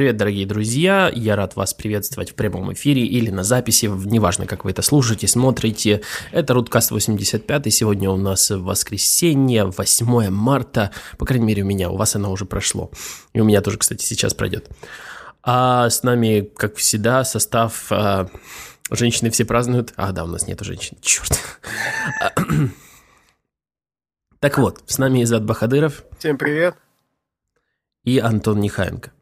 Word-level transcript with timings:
Привет, 0.00 0.16
дорогие 0.16 0.46
друзья! 0.46 1.12
Я 1.14 1.36
рад 1.36 1.56
вас 1.56 1.74
приветствовать 1.74 2.30
в 2.30 2.34
прямом 2.34 2.72
эфире 2.72 3.04
или 3.04 3.28
на 3.28 3.44
записи, 3.44 3.84
неважно, 3.84 4.46
как 4.46 4.64
вы 4.64 4.70
это 4.70 4.80
слушаете, 4.80 5.28
смотрите. 5.28 6.00
Это 6.32 6.54
Рудкаст 6.54 6.90
85, 6.90 7.70
сегодня 7.70 8.08
у 8.08 8.16
нас 8.16 8.48
воскресенье, 8.48 9.66
8 9.66 10.30
марта, 10.30 10.90
по 11.18 11.26
крайней 11.26 11.44
мере 11.44 11.64
у 11.64 11.66
меня, 11.66 11.90
у 11.90 11.98
вас 11.98 12.16
оно 12.16 12.32
уже 12.32 12.46
прошло. 12.46 12.90
И 13.34 13.40
у 13.40 13.44
меня 13.44 13.60
тоже, 13.60 13.76
кстати, 13.76 14.02
сейчас 14.02 14.32
пройдет. 14.32 14.70
А 15.42 15.90
с 15.90 16.02
нами, 16.02 16.50
как 16.56 16.76
всегда, 16.76 17.22
состав... 17.22 17.92
А, 17.92 18.30
женщины 18.90 19.28
все 19.28 19.44
празднуют. 19.44 19.92
А, 19.96 20.12
да, 20.12 20.24
у 20.24 20.28
нас 20.28 20.46
нету 20.46 20.64
женщин, 20.64 20.96
черт. 21.02 21.38
Так 24.38 24.56
вот, 24.56 24.82
с 24.86 24.96
нами 24.96 25.22
Изат 25.24 25.44
Бахадыров. 25.44 26.04
Всем 26.18 26.38
привет. 26.38 26.74
И 28.04 28.18
Антон 28.18 28.60
Нехаенко. 28.60 29.12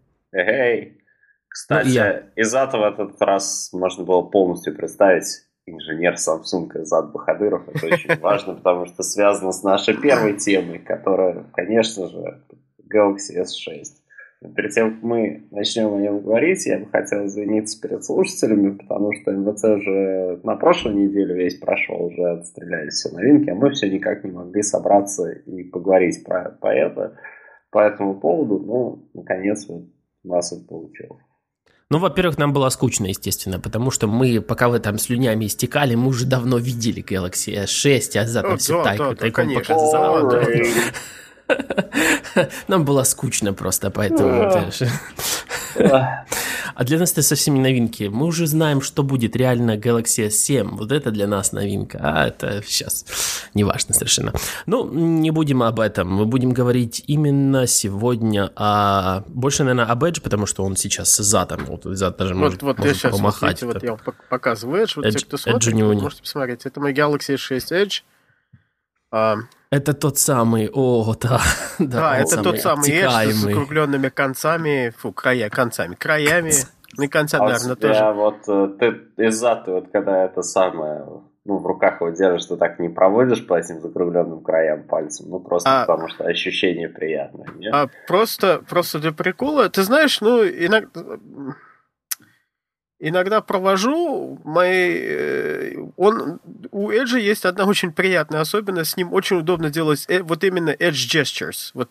Эй, 0.41 1.03
кстати, 1.49 1.87
ну, 1.87 1.93
я... 1.93 2.23
из 2.37 2.55
этого 2.55 2.93
этот 2.93 3.21
раз 3.21 3.71
можно 3.73 4.05
было 4.05 4.23
полностью 4.23 4.77
представить 4.77 5.27
инженер 5.67 6.15
Samsung 6.15 6.71
Изад 6.83 7.13
Бахадыров. 7.13 7.69
Это 7.69 7.87
очень 7.87 8.17
важно, 8.21 8.55
потому 8.55 8.87
что 8.87 9.03
связано 9.03 9.53
с 9.53 9.63
нашей 9.63 9.97
первой 9.97 10.35
темой, 10.35 10.79
которая, 10.79 11.45
конечно 11.53 12.09
же, 12.09 12.43
Galaxy 12.93 13.41
S6. 13.41 13.85
Но 14.41 14.51
перед 14.51 14.71
тем, 14.71 14.95
как 14.95 15.03
мы 15.03 15.49
начнем 15.51 15.93
о 15.93 16.01
нем 16.01 16.21
говорить, 16.21 16.65
я 16.67 16.79
бы 16.79 16.87
хотел 16.87 17.27
извиниться 17.27 17.81
перед 17.81 18.05
слушателями, 18.05 18.77
потому 18.77 19.13
что 19.13 19.33
МВЦ 19.33 19.65
уже 19.65 20.41
на 20.45 20.55
прошлой 20.55 20.95
неделе 20.95 21.35
весь 21.35 21.57
прошел, 21.57 22.05
уже 22.05 22.23
отстрелялись 22.23 22.95
все 22.95 23.11
новинки, 23.11 23.51
а 23.51 23.57
мы 23.57 23.73
все 23.73 23.91
никак 23.91 24.23
не 24.23 24.31
могли 24.31 24.63
собраться 24.63 25.29
и 25.29 25.65
поговорить 25.65 26.25
про, 26.25 26.57
про 26.61 26.73
это 26.73 27.19
по 27.71 27.81
этому 27.81 28.21
поводу. 28.21 28.61
Ну, 28.61 29.11
наконец, 29.13 29.67
вот 29.69 29.87
нас 30.25 30.53
это 30.53 30.65
получилось. 30.65 31.23
Ну, 31.91 31.99
во-первых, 31.99 32.37
нам 32.37 32.53
было 32.53 32.69
скучно, 32.69 33.07
естественно, 33.07 33.59
потому 33.59 33.91
что 33.91 34.07
мы, 34.07 34.43
пока 34.43 34.69
вы 34.69 34.79
там 34.79 34.99
слюнями 34.99 35.47
истекали, 35.47 35.95
мы 35.95 36.09
уже 36.09 36.27
давно 36.27 36.59
видели 36.59 37.03
Galaxy 37.03 37.65
S6, 37.65 38.19
а 38.19 38.27
за 38.27 38.43
там 38.43 38.59
все 38.59 38.77
да, 38.77 38.85
тайком, 38.85 39.11
да, 39.11 39.15
тайком 39.17 39.55
показал. 39.55 40.33
Нам 42.69 42.85
было 42.85 43.05
скучно 43.05 43.55
просто, 43.55 43.91
поэтому... 43.91 44.71
А 46.79 46.85
для 46.85 46.97
нас 46.97 47.11
это 47.11 47.23
совсем 47.23 47.55
не 47.55 47.61
новинки. 47.61 48.05
Мы 48.05 48.27
уже 48.27 48.47
знаем, 48.47 48.83
что 48.83 49.03
будет 49.03 49.35
реально 49.35 49.77
Galaxy 49.77 50.29
S7. 50.29 50.77
Вот 50.77 50.93
это 50.93 51.11
для 51.11 51.27
нас 51.27 51.51
новинка. 51.51 51.99
А 52.01 52.29
это 52.29 52.63
сейчас 52.65 53.05
не 53.53 53.65
важно 53.65 53.95
совершенно. 53.95 54.33
Ну, 54.67 54.89
не 54.89 55.33
будем 55.33 55.65
об 55.65 55.81
этом. 55.81 56.09
Мы 56.09 56.25
будем 56.25 56.53
говорить 56.53 57.03
именно 57.09 57.67
сегодня 57.67 58.53
о... 58.55 59.25
Больше, 59.27 59.65
наверное, 59.65 59.87
об 59.87 60.05
Edge, 60.05 60.23
потому 60.23 60.47
что 60.47 60.63
он 60.63 60.77
сейчас 60.77 61.11
с 61.11 61.25
задом. 61.25 61.65
Вот 61.65 61.83
зад 61.83 62.17
даже 62.17 62.35
вот, 62.35 62.41
может, 62.41 62.63
вот 62.63 62.79
может 62.79 62.95
я 62.95 63.01
сейчас, 63.01 63.17
помахать. 63.17 63.61
Вот, 63.65 63.75
видите, 63.75 63.91
вот 63.91 64.01
я 64.07 64.15
показываю 64.29 64.85
Edge. 64.85 64.93
Вот 64.95 65.05
Edge, 65.05 65.19
те, 65.19 65.27
кто 65.27 65.37
смотрит, 65.37 65.75
Edge 65.75 66.01
можете 66.01 66.23
посмотреть. 66.23 66.65
Это 66.65 66.79
мой 66.79 66.93
Galaxy 66.93 67.35
S6 67.35 68.03
Edge. 69.11 69.43
Это 69.71 69.93
тот 69.93 70.19
самый, 70.19 70.71
о, 70.73 71.15
да. 71.21 71.41
Да, 71.79 72.01
да 72.01 72.19
это 72.19 72.43
тот 72.43 72.59
самый 72.59 72.89
Edge 72.91 73.31
с 73.33 73.35
закругленными 73.37 74.09
концами, 74.09 74.93
фу, 74.97 75.13
края, 75.13 75.51
концами, 75.51 75.95
краями. 75.95 76.53
Ну 76.97 77.05
и 77.05 77.09
конца, 77.09 77.39
а 77.39 77.45
наверное, 77.45 77.77
тоже. 77.77 78.01
А 78.01 78.13
вот 78.13 78.49
э, 78.49 78.69
ты 78.81 79.23
из-за 79.23 79.57
ты 79.57 79.71
вот 79.73 79.91
когда 79.93 80.25
это 80.25 80.43
самое, 80.43 81.05
ну, 81.45 81.59
в 81.59 81.67
руках 81.67 82.01
его 82.01 82.11
держишь, 82.11 82.47
ты 82.47 82.57
так 82.57 82.79
не 82.79 82.89
проводишь 82.89 83.47
по 83.47 83.55
этим 83.55 83.81
закругленным 83.81 84.43
краям 84.43 84.85
пальцем, 84.85 85.27
ну, 85.29 85.39
просто 85.39 85.83
а, 85.83 85.87
потому 85.87 86.09
что 86.09 86.25
ощущение 86.25 86.89
приятное, 86.89 87.47
нет? 87.57 87.73
А 87.73 87.89
просто, 88.09 88.63
просто 88.69 88.99
для 88.99 89.13
прикола, 89.13 89.69
ты 89.69 89.83
знаешь, 89.83 90.21
ну, 90.21 90.45
иногда 90.45 91.03
иногда 93.01 93.41
провожу, 93.41 94.41
мои, 94.45 94.99
э, 95.01 95.75
он, 95.97 96.41
у 96.71 96.91
Edge 96.91 97.21
есть 97.21 97.45
одна 97.45 97.65
очень 97.65 97.93
приятная 97.93 98.41
особенность, 98.41 98.93
с 98.93 98.97
ним 98.97 99.13
очень 99.13 99.39
удобно 99.39 99.71
делать 99.71 100.05
э, 100.09 100.23
вот 100.23 100.43
именно 100.45 100.71
Edge 100.71 101.09
Gestures, 101.09 101.71
вот 101.75 101.91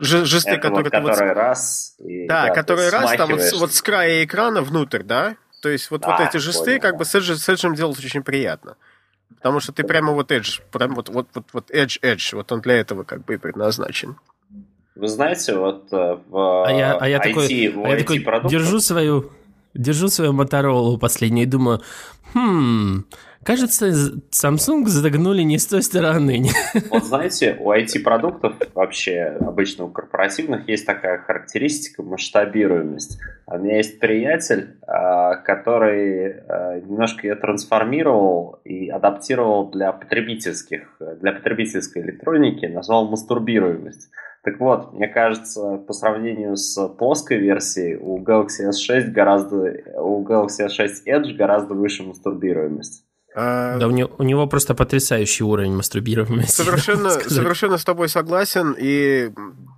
жесты, 0.00 0.52
Это 0.52 0.60
которые... 0.60 0.84
Вот, 0.84 0.92
который 0.92 1.28
вот, 1.28 1.36
раз... 1.36 1.94
И, 1.98 2.26
да, 2.26 2.46
да, 2.46 2.54
который 2.54 2.88
раз, 2.90 3.16
там 3.16 3.30
вот, 3.30 3.40
вот 3.58 3.72
с 3.72 3.82
края 3.82 4.24
экрана 4.24 4.62
внутрь, 4.62 5.02
да? 5.02 5.36
То 5.62 5.68
есть 5.68 5.90
вот, 5.90 6.04
а, 6.04 6.10
вот 6.10 6.28
эти 6.28 6.38
жесты, 6.38 6.64
понял, 6.64 6.80
как 6.80 6.96
бы 6.96 7.04
с 7.04 7.14
Edge, 7.14 7.34
с 7.34 7.48
Edge 7.48 7.76
делать 7.76 7.98
очень 7.98 8.22
приятно. 8.22 8.76
Потому 9.36 9.60
что 9.60 9.72
ты 9.72 9.84
прямо 9.84 10.12
вот 10.12 10.32
Edge, 10.32 10.60
прям 10.72 10.94
вот, 10.94 11.08
вот, 11.08 11.28
вот, 11.34 11.44
вот 11.52 11.70
Edge, 11.70 12.00
Edge, 12.02 12.34
вот 12.34 12.50
он 12.50 12.60
для 12.60 12.74
этого 12.74 13.04
как 13.04 13.24
бы 13.24 13.34
и 13.34 13.36
предназначен. 13.36 14.16
Вы 14.96 15.08
знаете, 15.08 15.54
вот 15.54 15.92
э, 15.92 16.18
в 16.28 16.66
а 16.66 16.72
я, 16.72 16.96
а 16.96 17.08
я 17.08 17.18
IT, 17.18 17.22
такой, 17.22 17.68
в 17.68 17.84
а 17.84 17.88
я 17.90 17.98
такой 17.98 18.18
держу 18.50 18.80
свою 18.80 19.30
Держу 19.74 20.08
свою 20.08 20.32
Моторолу 20.32 20.98
последнюю 20.98 21.46
и 21.46 21.50
думаю, 21.50 21.80
хм, 22.34 23.04
кажется, 23.44 23.88
Samsung 23.88 24.86
загнули 24.86 25.42
не 25.42 25.58
с 25.58 25.66
той 25.66 25.82
стороны. 25.82 26.48
Вот 26.90 27.04
знаете, 27.04 27.56
у 27.60 27.72
IT-продуктов 27.72 28.54
вообще, 28.74 29.36
обычно 29.40 29.84
у 29.84 29.88
корпоративных, 29.88 30.68
есть 30.68 30.86
такая 30.86 31.18
характеристика 31.18 32.02
масштабируемость. 32.02 33.20
У 33.46 33.58
меня 33.58 33.76
есть 33.76 34.00
приятель, 34.00 34.76
а, 34.86 35.36
который 35.36 36.32
а, 36.32 36.80
немножко 36.80 37.26
ее 37.26 37.36
трансформировал 37.36 38.60
и 38.64 38.88
адаптировал 38.88 39.70
для 39.70 39.92
потребительских, 39.92 40.96
для 41.20 41.32
потребительской 41.32 42.02
электроники, 42.02 42.66
назвал 42.66 43.08
мастурбируемость. 43.08 44.10
Так 44.42 44.58
вот, 44.58 44.94
мне 44.94 45.06
кажется, 45.06 45.76
по 45.86 45.92
сравнению 45.92 46.56
с 46.56 46.88
плоской 46.88 47.36
версией, 47.36 47.96
у 47.96 48.22
Galaxy 48.22 48.70
S6 48.70 49.10
гораздо, 49.10 49.74
у 49.96 50.24
Galaxy 50.26 50.66
S6 50.66 51.04
Edge 51.06 51.34
гораздо 51.34 51.74
выше 51.74 52.04
мастурбируемость. 52.04 53.04
А... 53.34 53.78
Да, 53.78 53.86
у 53.86 53.90
него, 53.90 54.10
у 54.18 54.22
него 54.22 54.46
просто 54.46 54.74
потрясающий 54.74 55.44
уровень 55.44 55.76
мастурбируемости. 55.76 56.62
Совершенно, 56.62 57.10
совершенно 57.10 57.78
с 57.78 57.84
тобой 57.84 58.08
согласен. 58.08 58.74
И 58.78 59.30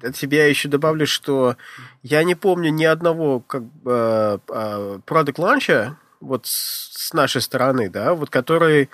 от 0.03 0.17
себя 0.17 0.47
еще 0.47 0.69
добавлю, 0.69 1.07
что 1.07 1.57
я 2.03 2.23
не 2.23 2.35
помню 2.35 2.71
ни 2.71 2.85
одного 2.85 3.41
как 3.41 3.65
бы, 3.65 4.41
продукт 5.07 5.39
ланча 5.39 5.99
вот 6.21 6.47
с 6.47 7.13
нашей 7.13 7.41
стороны, 7.41 7.91
да, 7.91 8.15
вот 8.15 8.31
который 8.31 8.89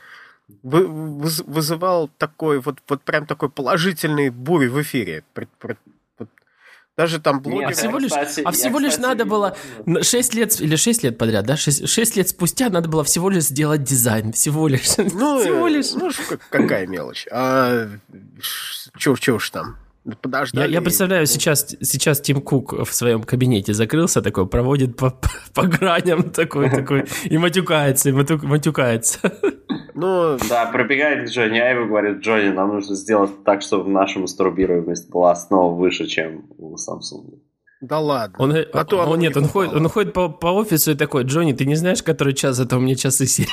вызывал 0.62 2.08
такой 2.18 2.60
вот, 2.60 2.78
вот 2.88 3.02
прям 3.02 3.26
такой 3.26 3.48
положительный 3.48 4.30
бурь 4.30 4.68
в 4.68 4.80
эфире. 4.82 5.24
Даже 6.96 7.20
там 7.20 7.40
блогеры... 7.40 7.70
а 7.70 7.74
всего 7.74 7.98
лишь, 7.98 8.10
кстати, 8.10 8.40
а 8.44 8.50
всего 8.50 8.80
лишь 8.80 8.94
кстати, 8.94 9.06
надо 9.06 9.24
было 9.24 9.56
6 10.02 10.34
лет, 10.34 10.60
или 10.60 10.74
6 10.74 11.04
лет 11.04 11.16
подряд, 11.16 11.46
да? 11.46 11.56
6, 11.56 11.88
6 11.88 12.16
лет 12.16 12.28
спустя 12.28 12.70
надо 12.70 12.88
было 12.88 13.04
всего 13.04 13.30
лишь 13.30 13.44
сделать 13.44 13.84
дизайн. 13.84 14.32
Всего 14.32 14.66
лишь. 14.66 14.96
Ну, 14.96 15.40
всего 15.40 15.68
лишь. 15.68 15.92
Ну, 15.92 16.10
какая 16.50 16.88
мелочь. 16.88 17.28
А 17.30 17.88
чушь, 18.96 19.20
чушь 19.20 19.50
там. 19.50 19.76
Подождали. 20.16 20.66
Я, 20.66 20.74
я 20.74 20.80
представляю, 20.80 21.26
сейчас, 21.26 21.66
сейчас 21.82 22.20
Тим 22.20 22.40
Кук 22.40 22.72
в 22.72 22.92
своем 22.94 23.22
кабинете 23.22 23.74
закрылся, 23.74 24.22
такой, 24.22 24.46
проводит 24.46 24.96
по, 24.96 25.18
по 25.54 25.66
граням 25.66 26.30
такой, 26.30 26.70
такой, 26.70 27.04
и 27.24 27.38
матюкается, 27.38 28.08
и 28.08 28.12
матюкается. 28.12 29.18
Ну, 29.94 30.38
да, 30.48 30.66
пробегает 30.66 31.28
к 31.28 31.32
Джонни 31.32 31.58
Айву, 31.58 31.86
говорит, 31.86 32.18
Джонни, 32.18 32.50
нам 32.50 32.68
нужно 32.68 32.94
сделать 32.94 33.42
так, 33.44 33.62
чтобы 33.62 33.90
наша 33.90 34.20
мастурбируемость 34.20 35.10
была 35.10 35.34
снова 35.34 35.74
выше, 35.74 36.06
чем 36.06 36.46
у 36.56 36.76
Samsung. 36.76 37.40
Да 37.80 37.98
ладно. 37.98 38.36
Он, 38.38 38.54
а 38.72 38.84
то 38.84 38.98
он, 38.98 39.18
нет, 39.18 39.36
он 39.36 39.46
ходит, 39.46 39.74
он 39.74 39.88
ходит 39.88 40.12
по, 40.12 40.28
по 40.28 40.48
офису 40.48 40.92
и 40.92 40.94
такой, 40.94 41.24
Джонни, 41.24 41.52
ты 41.52 41.64
не 41.64 41.76
знаешь, 41.76 42.02
который 42.02 42.32
час, 42.32 42.58
это 42.58 42.76
у 42.76 42.80
меня 42.80 42.94
часы 42.94 43.26
сели. 43.26 43.48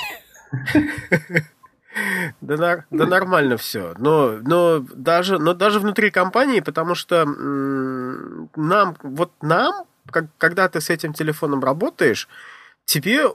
Да, 2.42 2.84
да 2.90 3.06
нормально 3.06 3.58
все. 3.58 3.94
Но, 3.98 4.38
но, 4.42 4.80
даже, 4.80 5.40
но 5.40 5.54
даже 5.54 5.80
внутри 5.80 6.12
компании, 6.12 6.60
потому 6.60 6.96
что 6.96 7.26
нам, 7.26 8.98
вот 9.02 9.32
нам, 9.42 9.86
как, 10.12 10.26
когда 10.38 10.68
ты 10.68 10.82
с 10.82 10.90
этим 10.90 11.14
телефоном 11.14 11.64
работаешь, 11.64 12.28
тебе 12.86 13.30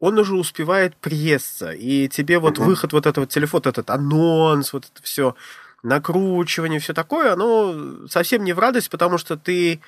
он 0.00 0.18
уже 0.18 0.36
успевает 0.36 0.96
приесться, 0.96 1.72
и 1.72 2.08
тебе 2.08 2.38
вот 2.38 2.58
выход 2.58 2.92
вот 2.92 3.06
этого 3.06 3.26
телефона, 3.26 3.62
этот 3.66 3.90
анонс, 3.90 4.72
вот 4.72 4.84
это 4.84 5.02
все, 5.02 5.34
накручивание, 5.82 6.78
все 6.78 6.94
такое, 6.94 7.32
оно 7.32 8.06
совсем 8.08 8.44
не 8.44 8.52
в 8.52 8.58
радость, 8.58 8.90
потому 8.90 9.18
что 9.18 9.36
ты 9.36 9.80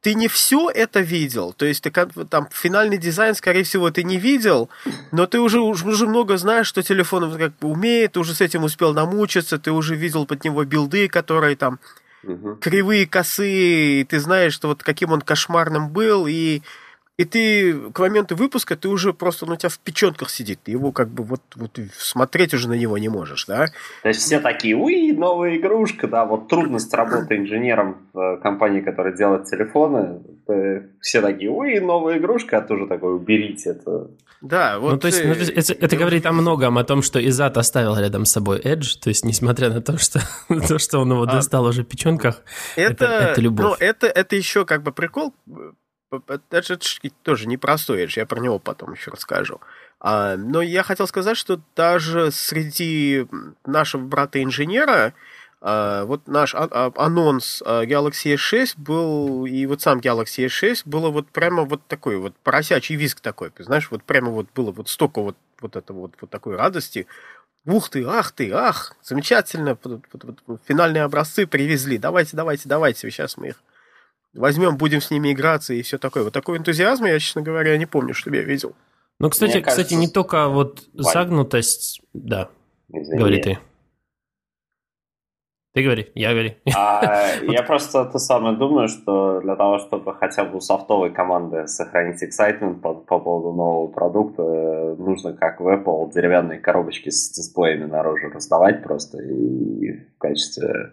ты 0.00 0.14
не 0.14 0.28
все 0.28 0.70
это 0.70 1.00
видел, 1.00 1.52
то 1.52 1.66
есть 1.66 1.82
ты 1.82 1.90
там 1.90 2.48
финальный 2.52 2.98
дизайн, 2.98 3.34
скорее 3.34 3.64
всего, 3.64 3.90
ты 3.90 4.04
не 4.04 4.16
видел, 4.16 4.68
но 5.10 5.26
ты 5.26 5.40
уже, 5.40 5.60
уже 5.60 6.06
много 6.06 6.36
знаешь, 6.36 6.68
что 6.68 6.82
телефон 6.82 7.36
как 7.36 7.58
бы 7.58 7.68
умеет, 7.68 8.12
ты 8.12 8.20
уже 8.20 8.34
с 8.34 8.40
этим 8.40 8.64
успел 8.64 8.94
намучиться, 8.94 9.58
ты 9.58 9.72
уже 9.72 9.96
видел 9.96 10.24
под 10.24 10.44
него 10.44 10.64
билды, 10.64 11.08
которые 11.08 11.56
там 11.56 11.80
угу. 12.22 12.56
кривые, 12.56 13.06
косые, 13.06 14.00
и 14.00 14.04
ты 14.04 14.20
знаешь, 14.20 14.54
что 14.54 14.68
вот 14.68 14.82
каким 14.82 15.12
он 15.12 15.20
кошмарным 15.20 15.88
был, 15.88 16.26
и, 16.28 16.62
и 17.18 17.24
ты 17.24 17.74
к 17.90 17.98
моменту 17.98 18.36
выпуска, 18.36 18.76
ты 18.76 18.88
уже 18.88 19.12
просто, 19.12 19.44
ну, 19.44 19.54
у 19.54 19.56
тебя 19.56 19.68
в 19.68 19.78
печенках 19.80 20.30
сидит, 20.30 20.60
ты 20.62 20.70
его 20.70 20.92
как 20.92 21.08
бы 21.08 21.24
вот, 21.24 21.42
вот 21.56 21.76
смотреть 21.92 22.54
уже 22.54 22.68
на 22.68 22.74
него 22.74 22.96
не 22.96 23.08
можешь, 23.08 23.44
да? 23.46 23.66
То 24.02 24.08
есть 24.08 24.20
все 24.20 24.38
такие, 24.38 24.76
уи, 24.76 25.10
новая 25.10 25.56
игрушка, 25.56 26.06
да, 26.06 26.24
вот 26.24 26.48
трудность 26.48 26.94
работы 26.94 27.36
инженером 27.36 28.08
в 28.12 28.36
компании, 28.36 28.80
которая 28.80 29.16
делает 29.16 29.46
телефоны, 29.46 30.20
все 31.00 31.20
такие, 31.20 31.50
уи, 31.50 31.80
новая 31.80 32.18
игрушка, 32.18 32.58
а 32.58 32.60
ты 32.60 32.74
уже 32.74 32.86
такой, 32.86 33.16
уберите 33.16 33.70
это. 33.70 34.10
Да, 34.40 34.78
вот. 34.78 34.92
Ну, 34.92 34.98
то 34.98 35.08
есть, 35.08 35.24
ну, 35.24 35.32
это, 35.32 35.72
это 35.72 35.96
говорит 35.96 36.24
о 36.24 36.30
многом, 36.30 36.78
о 36.78 36.84
том, 36.84 37.02
что 37.02 37.18
Изат 37.18 37.58
оставил 37.58 37.96
рядом 37.98 38.26
с 38.26 38.30
собой 38.30 38.60
Edge, 38.60 38.96
то 39.02 39.08
есть, 39.08 39.24
несмотря 39.24 39.70
на 39.70 39.82
то, 39.82 39.98
что, 39.98 40.20
то, 40.68 40.78
что 40.78 41.00
он 41.00 41.10
его 41.10 41.22
а, 41.24 41.26
достал 41.26 41.64
уже 41.64 41.82
в 41.82 41.86
печенках, 41.86 42.42
это, 42.76 43.04
это, 43.04 43.04
это 43.04 43.40
любовь. 43.40 43.66
Ну, 43.66 43.74
это, 43.80 44.06
это 44.06 44.36
еще 44.36 44.64
как 44.64 44.84
бы 44.84 44.92
прикол, 44.92 45.34
это 46.10 46.78
тоже 47.22 47.46
непростой 47.46 48.08
я 48.10 48.26
про 48.26 48.40
него 48.40 48.58
потом 48.58 48.92
еще 48.92 49.10
расскажу. 49.10 49.60
А, 50.00 50.36
но 50.36 50.62
я 50.62 50.82
хотел 50.82 51.06
сказать, 51.06 51.36
что 51.36 51.60
даже 51.74 52.30
среди 52.30 53.26
нашего 53.66 54.02
брата-инженера, 54.02 55.14
а, 55.60 56.04
вот 56.04 56.28
наш 56.28 56.54
а, 56.54 56.68
а, 56.70 56.92
анонс 56.96 57.62
а, 57.66 57.84
Galaxy 57.84 58.34
S6 58.34 58.74
был, 58.76 59.44
и 59.44 59.66
вот 59.66 59.82
сам 59.82 59.98
Galaxy 59.98 60.46
S6 60.46 60.82
было 60.84 61.10
вот 61.10 61.28
прямо 61.28 61.64
вот 61.64 61.84
такой 61.88 62.16
вот 62.18 62.34
поросячий 62.36 62.94
визг 62.94 63.20
такой, 63.20 63.50
знаешь, 63.58 63.90
вот 63.90 64.04
прямо 64.04 64.30
вот 64.30 64.46
было 64.54 64.70
вот 64.70 64.88
столько 64.88 65.20
вот, 65.20 65.36
вот 65.60 65.74
этого 65.74 66.00
вот, 66.00 66.14
вот 66.20 66.30
такой 66.30 66.56
радости. 66.56 67.06
Ух 67.66 67.90
ты, 67.90 68.04
ах 68.04 68.30
ты, 68.32 68.50
ах, 68.52 68.94
замечательно, 69.02 69.76
финальные 70.66 71.02
образцы 71.02 71.46
привезли, 71.46 71.98
давайте, 71.98 72.36
давайте, 72.36 72.68
давайте, 72.68 73.10
сейчас 73.10 73.36
мы 73.36 73.48
их 73.48 73.56
возьмем, 74.34 74.76
будем 74.76 75.00
с 75.00 75.10
ними 75.10 75.32
играться 75.32 75.74
и 75.74 75.82
все 75.82 75.98
такое. 75.98 76.24
Вот 76.24 76.32
такой 76.32 76.58
энтузиазм 76.58 77.04
я, 77.04 77.18
честно 77.18 77.42
говоря, 77.42 77.76
не 77.76 77.86
помню, 77.86 78.14
чтобы 78.14 78.36
я 78.36 78.42
видел. 78.42 78.74
Ну, 79.20 79.30
кстати, 79.30 79.54
Мне 79.54 79.62
кажется, 79.62 79.82
кстати, 79.84 79.98
не 79.98 80.08
только 80.08 80.48
вот 80.48 80.84
Вань. 80.94 81.12
загнутость, 81.12 82.00
да, 82.12 82.50
Извини. 82.88 83.18
говори 83.18 83.42
ты. 83.42 83.58
Ты 85.74 85.84
говори, 85.84 86.10
я 86.14 86.30
говори. 86.30 86.56
А, 86.76 87.34
я 87.42 87.62
просто 87.62 88.04
то 88.06 88.18
самое 88.18 88.56
думаю, 88.56 88.88
что 88.88 89.40
для 89.40 89.54
того, 89.54 89.78
чтобы 89.78 90.14
хотя 90.14 90.44
бы 90.44 90.58
у 90.58 90.60
софтовой 90.60 91.12
команды 91.12 91.66
сохранить 91.66 92.22
excitement 92.22 92.80
по, 92.80 92.94
по 92.94 93.18
поводу 93.20 93.52
нового 93.56 93.86
продукта, 93.88 94.42
нужно, 94.98 95.34
как 95.34 95.60
в 95.60 95.68
Apple, 95.68 96.12
деревянные 96.12 96.58
коробочки 96.58 97.10
с 97.10 97.30
дисплеями 97.30 97.84
наружу 97.84 98.28
раздавать 98.30 98.82
просто 98.82 99.18
и 99.18 99.92
в 99.92 100.18
качестве 100.18 100.92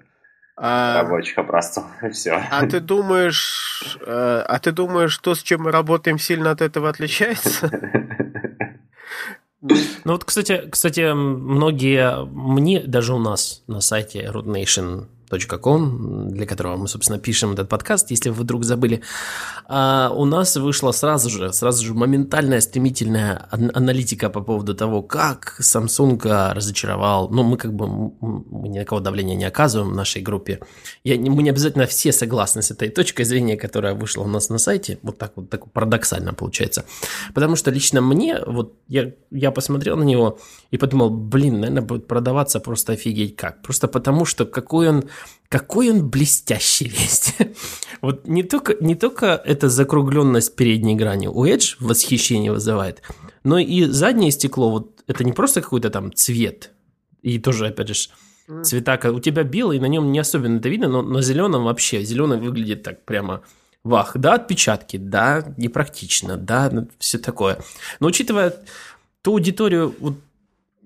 а, 0.57 1.01
рабочих 1.01 1.37
образцов. 1.37 1.85
Все. 2.11 2.41
А 2.49 2.65
ты 2.65 2.79
думаешь, 2.79 3.97
э, 4.05 4.43
а 4.47 4.59
ты 4.59 4.71
думаешь, 4.71 5.17
то, 5.17 5.35
с 5.35 5.43
чем 5.43 5.63
мы 5.63 5.71
работаем, 5.71 6.17
сильно 6.17 6.51
от 6.51 6.61
этого 6.61 6.89
отличается? 6.89 7.71
Ну 10.03 10.11
вот, 10.11 10.25
кстати, 10.25 10.69
кстати, 10.69 11.11
многие, 11.11 12.23
мне 12.25 12.81
даже 12.81 13.15
у 13.15 13.17
нас 13.17 13.63
на 13.65 13.81
сайте 13.81 14.25
rootnation 14.25 15.07
com, 15.29 16.29
для 16.29 16.45
которого 16.45 16.77
мы, 16.77 16.87
собственно, 16.87 17.19
пишем 17.19 17.53
этот 17.53 17.69
подкаст, 17.69 18.11
если 18.11 18.29
вы 18.29 18.43
вдруг 18.43 18.63
забыли, 18.63 19.01
а 19.67 20.11
у 20.15 20.25
нас 20.25 20.55
вышла 20.57 20.91
сразу 20.91 21.29
же, 21.29 21.53
сразу 21.53 21.85
же 21.85 21.93
моментальная, 21.93 22.61
стремительная 22.61 23.47
аналитика 23.51 24.29
по 24.29 24.41
поводу 24.41 24.75
того, 24.75 25.01
как 25.01 25.57
Samsung 25.59 26.53
разочаровал, 26.53 27.29
ну, 27.29 27.43
мы 27.43 27.57
как 27.57 27.73
бы, 27.73 27.87
мы 27.87 28.69
ни 28.69 28.79
на 28.79 28.85
кого 28.85 29.01
давления 29.01 29.35
не 29.35 29.45
оказываем 29.45 29.91
в 29.91 29.95
нашей 29.95 30.21
группе, 30.21 30.59
Я, 31.03 31.17
мы 31.17 31.43
не 31.43 31.49
обязательно 31.49 31.85
все 31.85 32.11
согласны 32.11 32.61
с 32.61 32.71
этой 32.71 32.89
точкой 32.89 33.23
зрения, 33.23 33.57
которая 33.57 33.93
вышла 33.93 34.23
у 34.23 34.27
нас 34.27 34.49
на 34.49 34.57
сайте, 34.57 34.99
вот 35.01 35.17
так 35.17 35.31
вот 35.35 35.49
так 35.49 35.71
парадоксально 35.71 36.33
получается, 36.33 36.85
потому 37.33 37.55
что 37.55 37.71
лично 37.71 38.01
мне, 38.01 38.39
вот 38.45 38.73
я, 38.87 39.11
я 39.31 39.51
посмотрел 39.51 39.97
на 39.97 40.03
него 40.03 40.37
и 40.71 40.77
подумал, 40.77 41.09
блин, 41.09 41.59
наверное, 41.59 41.81
будет 41.81 42.07
продаваться 42.07 42.59
просто 42.59 42.93
офигеть 42.93 43.35
как, 43.35 43.61
просто 43.61 43.87
потому 43.87 44.25
что 44.25 44.45
какой 44.45 44.89
он 44.89 45.03
какой 45.49 45.91
он 45.91 46.09
блестящий 46.09 46.87
весь. 46.87 47.33
вот 48.01 48.27
не 48.27 48.43
только, 48.43 48.75
не 48.79 48.95
только 48.95 49.41
эта 49.45 49.69
закругленность 49.69 50.55
передней 50.55 50.95
грани 50.95 51.27
у 51.27 51.45
Edge 51.45 51.75
восхищение 51.79 52.51
вызывает, 52.51 53.01
но 53.43 53.57
и 53.57 53.85
заднее 53.85 54.31
стекло, 54.31 54.71
вот 54.71 55.03
это 55.07 55.23
не 55.23 55.33
просто 55.33 55.61
какой-то 55.61 55.89
там 55.89 56.13
цвет, 56.13 56.71
и 57.21 57.39
тоже, 57.39 57.67
опять 57.67 57.87
же, 57.87 58.09
цвета, 58.63 58.99
у 59.11 59.19
тебя 59.19 59.43
белый, 59.43 59.79
на 59.79 59.85
нем 59.85 60.11
не 60.11 60.19
особенно 60.19 60.57
это 60.57 60.69
видно, 60.69 60.87
но 60.87 61.01
на 61.01 61.21
зеленом 61.21 61.63
вообще, 61.63 62.03
зеленый 62.03 62.39
выглядит 62.39 62.83
так 62.83 63.03
прямо 63.05 63.41
вах, 63.83 64.17
да, 64.17 64.35
отпечатки, 64.35 64.97
да, 64.97 65.53
непрактично, 65.57 66.37
да, 66.37 66.69
ну, 66.71 66.87
все 66.99 67.17
такое. 67.17 67.59
Но 67.99 68.07
учитывая 68.07 68.53
ту 69.21 69.33
аудиторию, 69.33 69.95
вот 69.99 70.15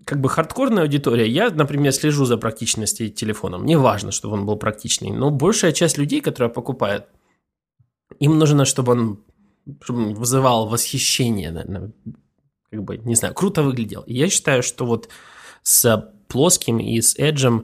как 0.10 0.22
бы 0.22 0.28
хардкорная 0.28 0.84
аудитория, 0.84 1.28
я, 1.28 1.52
например, 1.52 1.94
слежу 1.94 2.26
за 2.26 2.38
практичностью 2.38 3.12
телефона. 3.12 3.60
Мне 3.60 3.78
важно, 3.78 4.12
чтобы 4.12 4.34
он 4.34 4.46
был 4.48 4.58
практичный. 4.58 5.12
Но 5.12 5.30
большая 5.30 5.72
часть 5.72 6.00
людей, 6.00 6.20
которые 6.20 6.50
покупают, 6.52 7.06
им 8.20 8.40
нужно, 8.40 8.66
чтобы 8.66 8.94
он, 8.94 9.20
чтобы 9.84 10.16
вызывал 10.16 10.68
восхищение, 10.68 11.52
наверное, 11.52 11.92
как 12.72 12.84
бы, 12.84 12.98
не 12.98 13.14
знаю, 13.14 13.36
круто 13.36 13.62
выглядел. 13.62 14.02
И 14.02 14.16
я 14.16 14.30
считаю, 14.30 14.64
что 14.64 14.88
вот 14.88 15.10
с 15.62 16.12
плоским 16.28 16.80
и 16.80 17.00
с 17.00 17.16
Edge 17.16 17.64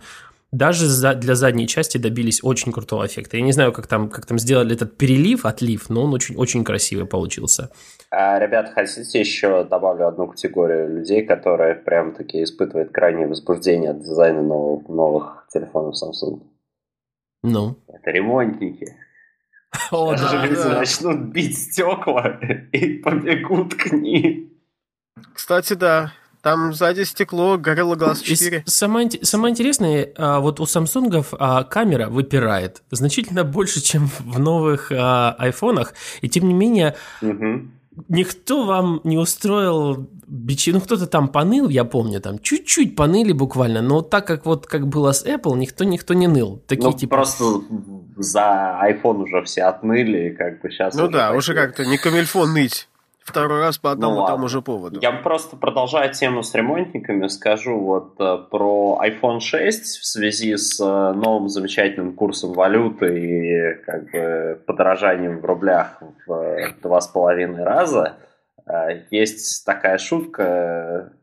даже 0.56 0.88
за, 0.88 1.16
для 1.16 1.36
задней 1.36 1.68
части 1.68 1.98
добились 1.98 2.40
очень 2.44 2.72
крутого 2.72 3.06
эффекта. 3.06 3.38
Я 3.38 3.44
не 3.44 3.52
знаю, 3.52 3.74
как 3.74 3.88
там, 3.88 4.10
как 4.10 4.26
там 4.26 4.40
сделали 4.40 4.76
этот 4.76 4.98
перелив, 4.98 5.46
отлив, 5.46 5.90
но 5.90 6.04
он 6.04 6.14
очень, 6.14 6.36
очень 6.36 6.64
красивый 6.64 7.06
получился. 7.06 7.72
А, 8.10 8.40
ребят, 8.40 8.72
хотите 8.74 9.20
еще 9.20 9.64
добавлю 9.66 10.08
одну 10.08 10.28
категорию 10.28 10.90
людей, 10.96 11.26
которые 11.26 11.76
прям 11.76 12.14
таки 12.14 12.44
испытывают 12.44 12.92
крайнее 12.92 13.28
возбуждение 13.28 13.92
от 13.92 14.00
дизайна 14.00 14.42
новых, 14.42 14.88
новых 14.88 15.48
телефонов 15.52 15.96
Samsung? 16.02 16.42
Ну? 17.44 17.76
Это 17.88 18.12
ремонтники. 18.12 18.96
О, 19.92 20.16
Даже 20.16 20.48
люди 20.48 20.68
начнут 20.68 21.20
бить 21.34 21.58
стекла 21.58 22.40
и 22.72 23.00
побегут 23.00 23.76
к 23.76 23.92
ним. 23.92 24.52
Кстати, 25.34 25.74
да. 25.74 26.14
Там 26.46 26.74
сзади 26.74 27.02
стекло, 27.06 27.58
горело 27.58 27.96
глаз 27.96 28.22
4. 28.22 28.66
И 28.68 28.70
самое, 28.70 29.10
самое 29.24 29.52
интересное, 29.52 30.14
а, 30.16 30.40
вот 30.40 30.60
у 30.60 30.68
Самсунгов 30.68 31.34
а, 31.40 31.64
камера 31.64 32.08
выпирает 32.08 32.84
значительно 32.92 33.44
больше, 33.44 33.82
чем 33.82 34.12
в 34.20 34.38
новых 34.38 34.92
а, 34.92 35.36
айфонах. 35.40 35.96
И 36.22 36.30
тем 36.30 36.48
не 36.48 36.54
менее, 36.54 36.98
угу. 37.24 37.64
никто 38.10 38.64
вам 38.64 39.02
не 39.04 39.18
устроил 39.18 40.08
бичи. 40.28 40.70
Ну, 40.70 40.82
кто-то 40.82 41.08
там 41.08 41.30
поныл, 41.30 41.68
я 41.68 41.84
помню, 41.84 42.22
там 42.22 42.38
чуть-чуть 42.38 42.96
поныли 42.96 43.32
буквально, 43.32 43.82
но 43.82 44.04
так 44.04 44.28
как 44.28 44.46
вот 44.46 44.68
как 44.68 44.88
было 44.88 45.14
с 45.14 45.26
Apple, 45.26 45.58
никто 45.58 45.84
никто 45.84 46.14
не 46.14 46.28
ныл. 46.28 46.62
Такие, 46.68 46.92
ну, 46.92 46.96
типа... 46.96 47.16
просто 47.16 47.62
за 48.18 48.80
iPhone 48.84 49.24
уже 49.24 49.42
все 49.46 49.64
отныли, 49.64 50.30
как 50.38 50.62
бы 50.62 50.70
сейчас... 50.70 50.94
Ну 50.94 51.08
да, 51.08 51.34
уже 51.34 51.56
как-то 51.56 51.86
не 51.88 51.98
камильфон 51.98 52.54
ныть. 52.54 52.88
Второй 53.26 53.60
раз 53.60 53.80
по 53.80 53.92
одному 53.92 54.22
ну, 54.22 54.28
тому 54.28 54.48
же 54.48 54.62
поводу. 54.62 55.00
Я 55.02 55.12
просто 55.12 55.56
продолжая 55.58 56.14
тему 56.14 56.44
с 56.44 56.54
ремонтниками, 56.54 57.28
скажу 57.28 57.80
вот 57.80 58.20
э, 58.20 58.38
про 58.52 59.02
iPhone 59.04 59.40
6 59.40 59.98
в 59.98 60.06
связи 60.06 60.56
с 60.56 60.80
э, 60.80 61.14
новым 61.14 61.50
замечательным 61.50 62.14
курсом 62.14 62.54
валюты 62.54 63.20
и 63.20 63.84
как 63.84 64.12
бы 64.12 64.62
подорожанием 64.68 65.40
в 65.40 65.46
рублях 65.46 66.04
в 66.28 66.34
э, 66.34 66.74
два 66.84 67.02
с 67.02 67.08
половиной 67.08 67.64
раза. 67.64 68.18
Есть 69.10 69.66
такая 69.66 69.98
шутка, 69.98 71.14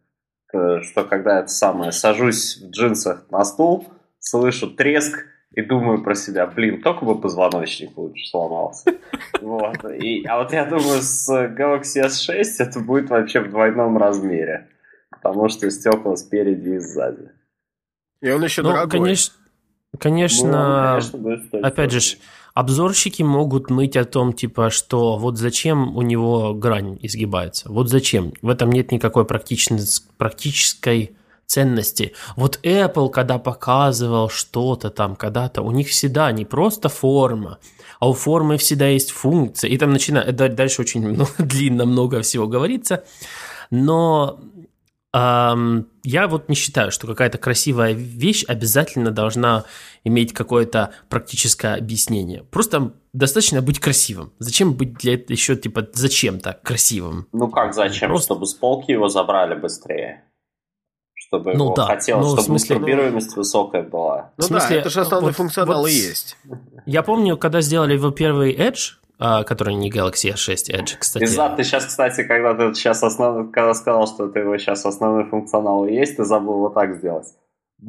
что 0.48 1.04
когда 1.08 1.38
я 1.38 1.46
самое 1.46 1.90
сажусь 1.90 2.56
в 2.56 2.70
джинсах 2.70 3.26
на 3.30 3.44
стул, 3.44 3.88
слышу 4.18 4.70
треск, 4.70 5.24
и 5.54 5.62
думаю 5.62 6.02
про 6.02 6.14
себя, 6.14 6.46
блин, 6.46 6.82
только 6.82 7.04
бы 7.04 7.20
позвоночник 7.20 7.96
лучше 7.96 8.26
сломался. 8.28 8.94
Вот. 9.40 9.84
И, 9.90 10.24
а 10.24 10.38
вот 10.38 10.52
я 10.52 10.64
думаю, 10.64 11.02
с 11.02 11.28
Galaxy 11.28 12.00
S6 12.06 12.44
это 12.60 12.78
будет 12.78 13.10
вообще 13.10 13.40
в 13.40 13.50
двойном 13.50 13.98
размере. 13.98 14.68
Потому 15.10 15.48
что 15.48 15.68
стекла 15.68 16.14
спереди 16.14 16.76
и 16.76 16.78
сзади. 16.78 17.32
И 18.20 18.30
он 18.30 18.44
еще 18.44 18.62
ну, 18.62 18.68
дорогой. 18.68 19.00
Конечно, 19.00 19.34
конечно, 19.98 21.00
ну, 21.12 21.32
конечно 21.32 21.66
опять 21.66 21.90
же, 21.90 22.18
обзорщики 22.54 23.24
могут 23.24 23.68
ныть 23.68 23.96
о 23.96 24.04
том, 24.04 24.32
типа, 24.32 24.70
что 24.70 25.18
вот 25.18 25.38
зачем 25.38 25.96
у 25.96 26.02
него 26.02 26.54
грань 26.54 26.98
изгибается. 27.02 27.68
Вот 27.68 27.88
зачем. 27.88 28.32
В 28.42 28.48
этом 28.48 28.70
нет 28.70 28.92
никакой 28.92 29.24
практической 29.24 31.16
ценности. 31.52 32.14
Вот 32.36 32.58
Apple, 32.62 33.10
когда 33.10 33.38
показывал 33.38 34.30
что-то 34.30 34.90
там 34.90 35.16
когда-то, 35.16 35.62
у 35.62 35.70
них 35.70 35.88
всегда 35.88 36.32
не 36.32 36.44
просто 36.44 36.88
форма, 36.88 37.58
а 38.00 38.08
у 38.08 38.14
формы 38.14 38.56
всегда 38.56 38.86
есть 38.88 39.10
функция. 39.10 39.68
И 39.70 39.76
там 39.76 39.92
начинает, 39.92 40.34
дальше 40.34 40.80
очень 40.80 41.06
много, 41.08 41.30
длинно 41.38 41.84
много 41.84 42.22
всего 42.22 42.46
говорится. 42.46 43.04
Но 43.70 44.40
эм, 45.12 45.88
я 46.04 46.26
вот 46.26 46.48
не 46.48 46.54
считаю, 46.54 46.90
что 46.90 47.06
какая-то 47.06 47.36
красивая 47.36 47.92
вещь 47.92 48.44
обязательно 48.48 49.10
должна 49.10 49.64
иметь 50.04 50.32
какое-то 50.32 50.92
практическое 51.10 51.74
объяснение. 51.74 52.44
Просто 52.44 52.92
достаточно 53.12 53.60
быть 53.60 53.78
красивым. 53.78 54.32
Зачем 54.38 54.72
быть 54.72 54.94
для 54.94 55.14
этого 55.14 55.32
еще, 55.32 55.54
типа, 55.56 55.86
зачем-то 55.92 56.58
красивым? 56.62 57.26
Ну 57.32 57.50
как 57.50 57.74
зачем? 57.74 58.08
Просто... 58.08 58.32
Чтобы 58.32 58.46
с 58.46 58.54
полки 58.54 58.90
его 58.90 59.08
забрали 59.08 59.54
быстрее. 59.54 60.24
Чтобы 61.32 61.54
ну, 61.54 61.64
его 61.64 61.74
да. 61.74 61.86
хотелось, 61.86 62.26
ну, 62.26 62.32
чтобы 62.32 62.42
смысле... 62.42 62.76
мастурбируемость 62.76 63.36
высокая 63.36 63.82
была. 63.82 64.32
Ну 64.36 64.44
смысле, 64.44 64.68
да, 64.68 64.80
это 64.82 64.90
же 64.90 65.00
основной 65.00 65.30
вот, 65.30 65.36
функционал 65.36 65.78
вот, 65.78 65.88
и 65.88 65.92
есть. 65.92 66.36
Я 66.84 67.02
помню, 67.02 67.38
когда 67.38 67.62
сделали 67.62 67.94
его 67.94 68.10
первый 68.10 68.54
Edge, 68.54 68.96
а, 69.18 69.42
который 69.42 69.72
не 69.72 69.90
Galaxy 69.90 70.30
S6 70.30 70.70
Edge, 70.70 70.98
кстати. 70.98 71.24
Изад, 71.24 71.56
ты 71.56 71.64
сейчас, 71.64 71.86
кстати, 71.86 72.22
когда 72.24 72.52
ты 72.52 72.74
сейчас 72.74 73.02
основной, 73.02 73.50
когда 73.50 73.72
сказал, 73.72 74.06
что 74.06 74.28
ты 74.28 74.40
его 74.40 74.58
сейчас 74.58 74.84
основной 74.84 75.24
функционал 75.24 75.86
есть, 75.86 76.18
ты 76.18 76.24
забыл 76.24 76.58
вот 76.58 76.74
так 76.74 76.96
сделать. 76.96 77.28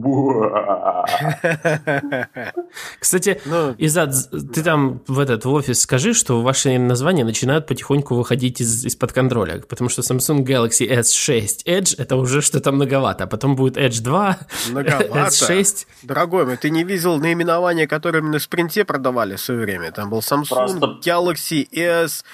Кстати, 3.00 3.40
ну, 3.46 3.76
Изад, 3.78 4.16
ты 4.32 4.64
там 4.64 5.02
в 5.08 5.20
этот 5.20 5.46
в 5.46 5.52
офис 5.52 5.82
скажи, 5.82 6.16
что 6.16 6.42
ваши 6.42 6.80
названия 6.80 7.24
начинают 7.24 7.68
потихоньку 7.68 8.16
выходить 8.16 8.60
из, 8.60 8.86
из-под 8.86 9.14
контроля, 9.14 9.62
потому 9.70 9.90
что 9.90 10.02
Samsung 10.02 10.44
Galaxy 10.44 10.90
S6 10.90 11.66
Edge 11.68 11.94
это 12.00 12.16
уже 12.16 12.42
что-то 12.42 12.72
многовато, 12.72 13.26
а 13.26 13.28
потом 13.28 13.56
будет 13.56 13.78
Edge 13.78 14.02
2, 14.02 14.40
многовато. 14.72 15.10
S6. 15.30 15.86
Дорогой 16.02 16.46
мой, 16.46 16.58
ты 16.58 16.72
не 16.72 16.84
видел 16.84 17.20
наименования, 17.20 17.86
которые 17.86 18.24
на 18.24 18.40
спринте 18.40 18.86
продавали 18.86 19.36
в 19.36 19.42
свое 19.42 19.60
время? 19.60 19.92
Там 19.92 20.10
был 20.10 20.20
Samsung 20.20 20.50
Просто... 20.50 21.00
Galaxy 21.06 21.68
S, 21.72 22.26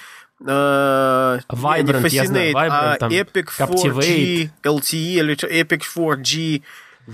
Uh, 0.42 1.42
Vibrant, 1.50 2.04
не, 2.04 2.10
я 2.16 2.26
знаю, 2.26 2.54
Vibrant, 2.54 2.70
а 2.70 2.96
там, 2.96 3.12
Epic 3.12 3.50
4G, 3.60 4.50
LTE 4.64 4.96
или 4.96 5.36
Epic 5.36 5.82
4G, 5.94 6.62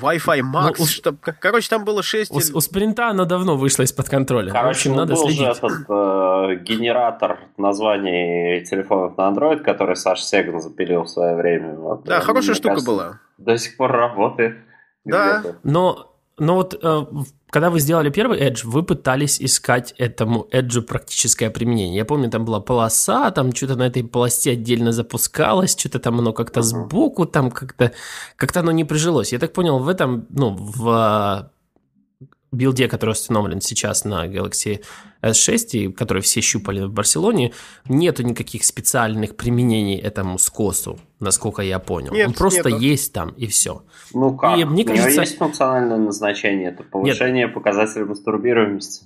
Wi-Fi 0.02 0.42
Max, 0.42 0.76
ну, 0.80 0.86
что, 0.86 1.14
короче, 1.14 1.70
там 1.70 1.86
было 1.86 2.04
6... 2.04 2.32
У, 2.32 2.58
у 2.58 2.62
спринта 2.62 3.10
оно 3.10 3.26
давно 3.26 3.56
вышло 3.58 3.84
из-под 3.84 4.10
контроля. 4.10 4.52
Короче, 4.52 4.68
в 4.68 4.70
общем, 4.70 4.92
ну, 4.92 4.98
надо 4.98 5.14
был 5.14 5.22
следить. 5.24 5.40
же 5.40 5.46
этот 5.46 5.72
э, 5.72 6.56
генератор 6.64 7.40
названий 7.58 8.64
телефонов 8.66 9.18
на 9.18 9.30
Android, 9.30 9.60
который 9.62 9.96
Саш 9.96 10.24
Сеган 10.24 10.60
запилил 10.60 11.04
в 11.04 11.10
свое 11.10 11.36
время. 11.36 11.76
Вот, 11.76 12.04
да, 12.04 12.20
хорошая 12.22 12.56
штука 12.56 12.76
кажется, 12.76 12.92
была. 12.92 13.20
До 13.38 13.58
сих 13.58 13.78
пор 13.78 13.92
работает. 13.92 14.58
Да. 15.06 15.44
Но 15.64 16.15
но 16.38 16.56
вот 16.56 16.78
э, 16.82 17.06
когда 17.50 17.70
вы 17.70 17.80
сделали 17.80 18.10
первый 18.10 18.40
Edge, 18.40 18.62
вы 18.66 18.84
пытались 18.84 19.42
искать 19.42 19.94
этому 19.98 20.48
Edge 20.52 20.82
практическое 20.82 21.50
применение. 21.50 21.96
Я 21.96 22.06
помню, 22.06 22.30
там 22.30 22.44
была 22.44 22.60
полоса, 22.60 23.32
там 23.32 23.56
что-то 23.56 23.76
на 23.76 23.88
этой 23.88 24.04
полосе 24.04 24.52
отдельно 24.52 24.92
запускалось, 24.92 25.78
что-то 25.78 26.00
там 26.00 26.20
оно 26.20 26.34
как-то 26.34 26.60
uh-huh. 26.60 26.64
сбоку, 26.64 27.26
там 27.26 27.52
как-то 27.52 27.94
как-то 28.36 28.60
оно 28.60 28.72
не 28.72 28.84
прижилось. 28.84 29.32
Я 29.32 29.40
так 29.40 29.54
понял, 29.54 29.80
в 29.80 29.88
этом, 29.88 30.26
ну, 30.30 30.56
в 30.58 31.50
билде, 32.56 32.88
который 32.88 33.12
установлен 33.12 33.62
сейчас 33.62 34.04
на 34.06 34.26
Galaxy 34.28 34.84
S6, 35.22 35.58
и 35.72 35.92
который 35.92 36.22
все 36.22 36.42
щупали 36.42 36.82
в 36.82 36.92
Барселоне, 36.92 37.54
нету 37.88 38.24
никаких 38.24 38.64
специальных 38.66 39.36
применений 39.36 39.98
этому 39.98 40.38
скосу, 40.40 41.00
насколько 41.20 41.62
я 41.62 41.80
понял. 41.80 42.14
Нет, 42.14 42.28
Он 42.28 42.34
просто 42.34 42.70
нету. 42.70 42.82
есть 42.82 43.14
там, 43.14 43.30
и 43.30 43.48
все. 43.48 43.84
Ну 44.14 44.36
как? 44.38 44.58
И 44.58 44.66
мне 44.66 44.84
У 44.84 44.88
него 44.88 44.98
кажется- 44.98 45.22
есть 45.22 45.38
функциональное 45.38 45.98
назначение, 45.98 46.70
это 46.72 46.84
повышение 46.84 47.48
показателя 47.48 48.06
мастурбируемости. 48.06 49.06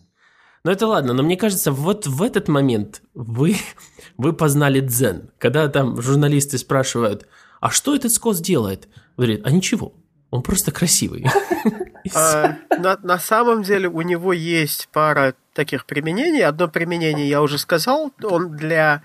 Ну 0.66 0.72
это 0.72 0.88
ладно, 0.88 1.14
но 1.14 1.24
мне 1.24 1.38
кажется, 1.38 1.72
вот 1.72 2.06
в 2.06 2.22
этот 2.22 2.50
момент 2.50 3.02
вы, 3.14 3.56
вы 4.18 4.34
познали 4.34 4.82
дзен. 4.82 5.30
Когда 5.38 5.68
там 5.70 6.02
журналисты 6.02 6.58
спрашивают, 6.58 7.28
а 7.62 7.70
что 7.70 7.96
этот 7.96 8.12
скос 8.12 8.40
делает? 8.42 8.88
Он 9.18 9.24
говорит, 9.26 9.42
а 9.46 9.52
ничего, 9.52 9.94
он 10.32 10.42
просто 10.44 10.72
красивый. 10.72 11.26
А, 12.16 12.56
на, 12.78 12.98
на 13.04 13.20
самом 13.20 13.64
деле 13.64 13.88
у 13.90 14.02
него 14.02 14.34
есть 14.34 14.90
пара 14.92 15.34
таких 15.54 15.86
применений. 15.86 16.44
Одно 16.44 16.68
применение 16.68 17.28
я 17.28 17.42
уже 17.42 17.58
сказал, 17.58 18.12
он 18.24 18.56
для 18.56 19.04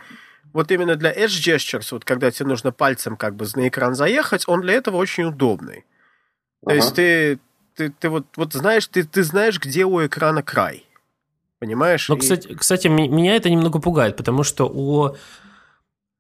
вот 0.52 0.70
именно 0.70 0.94
для 0.94 1.12
edge 1.12 1.56
gestures, 1.56 1.88
вот 1.90 2.04
когда 2.04 2.30
тебе 2.30 2.48
нужно 2.48 2.70
пальцем 2.70 3.16
как 3.16 3.34
бы 3.34 3.44
на 3.56 3.66
экран 3.68 3.94
заехать, 3.94 4.44
он 4.46 4.60
для 4.60 4.74
этого 4.74 4.96
очень 4.96 5.24
удобный. 5.24 5.84
То 6.64 6.70
Ага. 6.70 6.74
есть 6.76 6.94
ты, 6.94 7.38
ты, 7.74 7.90
ты 7.90 8.08
вот, 8.08 8.26
вот 8.36 8.52
знаешь, 8.52 8.86
ты, 8.86 9.02
ты 9.02 9.24
знаешь, 9.24 9.58
где 9.58 9.84
у 9.84 10.04
экрана 10.06 10.42
край. 10.42 10.86
Понимаешь? 11.58 12.08
Но, 12.08 12.14
И- 12.16 12.18
кстати, 12.20 12.54
кстати, 12.54 12.86
меня 12.88 13.34
это 13.34 13.50
немного 13.50 13.80
пугает, 13.80 14.16
потому 14.16 14.44
что 14.44 14.66
у 14.68 15.16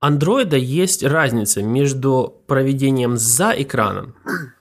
андроида 0.00 0.56
есть 0.56 1.02
разница 1.04 1.62
между 1.62 2.34
проведением 2.46 3.16
за 3.16 3.52
экраном 3.56 4.16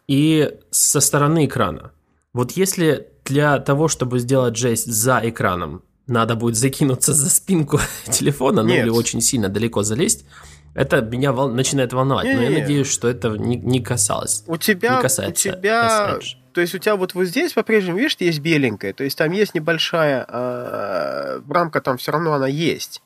и 0.07 0.59
со 0.71 0.99
стороны 0.99 1.45
экрана. 1.45 1.91
Вот 2.33 2.51
если 2.53 3.09
для 3.25 3.59
того, 3.59 3.87
чтобы 3.87 4.19
сделать 4.19 4.55
жесть 4.57 4.87
за 4.87 5.19
экраном, 5.23 5.83
надо 6.07 6.35
будет 6.35 6.55
закинуться 6.55 7.13
за 7.13 7.29
спинку 7.29 7.79
телефона, 8.11 8.63
ну 8.63 8.73
или 8.73 8.89
очень 8.89 9.21
сильно 9.21 9.49
далеко 9.49 9.83
залезть, 9.83 10.25
это 10.73 11.01
меня 11.01 11.31
вол- 11.31 11.51
начинает 11.53 11.93
волновать. 11.93 12.25
Но 12.25 12.31
я 12.31 12.39
Не-не-не. 12.39 12.61
надеюсь, 12.61 12.91
что 12.91 13.07
это 13.07 13.29
не, 13.37 13.55
не 13.57 13.79
касалось. 13.81 14.43
у 14.47 14.57
тебя, 14.57 14.93
не 14.93 14.99
у 14.99 15.01
касается 15.01 15.51
тебя, 15.51 16.17
S-Edge. 16.19 16.35
то 16.53 16.61
есть 16.61 16.73
у 16.73 16.79
тебя 16.79 16.95
вот 16.95 17.13
вот 17.13 17.25
здесь 17.25 17.53
по-прежнему, 17.53 17.97
видишь, 17.99 18.17
есть 18.19 18.39
беленькая, 18.39 18.93
то 18.93 19.03
есть 19.03 19.17
там 19.17 19.31
есть 19.31 19.53
небольшая 19.53 20.25
э, 20.27 21.41
рамка, 21.47 21.79
там 21.81 21.97
все 21.97 22.11
равно 22.11 22.33
она 22.33 22.47
есть. 22.47 23.03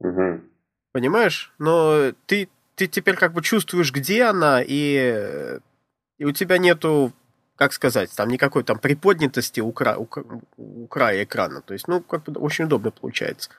Мгм. 0.00 0.42
Понимаешь? 0.92 1.52
Но 1.58 2.12
ты, 2.26 2.48
ты 2.74 2.88
теперь 2.88 3.14
как 3.16 3.32
бы 3.32 3.42
чувствуешь, 3.42 3.92
где 3.92 4.24
она, 4.24 4.60
и, 4.66 5.58
и 6.18 6.24
у 6.24 6.32
тебя 6.32 6.58
нету, 6.58 7.12
как 7.60 7.74
сказать, 7.74 8.10
там 8.16 8.30
никакой 8.30 8.64
там 8.64 8.78
приподнятости 8.78 9.60
у, 9.60 9.70
кра- 9.70 9.98
у, 9.98 10.08
у 10.56 10.86
края 10.86 11.24
экрана. 11.24 11.60
То 11.60 11.74
есть, 11.74 11.88
ну, 11.88 12.00
как 12.00 12.22
бы 12.24 12.40
очень 12.40 12.64
удобно 12.64 12.90
получается 12.90 13.50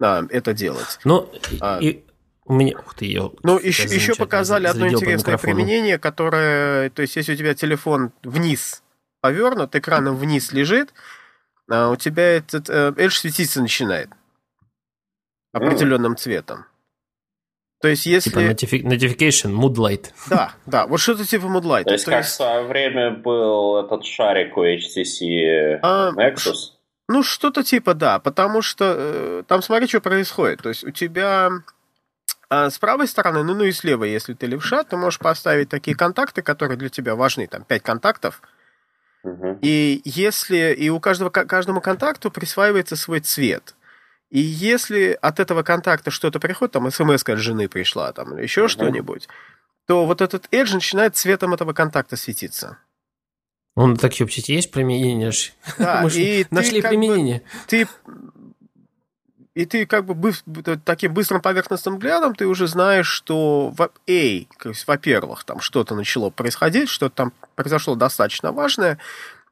а, 0.00 0.24
это 0.30 0.54
делать. 0.54 1.00
Ну, 1.02 1.28
А. 1.60 1.80
и 1.80 2.04
у 2.44 2.54
меня... 2.54 2.78
Ух 2.78 2.94
ты, 2.94 3.06
ее... 3.06 3.32
Ну, 3.42 3.58
еще, 3.58 3.88
еще 3.92 4.14
показали 4.14 4.68
одно 4.68 4.86
интересное 4.86 5.36
применение, 5.36 5.98
которое, 5.98 6.90
то 6.90 7.02
есть, 7.02 7.16
если 7.16 7.32
у 7.32 7.36
тебя 7.36 7.54
телефон 7.54 8.12
вниз 8.22 8.84
повернут, 9.20 9.74
экраном 9.74 10.14
вниз 10.14 10.52
лежит, 10.52 10.94
а 11.68 11.90
у 11.90 11.96
тебя 11.96 12.36
этот 12.36 12.70
э, 12.70 12.92
Edge 12.92 13.10
светиться 13.10 13.60
начинает 13.60 14.10
определенным 15.52 16.16
цветом. 16.16 16.66
То 17.80 17.88
есть, 17.88 18.06
если... 18.06 18.30
Типа 18.30 18.40
notifi- 18.40 18.82
notification, 18.82 19.52
mood 19.52 19.74
light. 19.74 20.06
Да, 20.28 20.52
да, 20.66 20.86
вот 20.86 20.98
что-то 21.00 21.24
типа 21.24 21.44
Moodlight. 21.44 21.84
То 21.84 21.92
есть, 21.92 22.04
как 22.06 22.24
в 22.24 22.28
свое 22.28 22.62
время 22.66 23.10
был 23.12 23.84
этот 23.84 24.04
шарик 24.04 24.56
у 24.56 24.64
HTC 24.64 25.78
А, 25.82 26.10
Nexus. 26.12 26.72
Ну, 27.08 27.22
что-то 27.22 27.62
типа, 27.62 27.94
да, 27.94 28.18
потому 28.18 28.62
что 28.62 28.94
э, 28.96 29.42
там 29.46 29.62
смотри, 29.62 29.86
что 29.86 30.00
происходит. 30.00 30.60
То 30.62 30.68
есть 30.70 30.84
у 30.84 30.90
тебя 30.90 31.50
а, 32.50 32.68
с 32.68 32.78
правой 32.78 33.06
стороны, 33.06 33.42
ну, 33.44 33.54
ну 33.54 33.64
и 33.64 33.72
с 33.72 33.84
левой, 33.84 34.10
если 34.10 34.34
ты 34.34 34.46
левша, 34.46 34.82
ты 34.82 34.96
можешь 34.96 35.18
поставить 35.18 35.68
такие 35.68 35.96
контакты, 35.96 36.42
которые 36.42 36.76
для 36.76 36.88
тебя 36.88 37.14
важны, 37.14 37.46
там, 37.46 37.62
5 37.64 37.82
контактов. 37.82 38.42
Мгм. 39.22 39.58
И 39.62 40.00
если 40.04 40.74
и 40.74 40.88
у 40.88 41.00
каждого 41.00 41.30
ка- 41.30 41.44
каждому 41.44 41.80
контакту 41.80 42.30
присваивается 42.30 42.96
свой 42.96 43.20
цвет. 43.20 43.74
И 44.30 44.40
если 44.40 45.18
от 45.22 45.40
этого 45.40 45.62
контакта 45.62 46.10
что-то 46.10 46.38
приходит, 46.38 46.72
там 46.72 46.90
смс 46.90 47.22
от 47.26 47.38
жены 47.38 47.68
пришла, 47.68 48.12
там, 48.12 48.34
или 48.34 48.42
еще 48.42 48.62
Мгм. 48.62 48.68
что-нибудь, 48.68 49.28
то 49.86 50.04
вот 50.06 50.20
этот 50.20 50.46
edge 50.52 50.74
начинает 50.74 51.16
цветом 51.16 51.54
этого 51.54 51.72
контакта 51.72 52.16
светиться. 52.16 52.76
Он 53.74 53.96
так 53.96 54.12
вообще 54.20 54.42
есть 54.54 54.70
применение? 54.70 55.32
Да, 55.78 56.00
Мы 56.04 56.10
и 56.10 56.46
нашли 56.50 56.82
бы- 56.82 56.88
применение. 56.88 57.42
ты 57.68 57.86
и 59.54 59.64
ты 59.66 59.86
как 59.86 60.04
бы 60.04 60.14
быс- 60.14 60.78
таким 60.84 61.12
быстрым 61.14 61.40
поверхностным 61.40 61.94
взглядом 61.96 62.34
ты 62.34 62.46
уже 62.46 62.68
знаешь, 62.68 63.08
что 63.08 63.74
эй, 64.06 64.48
то 64.60 64.68
есть, 64.68 64.86
во-первых, 64.86 65.42
там 65.44 65.60
что-то 65.60 65.94
начало 65.96 66.30
происходить, 66.30 66.88
что-то 66.88 67.14
там 67.16 67.32
произошло 67.56 67.96
достаточно 67.96 68.52
важное, 68.52 68.98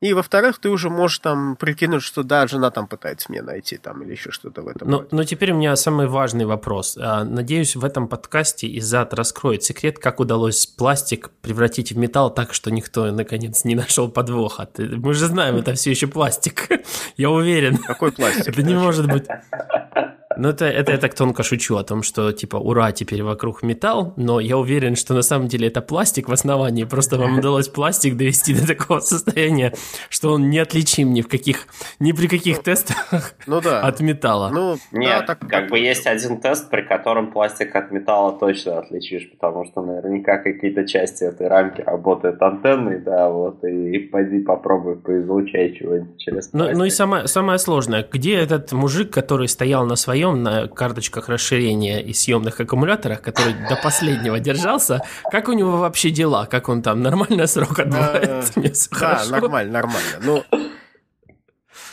и 0.01 0.13
во-вторых, 0.13 0.59
ты 0.59 0.69
уже 0.69 0.91
можешь 0.91 1.19
там 1.21 1.57
прикинуть, 1.57 2.03
что 2.03 2.23
да, 2.23 2.47
жена 2.47 2.71
там 2.71 2.87
пытается 2.87 3.31
меня 3.33 3.43
найти 3.43 3.77
там 3.77 4.03
или 4.03 4.13
еще 4.13 4.31
что-то 4.31 4.63
в 4.63 4.69
этом. 4.69 4.89
Но, 4.89 4.99
роде. 4.99 5.09
но 5.13 5.25
теперь 5.25 5.53
у 5.53 5.57
меня 5.57 5.75
самый 5.77 6.07
важный 6.07 6.45
вопрос. 6.45 6.99
А, 7.01 7.25
Надеюсь, 7.25 7.77
в 7.77 7.85
этом 7.85 8.09
подкасте 8.09 8.67
Изат 8.79 9.15
раскроет 9.15 9.63
секрет, 9.63 9.99
как 9.99 10.21
удалось 10.21 10.67
пластик 10.67 11.31
превратить 11.41 11.93
в 11.93 11.99
металл 11.99 12.31
так, 12.31 12.53
что 12.53 12.71
никто, 12.71 13.11
наконец, 13.11 13.65
не 13.65 13.75
нашел 13.75 14.11
подвоха. 14.11 14.69
Мы 14.79 15.15
же 15.15 15.27
знаем, 15.27 15.57
это 15.57 15.75
все 15.75 15.91
еще 15.91 16.07
пластик. 16.07 16.69
Я 17.17 17.31
уверен. 17.31 17.79
Какой 17.79 18.13
пластик? 18.13 18.49
Это 18.49 18.63
не 18.63 18.75
может 18.75 19.07
быть. 19.07 19.27
Ну, 20.37 20.49
это, 20.49 20.67
это 20.67 20.93
я 20.93 20.99
так 20.99 21.15
тонко 21.15 21.43
шучу 21.43 21.77
о 21.77 21.85
том, 21.85 22.03
что, 22.03 22.33
типа, 22.33 22.57
ура, 22.57 22.93
теперь 22.93 23.23
вокруг 23.23 23.63
металл, 23.63 24.13
но 24.17 24.41
я 24.41 24.57
уверен, 24.59 24.97
что 24.97 25.15
на 25.15 25.23
самом 25.23 25.49
деле 25.49 25.69
это 25.69 25.81
пластик 25.81 26.29
в 26.29 26.33
основании, 26.33 26.85
просто 26.85 27.19
вам 27.19 27.39
удалось 27.39 27.69
пластик 27.69 28.17
довести 28.17 28.55
до 28.55 28.67
такого 28.67 29.01
состояния, 29.01 29.73
что 30.09 30.33
он 30.33 30.51
неотличим 30.51 31.13
ни 31.13 31.23
в 31.23 31.29
каких, 31.29 31.67
ни 32.01 32.13
при 32.13 32.27
каких 32.27 32.63
тестах 32.63 33.35
ну, 33.47 33.61
да. 33.61 33.81
от 33.81 34.01
металла. 34.01 34.51
Ну, 34.53 34.77
Нет, 34.93 35.21
да, 35.21 35.35
так, 35.35 35.49
как 35.49 35.71
бы 35.71 35.79
есть 35.79 36.07
один 36.07 36.41
тест, 36.41 36.71
при 36.71 36.83
котором 36.83 37.33
пластик 37.33 37.75
от 37.77 37.91
металла 37.91 38.39
точно 38.39 38.79
отличишь, 38.79 39.31
потому 39.31 39.65
что 39.65 39.83
наверняка 39.83 40.39
какие-то 40.39 40.87
части 40.87 41.25
этой 41.25 41.49
рамки 41.49 41.81
работают 41.81 42.43
антенной, 42.43 43.01
да, 43.01 43.29
вот, 43.29 43.65
и, 43.65 43.97
и 43.97 43.99
пойди 43.99 44.41
попробуй 44.41 44.97
поизлучай 44.97 45.75
чего-нибудь 45.75 46.19
через 46.19 46.53
ну, 46.53 46.71
ну 46.73 46.85
и 46.85 46.91
самое, 46.91 47.27
самое 47.27 47.59
сложное, 47.59 48.07
где 48.11 48.37
этот 48.37 48.73
мужик, 48.73 49.13
который 49.13 49.49
стоял 49.49 49.87
на 49.87 49.97
своем 49.97 50.26
своем 50.27 50.43
на 50.43 50.69
карточках 50.69 51.29
расширения 51.29 52.03
и 52.03 52.13
съемных 52.13 52.61
аккумуляторах, 52.61 53.23
который 53.23 53.55
до 53.69 53.77
последнего 53.77 54.39
держался. 54.41 55.01
Как 55.31 55.49
у 55.49 55.53
него 55.53 55.77
вообще 55.77 56.11
дела? 56.11 56.47
Как 56.47 56.69
он 56.69 56.83
там 56.83 57.03
нормально 57.03 57.47
срок 57.47 57.79
отбывает? 57.79 58.53
Да, 59.01 59.25
нормально, 59.29 59.73
нормально. 59.73 60.19
Ну, 60.23 60.45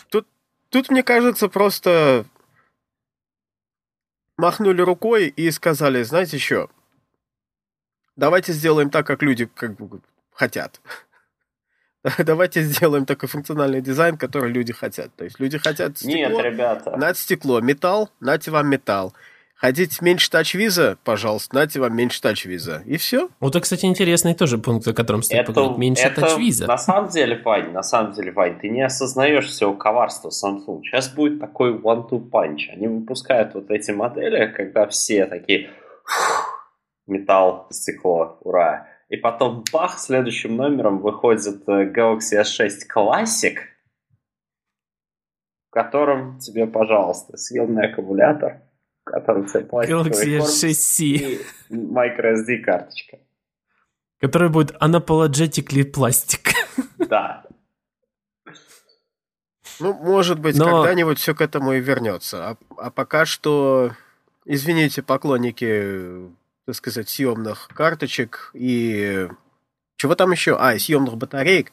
тут, 0.09 0.27
тут, 0.69 0.89
мне 0.89 1.03
кажется, 1.03 1.47
просто 1.49 2.25
махнули 4.37 4.81
рукой 4.81 5.27
и 5.27 5.51
сказали, 5.51 6.03
знаете 6.03 6.37
что, 6.37 6.69
давайте 8.15 8.53
сделаем 8.53 8.89
так, 8.89 9.05
как 9.05 9.21
люди 9.21 9.45
как 9.45 9.75
бы 9.75 10.01
хотят. 10.33 10.81
Давайте 12.19 12.63
сделаем 12.63 13.05
такой 13.05 13.29
функциональный 13.29 13.81
дизайн, 13.81 14.17
который 14.17 14.51
люди 14.51 14.73
хотят. 14.73 15.13
То 15.15 15.23
есть 15.23 15.39
люди 15.39 15.57
хотят 15.57 15.97
стекло, 15.97 16.41
Нет, 16.41 16.43
ребята. 16.43 16.97
нате 16.97 17.21
стекло, 17.21 17.61
металл, 17.61 18.09
нате 18.19 18.51
вам 18.51 18.67
металл. 18.67 19.13
Хотите 19.55 19.99
меньше 20.01 20.29
тач-виза, 20.29 20.97
пожалуйста, 21.05 21.55
нате 21.55 21.79
вам 21.79 21.95
меньше 21.95 22.21
тач-виза. 22.21 22.81
И 22.85 22.97
все. 22.97 23.29
Вот 23.39 23.51
это, 23.51 23.61
кстати, 23.61 23.85
интересный 23.85 24.33
тоже 24.33 24.57
пункт, 24.57 24.85
о 24.89 24.93
котором 24.93 25.23
стоит 25.23 25.43
это, 25.43 25.53
поговорить. 25.53 25.77
Меньше 25.77 26.03
это, 26.03 26.19
тач-виза. 26.19 26.67
На 26.67 26.77
самом 26.77 27.09
деле, 27.09 27.41
Вань, 27.41 27.71
на 27.71 27.83
самом 27.83 28.11
деле, 28.11 28.33
Вань, 28.33 28.59
ты 28.59 28.67
не 28.67 28.81
осознаешь 28.81 29.47
всего 29.47 29.73
коварства 29.73 30.29
Samsung. 30.29 30.81
Сейчас 30.83 31.07
будет 31.07 31.39
такой 31.39 31.77
one-two 31.77 32.29
punch. 32.29 32.73
Они 32.73 32.87
выпускают 32.87 33.53
вот 33.53 33.71
эти 33.71 33.91
модели, 33.91 34.47
когда 34.47 34.85
все 34.87 35.25
такие 35.27 35.69
металл, 37.07 37.67
стекло, 37.71 38.39
ура 38.41 38.92
и 39.09 39.17
потом 39.17 39.63
бах, 39.71 39.99
следующим 39.99 40.55
номером 40.55 40.99
выходит 40.99 41.67
э, 41.67 41.91
Galaxy 41.91 42.41
S6 42.41 42.69
Classic, 42.93 43.57
в 45.69 45.71
котором 45.71 46.39
тебе, 46.39 46.67
пожалуйста, 46.67 47.37
съемный 47.37 47.91
аккумулятор, 47.91 48.61
в 49.05 49.11
котором 49.11 49.45
тебе 49.45 49.61
Galaxy 49.61 50.39
S6C 50.39 51.03
и 51.03 51.41
microSD 51.69 52.59
карточка. 52.59 53.19
Которая 54.19 54.49
будет 54.49 54.71
unapologetically 54.81 55.83
пластик. 55.83 56.53
Да. 56.97 57.43
Ну, 59.79 59.93
может 59.93 60.39
быть, 60.39 60.57
Но... 60.57 60.81
когда-нибудь 60.81 61.19
все 61.19 61.35
к 61.35 61.41
этому 61.41 61.73
и 61.73 61.79
вернется. 61.79 62.49
А, 62.49 62.57
а 62.77 62.89
пока 62.89 63.25
что, 63.25 63.91
извините, 64.45 65.01
поклонники 65.01 66.29
так 66.65 66.75
сказать, 66.75 67.09
съемных 67.09 67.67
карточек 67.73 68.51
и 68.53 69.27
чего 69.97 70.15
там 70.15 70.31
еще? 70.31 70.55
А, 70.57 70.77
съемных 70.77 71.17
батареек. 71.17 71.71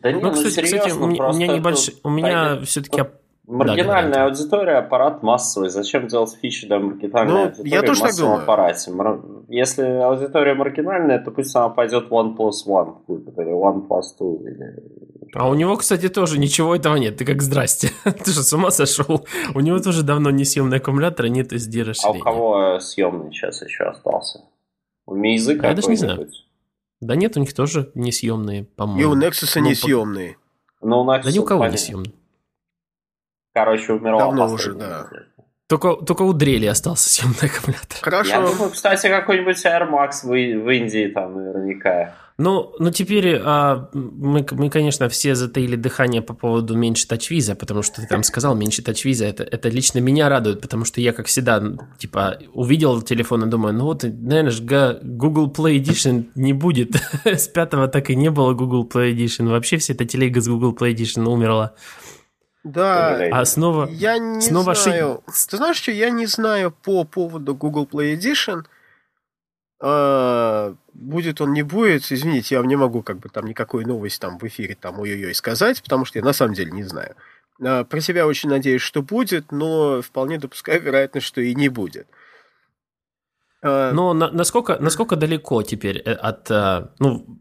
Да 0.00 0.10
ну, 0.10 0.16
не, 0.16 0.22
ну, 0.22 0.32
кстати, 0.32 0.54
серьезно, 0.54 0.80
кстати, 0.88 0.92
у 0.98 1.32
меня 1.32 1.46
небольшой, 1.46 1.94
у 2.02 2.10
меня 2.10 2.60
все-таки 2.62 3.04
Маргинальная 3.46 4.12
да, 4.12 4.24
аудитория, 4.24 4.78
аппарат 4.78 5.22
массовый. 5.22 5.68
Зачем 5.68 6.08
делать 6.08 6.36
фичи 6.40 6.66
для 6.66 6.80
маргинальной 6.80 7.32
ну, 7.32 7.44
аудитории 7.44 7.70
я 7.70 7.82
тоже 7.82 8.00
в 8.00 8.02
массовом 8.02 8.34
так 8.34 8.42
аппарате? 8.42 8.92
Если 9.48 9.84
аудитория 9.84 10.54
маргинальная, 10.54 11.20
то 11.20 11.30
пусть 11.30 11.54
она 11.54 11.68
пойдет 11.68 12.10
One 12.10 12.36
Plus 12.36 12.66
One 12.66 12.96
или 13.08 13.52
One 13.52 13.86
Plus 13.86 14.02
Two. 14.18 14.42
Или... 14.42 14.82
А 15.32 15.48
у 15.48 15.54
него, 15.54 15.76
кстати, 15.76 16.08
тоже 16.08 16.40
ничего 16.40 16.74
этого 16.74 16.96
нет. 16.96 17.18
Ты 17.18 17.24
как 17.24 17.40
здрасте. 17.40 17.90
Ты 18.04 18.32
что, 18.32 18.42
с 18.42 18.52
ума 18.52 18.72
сошел? 18.72 19.24
У 19.54 19.60
него 19.60 19.78
тоже 19.78 20.02
давно 20.02 20.30
не 20.30 20.44
съемный 20.44 20.78
аккумулятор, 20.78 21.28
нет 21.28 21.52
SD 21.52 21.84
расширения. 21.84 22.22
А 22.24 22.30
у 22.30 22.34
кого 22.34 22.80
съемный 22.80 23.30
сейчас 23.30 23.62
еще 23.62 23.84
остался? 23.84 24.40
У 25.06 25.14
Мейзы 25.14 25.54
Я 25.54 25.72
даже 25.72 25.88
не 25.88 25.96
знаю. 25.96 26.28
Да 27.00 27.14
нет, 27.14 27.36
у 27.36 27.40
них 27.40 27.54
тоже 27.54 27.92
несъемные, 27.94 28.64
по-моему. 28.64 29.00
И 29.00 29.04
у 29.04 29.16
Nexus 29.16 29.52
ну, 29.54 29.68
несъемные. 29.68 30.36
Ну, 30.82 31.02
у 31.02 31.04
Nexus 31.04 31.24
да 31.24 31.30
ни 31.30 31.38
у 31.38 31.44
кого 31.44 31.66
не 31.68 31.76
съемные. 31.76 32.12
Короче, 33.56 33.94
умерла 33.94 34.18
Давно 34.18 34.52
уже, 34.52 34.74
да. 34.74 35.06
Только, 35.66 35.94
только 35.94 36.22
у 36.24 36.34
дрели 36.34 36.66
остался 36.66 37.08
съемный 37.08 37.50
аккумулятор. 37.50 37.98
Хорошо. 38.02 38.30
Я 38.30 38.40
думаю, 38.42 38.70
кстати, 38.70 39.08
какой-нибудь 39.08 39.64
Air 39.64 39.90
Max 39.90 40.24
в, 40.24 40.28
в 40.28 40.70
Индии 40.70 41.08
там 41.08 41.34
наверняка. 41.34 42.12
Ну, 42.36 42.74
ну 42.78 42.90
теперь 42.90 43.40
а, 43.42 43.88
мы, 43.94 44.44
мы, 44.50 44.68
конечно, 44.68 45.08
все 45.08 45.34
затаили 45.34 45.74
дыхание 45.74 46.20
по 46.20 46.34
поводу 46.34 46.76
меньше 46.76 47.08
тачвиза, 47.08 47.54
потому 47.54 47.80
что 47.80 48.02
ты 48.02 48.06
там 48.06 48.24
сказал, 48.24 48.54
меньше 48.54 48.82
тачвиза, 48.82 49.24
это, 49.24 49.42
это 49.42 49.70
лично 49.70 50.00
меня 50.00 50.28
радует, 50.28 50.60
потому 50.60 50.84
что 50.84 51.00
я, 51.00 51.14
как 51.14 51.24
всегда, 51.24 51.62
типа, 51.96 52.36
увидел 52.52 53.00
телефон 53.00 53.44
и 53.44 53.50
думаю, 53.50 53.72
ну 53.72 53.84
вот, 53.84 54.02
наверное, 54.02 54.50
же 54.50 55.00
Google 55.02 55.50
Play 55.50 55.78
Edition 55.78 56.26
не 56.34 56.52
будет. 56.52 56.90
С 57.24 57.48
пятого 57.48 57.88
так 57.88 58.10
и 58.10 58.16
не 58.16 58.30
было 58.30 58.52
Google 58.52 58.86
Play 58.86 59.14
Edition. 59.14 59.48
Вообще 59.48 59.78
вся 59.78 59.94
эта 59.94 60.04
телега 60.04 60.42
с 60.42 60.46
Google 60.46 60.74
Play 60.74 60.94
Edition 60.94 61.26
умерла. 61.26 61.72
Да, 62.66 63.28
а 63.30 63.44
снова, 63.44 63.88
я 63.92 64.18
не 64.18 64.40
снова 64.40 64.74
знаю. 64.74 65.22
Ши... 65.28 65.48
Ты 65.50 65.56
знаешь 65.56 65.76
что, 65.76 65.92
я 65.92 66.10
не 66.10 66.26
знаю 66.26 66.72
по 66.72 67.04
поводу 67.04 67.54
Google 67.54 67.86
Play 67.86 68.16
Edition. 68.16 68.64
А, 69.78 70.74
будет 70.92 71.40
он, 71.40 71.52
не 71.52 71.62
будет, 71.62 72.10
извините, 72.10 72.56
я 72.56 72.62
не 72.62 72.74
могу 72.74 73.04
как 73.04 73.20
бы 73.20 73.28
там 73.28 73.46
никакой 73.46 73.84
новости 73.84 74.18
там 74.18 74.36
в 74.38 74.42
эфире 74.42 74.74
там 74.74 74.98
ой-ой-ой 74.98 75.32
сказать, 75.34 75.80
потому 75.80 76.04
что 76.04 76.18
я 76.18 76.24
на 76.24 76.32
самом 76.32 76.54
деле 76.54 76.72
не 76.72 76.82
знаю. 76.82 77.14
А, 77.64 77.84
про 77.84 78.00
себя 78.00 78.26
очень 78.26 78.48
надеюсь, 78.48 78.82
что 78.82 79.00
будет, 79.00 79.52
но 79.52 80.02
вполне 80.02 80.36
допускаю 80.38 80.82
вероятность, 80.82 81.26
что 81.26 81.40
и 81.40 81.54
не 81.54 81.68
будет. 81.68 82.08
А, 83.62 83.92
но 83.92 84.12
на, 84.12 84.28
насколько, 84.32 84.76
насколько 84.80 85.14
далеко 85.14 85.62
теперь 85.62 86.02
э, 86.04 86.14
от... 86.14 86.50
Э, 86.50 86.88
ну, 86.98 87.38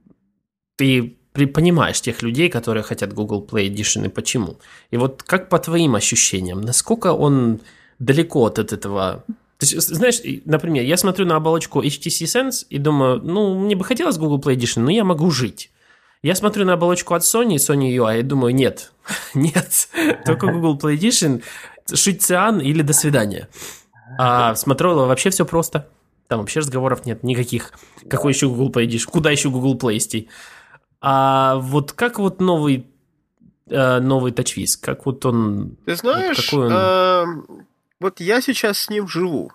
ты 0.76 1.18
понимаешь 1.44 2.00
тех 2.00 2.22
людей, 2.22 2.50
которые 2.50 2.84
хотят 2.84 3.14
Google 3.14 3.46
Play 3.46 3.68
Edition 3.68 4.06
и 4.06 4.10
почему. 4.10 4.56
И 4.92 4.98
вот 4.98 5.24
как 5.24 5.50
по 5.50 5.60
твоим 5.60 5.96
ощущениям, 5.96 6.62
насколько 6.62 7.12
он 7.14 7.60
далеко 8.00 8.46
от 8.46 8.60
этого 8.60 9.26
то 9.58 9.66
есть, 9.66 9.88
знаешь, 9.88 10.20
например, 10.44 10.84
я 10.84 10.98
смотрю 10.98 11.26
на 11.26 11.38
оболочку 11.38 11.82
HTC 11.82 12.26
Sense 12.26 12.66
и 12.70 12.78
думаю, 12.78 13.22
ну, 13.24 13.58
мне 13.58 13.76
бы 13.76 13.86
хотелось 13.86 14.18
Google 14.18 14.40
Play 14.40 14.58
Edition, 14.58 14.82
но 14.82 14.92
я 14.92 15.06
могу 15.06 15.32
жить. 15.32 15.72
Я 16.22 16.36
смотрю 16.36 16.66
на 16.66 16.74
оболочку 16.74 17.14
от 17.14 17.22
Sony, 17.22 17.56
Sony 17.56 17.96
UI, 17.96 18.20
и 18.20 18.24
думаю, 18.24 18.54
нет, 18.54 18.92
нет, 19.34 19.88
только 20.26 20.48
Google 20.52 20.78
Play 20.78 20.98
Edition, 20.98 21.42
шить 21.94 22.22
циан 22.22 22.60
или 22.60 22.82
до 22.82 22.94
свидания. 22.94 23.48
А 24.18 24.56
с 24.56 24.66
Motorola 24.68 25.08
вообще 25.08 25.30
все 25.30 25.46
просто. 25.46 25.88
Там 26.28 26.40
вообще 26.40 26.60
разговоров 26.60 27.06
нет 27.06 27.24
никаких. 27.24 27.74
Какой 28.10 28.34
еще 28.34 28.50
Google 28.50 28.72
Play 28.72 28.88
Edition? 28.88 29.06
Куда 29.12 29.32
еще 29.32 29.50
Google 29.50 29.78
Play 29.78 29.98
идти? 29.98 30.28
А 31.08 31.58
вот 31.58 31.92
как 31.92 32.18
вот 32.18 32.42
новый 32.42 32.88
э, 33.70 34.00
новый 34.00 34.32
TouchWiz? 34.32 34.80
Как 34.82 35.06
вот 35.06 35.24
он... 35.28 35.78
Ты 35.86 35.96
знаешь, 35.96 36.52
вот, 36.52 36.72
он... 36.72 36.72
э, 36.74 37.26
вот 38.00 38.20
я 38.20 38.42
сейчас 38.42 38.80
с 38.80 38.90
ним 38.90 39.08
живу. 39.08 39.52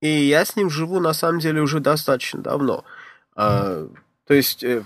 И 0.00 0.08
я 0.08 0.44
с 0.44 0.54
ним 0.54 0.70
живу, 0.70 1.00
на 1.00 1.12
самом 1.12 1.40
деле, 1.40 1.60
уже 1.60 1.80
достаточно 1.80 2.40
давно. 2.40 2.84
Э, 3.34 3.88
то 4.28 4.34
есть, 4.34 4.62
э, 4.62 4.84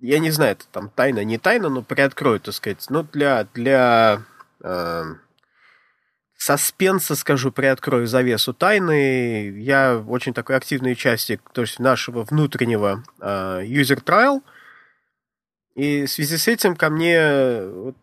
я 0.00 0.18
не 0.18 0.30
знаю, 0.30 0.52
это 0.52 0.64
там 0.72 0.88
тайна, 0.88 1.24
не 1.24 1.36
тайна, 1.36 1.68
но 1.68 1.82
приоткрою, 1.82 2.40
так 2.40 2.54
сказать. 2.54 2.86
Но 2.88 3.02
для, 3.02 3.44
для 3.52 4.22
э, 4.62 5.04
саспенса, 6.38 7.16
скажу, 7.16 7.50
приоткрою 7.50 8.06
завесу 8.06 8.54
тайны. 8.54 9.50
Я 9.58 9.98
очень 9.98 10.32
такой 10.32 10.56
активный 10.56 10.92
участник 10.92 11.42
то 11.52 11.62
есть 11.62 11.80
нашего 11.80 12.22
внутреннего 12.22 13.02
э, 13.20 13.64
user 13.64 14.02
trial. 14.02 14.40
И 15.74 16.06
в 16.06 16.10
связи 16.10 16.36
с 16.36 16.46
этим 16.46 16.76
ко 16.76 16.90
мне 16.90 17.60
вот, 17.66 17.96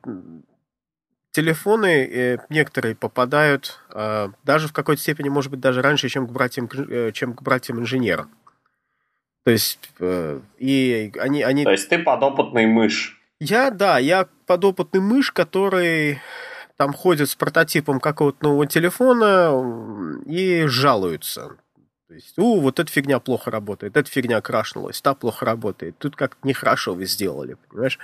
телефоны 1.32 2.06
э, 2.06 2.38
некоторые 2.50 2.96
попадают 2.96 3.80
э, 3.94 4.28
даже 4.44 4.68
в 4.68 4.74
какой-то 4.74 5.02
степени, 5.02 5.30
может 5.30 5.50
быть, 5.50 5.62
даже 5.62 5.82
раньше, 5.82 6.10
чем 6.10 6.28
к 6.28 6.32
братьям, 6.32 6.70
э, 6.74 7.12
чем 7.14 7.34
к 7.34 7.42
братьям 7.42 7.80
инженерам. 7.80 8.30
То 9.46 9.52
есть, 9.52 9.92
э, 10.00 10.42
и 10.58 11.14
они, 11.20 11.42
они... 11.42 11.64
То 11.64 11.72
есть 11.72 11.88
ты 11.88 12.00
подопытный 12.00 12.66
мышь. 12.66 13.22
Я, 13.40 13.70
да, 13.72 13.98
я 13.98 14.28
подопытный 14.46 15.00
мышь, 15.00 15.32
который 15.32 16.20
там 16.78 16.94
ходят 16.94 17.30
с 17.30 17.36
прототипом 17.36 18.00
какого-то 18.00 18.44
нового 18.44 18.68
телефона 18.68 20.20
и 20.26 20.66
жалуются. 20.68 21.58
То 22.08 22.14
есть, 22.14 22.38
у, 22.38 22.60
вот 22.60 22.80
эта 22.80 22.92
фигня 22.92 23.20
плохо 23.20 23.50
работает, 23.50 23.98
эта 23.98 24.10
фигня 24.10 24.40
крашнулась, 24.42 25.02
та 25.02 25.16
плохо 25.16 25.46
работает, 25.46 25.98
тут 25.98 26.16
как-то 26.16 26.48
нехорошо 26.48 26.94
вы 26.94 27.06
сделали, 27.06 27.58
понимаешь? 27.70 28.00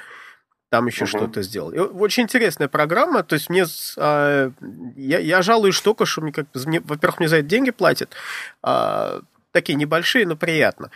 там 0.71 0.87
еще 0.87 1.03
uh-huh. 1.03 1.07
что-то 1.07 1.41
сделал. 1.41 1.71
И 1.71 1.79
очень 1.79 2.23
интересная 2.23 2.69
программа, 2.69 3.23
то 3.23 3.33
есть 3.33 3.49
мне, 3.49 3.65
а, 3.97 4.51
я, 4.95 5.19
я 5.19 5.41
жалуюсь 5.41 5.81
только, 5.81 6.05
что 6.05 6.21
мне, 6.21 6.31
как, 6.31 6.47
мне, 6.65 6.79
во-первых, 6.79 7.19
мне 7.19 7.27
за 7.27 7.37
это 7.37 7.47
деньги 7.47 7.71
платят, 7.71 8.15
а, 8.63 9.19
такие 9.51 9.75
небольшие, 9.75 10.25
но 10.25 10.37
приятно. 10.37 10.89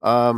А, 0.00 0.36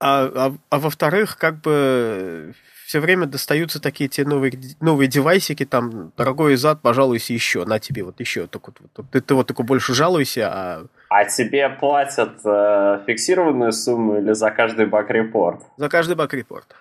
а, 0.00 0.24
а, 0.26 0.56
а 0.70 0.78
во-вторых, 0.78 1.38
как 1.38 1.60
бы 1.60 2.52
все 2.86 3.00
время 3.00 3.26
достаются 3.26 3.82
такие 3.82 4.08
те 4.08 4.24
новые, 4.24 4.52
новые 4.80 5.08
девайсики, 5.08 5.64
там, 5.64 6.12
дорогой 6.16 6.54
зад, 6.54 6.82
пожалуйся 6.82 7.32
еще, 7.32 7.64
на 7.64 7.80
тебе 7.80 8.04
вот 8.04 8.20
еще. 8.20 8.46
Так 8.46 8.68
вот, 8.68 8.78
вот, 8.80 9.10
ты, 9.10 9.20
ты 9.20 9.34
вот 9.34 9.48
только 9.48 9.64
больше 9.64 9.92
жалуйся, 9.92 10.48
а... 10.52 10.86
А 11.08 11.24
тебе 11.24 11.68
платят 11.68 12.38
э, 12.44 13.02
фиксированную 13.06 13.72
сумму 13.72 14.18
или 14.18 14.32
за 14.32 14.52
каждый 14.52 14.86
баг-репорт? 14.86 15.62
За 15.76 15.88
каждый 15.88 16.14
баг-репорт. 16.14 16.76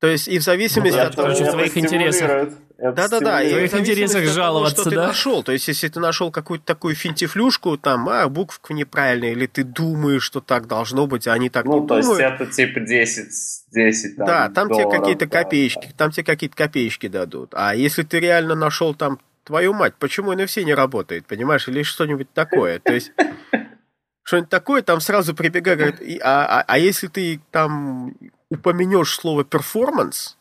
То 0.00 0.06
есть 0.06 0.28
и 0.28 0.38
в 0.38 0.42
зависимости 0.42 0.96
ну, 0.96 1.02
от 1.02 1.16
того, 1.16 1.34
что 1.34 1.44
в 1.44 1.52
твоих 1.52 1.76
интересах. 1.76 2.50
Да-да-да, 2.80 3.42
и 3.42 3.48
в 3.48 3.50
твоих 3.50 3.74
интересах 3.74 4.24
жаловаться, 4.24 4.82
что 4.82 4.84
да? 4.84 4.90
ты 4.90 4.96
нашел. 5.08 5.42
То 5.42 5.52
есть, 5.52 5.68
если 5.68 5.88
ты 5.88 6.00
нашел 6.00 6.30
какую-то 6.30 6.64
такую 6.64 6.94
финтифлюшку, 6.94 7.76
там, 7.76 8.08
а, 8.08 8.28
буквка 8.28 8.72
неправильная, 8.72 9.32
или 9.32 9.46
ты 9.46 9.64
думаешь, 9.64 10.22
что 10.22 10.40
так 10.40 10.66
должно 10.66 11.06
быть, 11.06 11.28
а 11.28 11.32
они 11.34 11.50
так 11.50 11.66
ну, 11.66 11.82
не 11.82 11.86
то 11.86 12.00
думают. 12.00 12.20
есть 12.20 12.32
это 12.40 12.46
типа 12.46 12.80
10, 12.80 13.28
10 13.72 14.16
там, 14.16 14.26
Да, 14.26 14.48
там 14.48 14.68
долларов, 14.68 14.90
тебе 14.90 14.98
какие-то 15.00 15.26
да, 15.26 15.42
копеечки, 15.42 15.86
да. 15.88 15.94
там 15.96 16.10
тебе 16.10 16.24
какие-то 16.24 16.56
копеечки 16.56 17.08
дадут. 17.08 17.50
А 17.54 17.74
если 17.74 18.02
ты 18.02 18.18
реально 18.18 18.54
нашел 18.54 18.94
там 18.94 19.18
твою 19.44 19.74
мать, 19.74 19.94
почему 19.98 20.32
NFC 20.32 20.64
не 20.64 20.74
работает, 20.74 21.26
понимаешь, 21.26 21.68
или 21.68 21.82
что-нибудь 21.82 22.32
такое. 22.32 22.78
То 22.78 22.92
есть 22.94 23.12
что-нибудь 24.22 24.48
такое, 24.50 24.82
там 24.82 25.00
сразу 25.00 25.34
прибегает, 25.34 25.78
говорит, 25.78 26.00
и- 26.00 26.18
а, 26.22 26.60
а, 26.60 26.64
а 26.66 26.78
если 26.78 27.08
ты 27.08 27.40
там 27.50 28.14
упомянешь 28.48 29.14
слово 29.14 29.44
performance, 29.44 30.36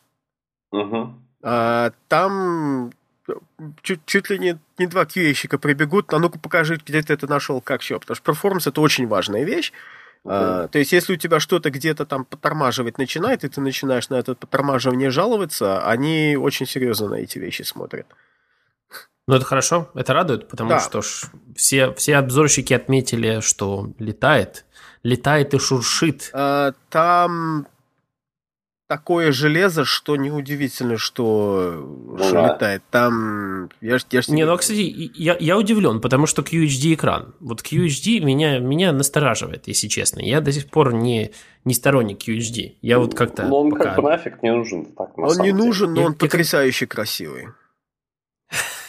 Мгм. 0.71 1.25
А, 1.41 1.91
там 2.07 2.91
чуть, 3.81 4.05
чуть 4.05 4.29
ли 4.29 4.39
не, 4.39 4.59
не 4.77 4.87
два 4.87 5.03
QA 5.03 5.14
-щика 5.14 5.57
прибегут, 5.57 6.13
а 6.13 6.19
ну-ка 6.19 6.39
покажи, 6.39 6.79
где 6.83 7.01
ты 7.01 7.13
это 7.13 7.27
нашел, 7.27 7.61
как 7.61 7.81
все. 7.81 7.99
Потому 7.99 8.15
что 8.15 8.25
performance 8.25 8.67
это 8.67 8.81
очень 8.81 9.07
важная 9.07 9.43
вещь. 9.43 9.71
А, 10.25 10.67
то 10.67 10.79
есть, 10.79 10.91
если 10.91 11.13
у 11.13 11.17
тебя 11.17 11.39
что-то 11.39 11.69
где-то 11.71 12.05
там 12.05 12.25
подтормаживать 12.25 12.97
начинает, 12.97 13.43
и 13.43 13.49
ты 13.49 13.61
начинаешь 13.61 14.09
на 14.09 14.15
это 14.15 14.35
подтормаживание 14.35 15.09
жаловаться, 15.11 15.87
они 15.87 16.35
очень 16.37 16.65
серьезно 16.65 17.09
на 17.09 17.15
эти 17.15 17.39
вещи 17.39 17.61
смотрят. 17.61 18.05
Ну, 19.27 19.35
это 19.35 19.45
хорошо, 19.45 19.89
это 19.93 20.13
радует, 20.13 20.47
потому 20.49 20.71
Да. 20.71 20.79
что 20.79 21.01
ж 21.01 21.25
все, 21.55 21.93
все 21.93 22.17
обзорщики 22.17 22.73
отметили, 22.73 23.41
что 23.41 23.91
летает, 23.99 24.65
летает 25.03 25.53
и 25.53 25.59
шуршит. 25.59 26.31
А, 26.33 26.73
там 26.89 27.67
такое 28.89 29.31
железо, 29.31 29.85
что 29.85 30.15
неудивительно, 30.15 30.97
что, 30.97 32.15
что 32.17 32.33
да. 32.33 32.53
летает. 32.53 32.81
Там, 32.89 33.69
я 33.81 33.99
ж, 33.99 34.05
я 34.11 34.21
ж 34.23 34.27
Не, 34.29 34.45
ну, 34.45 34.57
кстати, 34.57 34.79
и- 34.79 35.11
я, 35.23 35.37
я 35.39 35.57
удивлен, 35.57 36.01
потому 36.01 36.25
что 36.25 36.41
QHD 36.41 36.95
экран. 36.95 37.33
Вот 37.39 37.61
QHD 37.61 38.19
меня, 38.19 38.57
меня 38.59 38.91
настораживает, 38.91 39.67
если 39.67 39.87
честно. 39.87 40.19
Я 40.21 40.41
до 40.41 40.51
сих 40.51 40.65
пор 40.69 40.93
не, 40.93 41.31
не 41.65 41.73
сторонник 41.75 42.17
QHD. 42.27 42.73
Я 42.81 42.97
вот 42.97 43.13
как-то 43.13 43.43
Ну, 43.43 43.55
он 43.57 43.69
пока... 43.71 43.83
как 43.85 43.95
бы 43.97 44.09
нафиг 44.09 44.41
не 44.43 44.51
нужен. 44.51 44.85
Так, 44.97 45.15
на 45.17 45.27
он 45.27 45.37
не 45.37 45.43
деле. 45.51 45.53
нужен, 45.53 45.93
но 45.93 46.01
Я- 46.01 46.05
он 46.07 46.13
я 46.13 46.17
как- 46.17 46.29
потрясающе 46.31 46.87
красивый. 46.87 47.49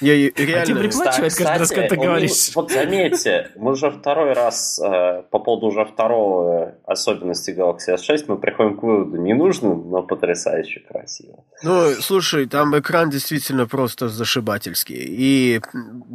Я 0.00 0.14
и- 0.14 0.28
А 0.28 0.32
тебе 0.32 0.46
реально... 0.46 0.80
приплачивают 0.80 1.34
каждый 1.34 1.58
раз, 1.58 1.68
когда 1.68 1.88
ты 1.88 1.96
говоришь. 1.96 2.50
Вот 2.54 2.72
заметьте, 2.72 3.50
мы 3.56 3.72
уже 3.72 3.90
второй 3.90 4.32
раз 4.32 4.78
э, 4.78 5.22
по 5.30 5.38
поводу 5.38 5.66
уже 5.66 5.84
второго 5.84 6.74
особенности 6.86 7.50
Galaxy 7.50 7.94
S6 7.96 8.24
мы 8.28 8.38
приходим 8.38 8.78
к 8.78 8.82
выводу, 8.82 9.18
не 9.18 9.34
нужно, 9.34 9.74
но 9.74 10.02
потрясающе 10.02 10.80
красиво. 10.80 11.44
Ну, 11.62 11.90
слушай, 12.00 12.46
там 12.46 12.78
экран 12.78 13.10
действительно 13.10 13.66
просто 13.66 14.08
зашибательский. 14.08 14.96
И 14.96 15.60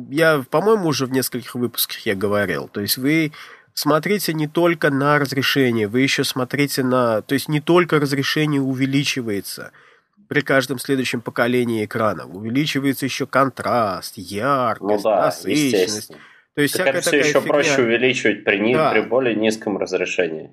я, 0.09 0.43
по-моему, 0.49 0.87
уже 0.87 1.05
в 1.05 1.11
нескольких 1.11 1.53
выпусках 1.53 1.99
я 2.07 2.15
говорил. 2.15 2.67
То 2.67 2.81
есть 2.81 2.97
вы 2.97 3.31
смотрите 3.75 4.33
не 4.33 4.47
только 4.47 4.89
на 4.89 5.19
разрешение, 5.19 5.87
вы 5.87 6.01
еще 6.01 6.23
смотрите 6.23 6.81
на... 6.83 7.21
То 7.21 7.33
есть 7.33 7.49
не 7.49 7.61
только 7.61 7.99
разрешение 7.99 8.61
увеличивается 8.61 9.71
при 10.27 10.41
каждом 10.41 10.79
следующем 10.79 11.21
поколении 11.21 11.85
экрана. 11.85 12.25
Увеличивается 12.25 13.05
еще 13.05 13.25
контраст, 13.27 14.15
Ну 14.17 14.23
яркость, 14.23 15.03
да, 15.03 15.21
насыщенность. 15.25 15.73
естественно. 15.73 16.19
То 16.55 16.61
есть 16.61 16.73
Так 16.73 16.83
всякая 16.83 16.99
это 16.99 17.01
все 17.01 17.11
такая 17.11 17.27
еще 17.29 17.39
фигня. 17.39 17.53
проще 17.53 17.81
увеличивать 17.81 18.43
при, 18.43 18.57
ни- 18.59 18.73
Да. 18.73 18.91
при 18.91 19.01
более 19.01 19.35
низком 19.35 19.77
разрешении. 19.77 20.51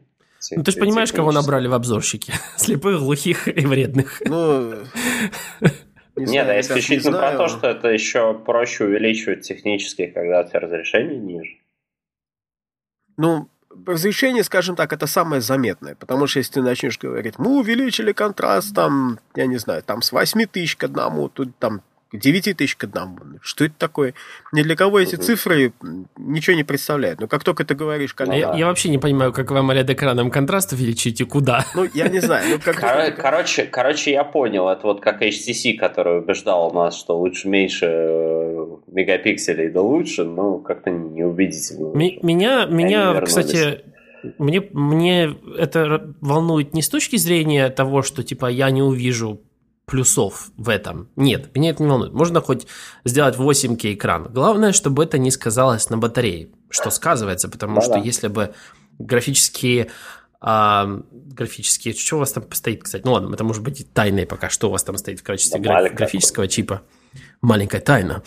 Ну, 0.51 0.65
ты 0.65 0.73
же 0.73 0.79
понимаешь, 0.79 1.13
кого 1.13 1.31
набрали 1.31 1.69
в 1.69 1.75
обзорщики? 1.75 2.33
Слепых, 2.57 2.99
глухих 2.99 3.47
и 3.47 3.65
вредных. 3.65 4.21
Ну, 4.25 4.73
не 6.17 6.25
Нет, 6.25 6.29
знаю, 6.29 6.49
а 6.49 6.53
ребят, 6.55 6.61
исключительно 6.65 7.13
не 7.13 7.19
про 7.21 7.37
то, 7.37 7.49
что 7.49 7.69
это 7.69 7.89
еще 7.89 8.35
проще 8.35 8.85
увеличивать 8.85 9.43
технически, 9.43 10.07
когда 10.09 10.41
у 10.41 10.49
тебя 10.49 10.59
разрешение 10.61 11.19
ниже. 11.19 11.53
Ну, 13.17 13.49
разрешение, 13.87 14.45
скажем 14.45 14.77
так, 14.77 14.93
это 14.93 15.07
самое 15.07 15.41
заметное, 15.43 15.95
потому 15.95 16.27
что 16.27 16.39
если 16.41 16.55
ты 16.55 16.63
начнешь 16.63 16.99
говорить, 16.99 17.39
мы 17.39 17.59
увеличили 17.59 18.13
контраст, 18.13 18.75
там, 18.75 19.19
я 19.35 19.47
не 19.47 19.57
знаю, 19.59 19.83
там 19.83 20.03
с 20.03 20.13
8 20.13 20.47
тысяч 20.47 20.77
к 20.77 20.85
одному, 20.85 21.29
тут 21.29 21.57
там 21.59 21.81
к 22.13 22.17
9 22.19 22.55
тысяч 22.59 22.77
к 22.77 22.85
одному. 22.85 23.17
Что 23.41 23.65
это 23.65 23.75
такое? 23.79 24.13
Ни 24.53 24.61
для 24.63 24.77
кого 24.77 25.01
эти 25.01 25.15
Мгм. 25.15 25.25
цифры 25.25 25.73
ничего 26.19 26.55
не 26.55 26.63
представляют. 26.63 27.21
Но 27.21 27.27
как 27.27 27.43
только 27.43 27.65
ты 27.65 27.75
говоришь, 27.75 28.15
А 28.19 28.27
Ну 28.27 28.35
я, 28.35 28.53
я 28.55 28.67
вообще 28.67 28.91
не 28.91 28.99
понимаю, 28.99 29.33
как 29.33 29.51
вам 29.51 29.71
OLED-экраном 29.71 30.31
контраст 30.31 30.75
увеличить 30.75 31.23
и 31.23 31.25
куда. 31.25 31.65
ну, 31.75 31.89
я 31.95 32.09
не 32.09 32.21
знаю, 32.21 32.45
ну, 32.51 32.59
как 32.63 32.79
Кор- 32.79 33.13
Короче, 33.17 33.65
короче, 33.65 34.13
я 34.13 34.25
понял. 34.25 34.69
Это 34.69 34.83
вот 34.87 35.01
как 35.01 35.23
HTC, 35.23 35.79
который 35.79 36.19
убеждал 36.19 36.71
нас, 36.73 36.99
что 36.99 37.19
лучше 37.19 37.49
меньше 37.49 37.87
э, 37.87 38.42
мегапикселей, 38.93 39.71
да 39.71 39.81
лучше, 39.81 40.25
но 40.25 40.59
как-то 40.59 40.91
неубедительно. 40.91 41.89
Меня, 41.97 42.67
меня 42.67 43.13
вернулись. 43.13 43.29
кстати, 43.29 43.85
мне, 44.39 44.61
мне 44.73 45.35
это 45.59 46.15
волнует 46.21 46.75
не 46.75 46.83
с 46.83 46.89
точки 46.89 47.17
зрения 47.17 47.69
того, 47.71 48.03
что 48.03 48.23
типа 48.23 48.47
я 48.47 48.71
не 48.71 48.83
увижу 48.83 49.41
плюсов 49.87 50.51
в 50.57 50.69
этом. 50.69 51.09
Нет, 51.17 51.55
меня 51.55 51.71
это 51.71 51.83
не 51.83 51.89
волнует. 51.89 52.13
Можно 52.13 52.41
хоть 52.41 52.67
сделать 53.05 53.37
8К 53.37 53.93
экран. 53.95 54.29
Главное, 54.33 54.73
чтобы 54.73 55.05
это 55.05 55.19
не 55.19 55.31
сказалось 55.31 55.91
на 55.91 55.99
батарее, 55.99 56.51
что 56.71 56.91
сказывается, 56.91 57.49
потому 57.49 57.77
Да-да. 57.81 57.87
что 57.87 57.99
если 57.99 58.29
бы 58.29 58.55
графические 58.99 59.89
а, 60.45 61.01
графические, 61.13 61.95
что 61.95 62.17
у 62.17 62.19
вас 62.21 62.33
там 62.33 62.45
стоит, 62.53 62.83
кстати? 62.83 63.03
Ну 63.05 63.13
ладно, 63.13 63.33
это 63.33 63.45
может 63.45 63.63
быть 63.63 63.87
тайной 63.93 64.27
пока, 64.27 64.49
что 64.49 64.69
у 64.69 64.73
вас 64.73 64.83
там 64.83 64.97
стоит 64.97 65.21
в 65.21 65.23
качестве 65.23 65.61
Да 65.61 65.83
гра- 65.83 65.91
графического 65.91 66.49
чипа. 66.49 66.83
Маленькая 67.43 67.81
тайна. 67.81 68.23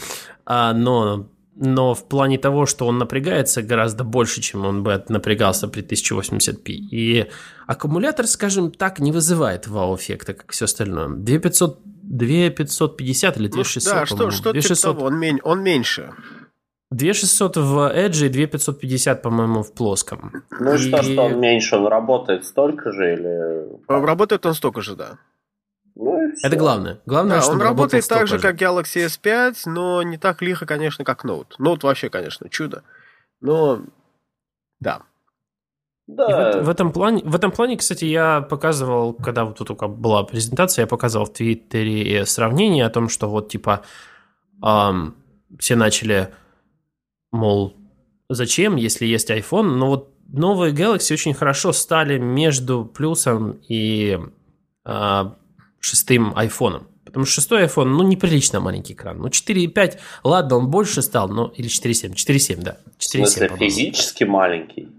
А, 0.46 0.74
но, 0.74 1.28
но 1.56 1.94
в 1.96 2.08
плане 2.08 2.38
того, 2.38 2.66
что 2.66 2.86
он 2.88 2.98
напрягается 2.98 3.62
гораздо 3.64 4.04
больше, 4.04 4.42
чем 4.42 4.66
он 4.66 4.84
бы 4.84 5.04
напрягался 5.10 5.68
при 5.68 5.82
1080p. 5.84 6.72
И 6.72 7.28
аккумулятор, 7.68 8.28
скажем 8.28 8.72
так, 8.72 9.00
не 9.00 9.12
вызывает 9.12 9.68
вау-эффекта, 9.68 10.34
как 10.34 10.52
все 10.52 10.66
остальное. 10.66 11.08
2500, 11.10 11.80
2550 11.84 13.38
или 13.38 13.48
Ну, 13.48 13.54
2600, 13.54 13.94
да, 13.94 14.06
что, 14.06 14.16
по-моему. 14.16 14.32
что 14.32 14.44
типа 14.44 14.54
2600, 14.54 14.96
того, 14.98 15.06
он, 15.08 15.20
мень- 15.20 15.40
он 15.44 15.62
меньше. 15.64 16.14
2600 16.92 17.58
в 17.58 17.78
Edge 17.96 18.26
и 18.28 18.30
2550, 18.30 19.22
по-моему, 19.22 19.64
в 19.64 19.74
плоском. 19.74 20.32
Ну 20.60 20.76
и 20.76 20.78
что, 20.78 21.02
что 21.04 21.24
он 21.24 21.40
меньше, 21.40 21.76
он 21.78 21.88
работает 21.88 22.46
столько 22.46 22.92
же 22.92 23.14
или... 23.14 23.68
Работает 23.88 24.46
он 24.46 24.54
столько 24.54 24.82
же, 24.82 24.96
да. 24.96 25.18
Ну. 25.96 26.32
Это 26.44 26.58
главное. 26.58 27.00
Главное, 27.06 27.38
Да, 27.38 27.42
чтобы 27.42 27.56
он 27.58 27.62
работает 27.62 28.08
так 28.08 28.28
же, 28.28 28.38
как 28.40 28.62
Galaxy 28.62 29.06
S5, 29.08 29.56
но 29.66 30.04
не 30.04 30.18
так 30.18 30.42
лихо, 30.42 30.66
конечно, 30.66 31.06
как 31.06 31.24
Note. 31.24 31.54
Note 31.60 31.80
вообще, 31.84 32.10
конечно, 32.10 32.50
чудо. 32.50 32.84
Но, 33.40 33.82
да. 34.80 35.02
И 36.08 36.12
в, 36.12 36.16
Да, 36.16 36.52
эт- 36.52 36.62
в 36.64 36.70
этом 36.70 36.92
плане, 36.92 37.24
в 37.24 37.34
этом 37.34 37.52
плане, 37.52 37.78
кстати, 37.78 38.06
я 38.06 38.42
показывал, 38.42 39.14
когда 39.14 39.46
вот 39.46 39.58
тут 39.58 39.68
только 39.70 39.88
была 39.88 40.24
презентация, 40.24 40.84
я 40.84 40.88
показывал 40.88 41.26
в 41.26 41.34
Твиттере 41.34 42.26
сравнение 42.26 42.86
о 42.86 42.90
том, 42.90 43.08
что 43.10 43.28
вот 43.30 43.50
типа 43.50 43.82
ам, 44.62 45.16
все 45.58 45.76
начали, 45.76 46.34
мол, 47.32 47.74
зачем, 48.30 48.76
если 48.76 49.06
есть 49.06 49.32
iPhone, 49.32 49.76
но 49.78 49.88
вот 49.88 50.10
новые 50.28 50.74
Galaxy 50.74 51.14
очень 51.14 51.34
хорошо 51.34 51.72
стали 51.72 52.18
между 52.18 52.86
плюсом 52.86 53.60
и 53.68 54.20
а, 54.84 55.36
шестым 55.86 56.34
айфоном. 56.36 56.88
Потому 57.06 57.26
что 57.26 57.36
шестой 57.36 57.64
iPhone, 57.66 57.86
ну, 57.86 58.04
неприлично 58.04 58.60
маленький 58.60 58.94
экран. 58.94 59.20
Ну, 59.20 59.28
4,5, 59.28 60.00
ладно, 60.24 60.58
он 60.58 60.70
больше 60.70 61.02
стал, 61.02 61.30
но... 61.30 61.48
Или 61.56 61.70
4,7, 61.70 62.14
4,7, 62.14 62.62
да. 62.62 62.72
4,7, 62.72 62.98
в 62.98 63.04
смысле, 63.04 63.50
физически 63.58 64.24
маленький? 64.24 64.90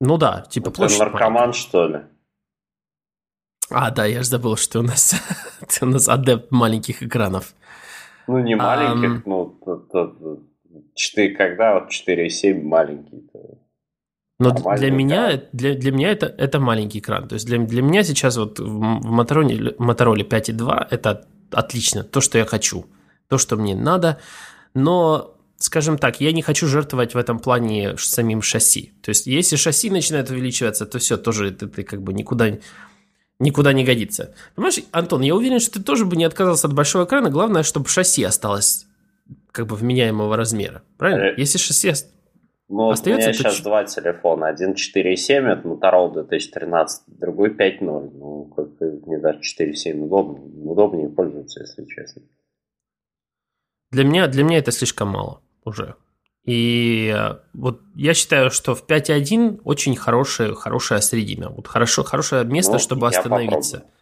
Ну 0.00 0.18
да, 0.18 0.44
типа 0.50 0.70
Ты 0.70 0.76
площадь 0.76 0.98
наркоман, 0.98 1.32
маленькая. 1.32 1.58
что 1.58 1.86
ли? 1.86 2.00
А, 3.70 3.90
да, 3.90 4.04
я 4.06 4.22
же 4.22 4.28
забыл, 4.28 4.56
что 4.56 4.80
у 4.80 4.82
нас, 4.82 5.14
ты 5.68 5.86
у 5.86 5.88
нас 5.88 6.08
адепт 6.08 6.50
маленьких 6.50 7.02
экранов. 7.02 7.54
Ну, 8.26 8.38
не 8.40 8.56
маленьких, 8.56 9.24
ну, 9.24 9.58
т- 9.64 9.92
т- 9.92 10.38
4, 10.94 11.36
когда 11.36 11.74
вот 11.74 11.90
4,7 11.90 12.62
маленький? 12.62 13.30
-то? 13.32 13.58
Но 14.38 14.50
для 14.50 14.90
меня, 14.90 15.42
для, 15.52 15.74
для 15.74 15.92
меня 15.92 16.10
это, 16.10 16.26
это 16.26 16.58
маленький 16.58 16.98
экран. 16.98 17.28
То 17.28 17.34
есть 17.34 17.46
для, 17.46 17.58
для 17.58 17.82
меня 17.82 18.02
сейчас 18.02 18.36
вот 18.36 18.58
в 18.58 18.80
Motorola, 18.82 19.76
Motorola 19.76 20.28
5.2 20.28 20.88
это 20.90 21.26
отлично, 21.52 22.02
то, 22.02 22.20
что 22.20 22.38
я 22.38 22.44
хочу, 22.44 22.86
то, 23.28 23.38
что 23.38 23.56
мне 23.56 23.76
надо. 23.76 24.18
Но, 24.74 25.36
скажем 25.56 25.98
так, 25.98 26.20
я 26.20 26.32
не 26.32 26.42
хочу 26.42 26.66
жертвовать 26.66 27.14
в 27.14 27.18
этом 27.18 27.38
плане 27.38 27.96
самим 27.96 28.42
шасси. 28.42 28.92
То 29.02 29.10
есть 29.10 29.26
если 29.26 29.54
шасси 29.54 29.88
начинает 29.88 30.30
увеличиваться, 30.30 30.84
то 30.84 30.98
все, 30.98 31.16
тоже 31.16 31.50
это 31.50 31.68
ты 31.68 31.84
как 31.84 32.02
бы 32.02 32.12
никуда, 32.12 32.58
никуда 33.38 33.72
не 33.72 33.84
годится. 33.84 34.34
Понимаешь, 34.56 34.80
Антон, 34.90 35.22
я 35.22 35.36
уверен, 35.36 35.60
что 35.60 35.74
ты 35.78 35.84
тоже 35.84 36.04
бы 36.04 36.16
не 36.16 36.24
отказался 36.24 36.66
от 36.66 36.72
большого 36.72 37.04
экрана. 37.04 37.30
Главное, 37.30 37.62
чтобы 37.62 37.88
шасси 37.88 38.24
осталось 38.24 38.86
как 39.52 39.68
бы 39.68 39.76
вменяемого 39.76 40.36
размера. 40.36 40.82
Правильно? 40.98 41.22
Э, 41.22 41.34
если 41.36 41.58
шасси 41.58 41.92
ну, 42.68 42.90
Остается 42.90 43.28
у 43.28 43.32
меня 43.32 43.38
сейчас 43.38 43.56
ч... 43.56 43.62
два 43.62 43.84
телефона. 43.84 44.48
Один 44.48 44.72
4.7, 44.72 45.32
это 45.46 45.68
Motorola 45.68 46.12
2013, 46.14 47.02
другой 47.06 47.50
5.0. 47.50 48.10
Ну, 48.14 48.44
как 48.56 48.80
мне 49.06 49.18
даже 49.18 49.40
4.7 49.40 50.00
удобно, 50.00 50.40
удобнее 50.70 51.08
пользоваться, 51.08 51.60
если 51.60 51.84
честно. 51.84 52.22
Для 53.90 54.04
меня, 54.04 54.26
для 54.28 54.44
меня 54.44 54.58
это 54.58 54.72
слишком 54.72 55.08
мало 55.08 55.40
уже. 55.64 55.94
И 56.44 57.14
э, 57.14 57.38
вот 57.54 57.80
я 57.94 58.12
считаю, 58.12 58.50
что 58.50 58.74
в 58.74 58.86
5.1 58.86 59.60
очень 59.64 59.96
хорошая, 59.96 60.54
хорошая 60.54 61.00
средина. 61.00 61.48
Вот 61.48 61.66
хорошо, 61.66 62.02
хорошее 62.02 62.44
место, 62.44 62.72
ну, 62.72 62.78
чтобы 62.78 63.08
остановиться. 63.08 63.78
Попробую. 63.78 63.94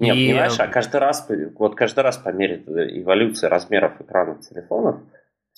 Нет, 0.00 0.16
и... 0.16 0.28
понимаешь, 0.28 0.60
а 0.60 0.68
каждый 0.68 1.00
раз, 1.00 1.28
вот 1.56 1.74
каждый 1.74 2.00
раз 2.00 2.18
по 2.18 2.28
мере 2.28 2.62
эволюции 2.66 3.46
размеров 3.48 4.00
экранов 4.00 4.40
телефонов, 4.40 5.00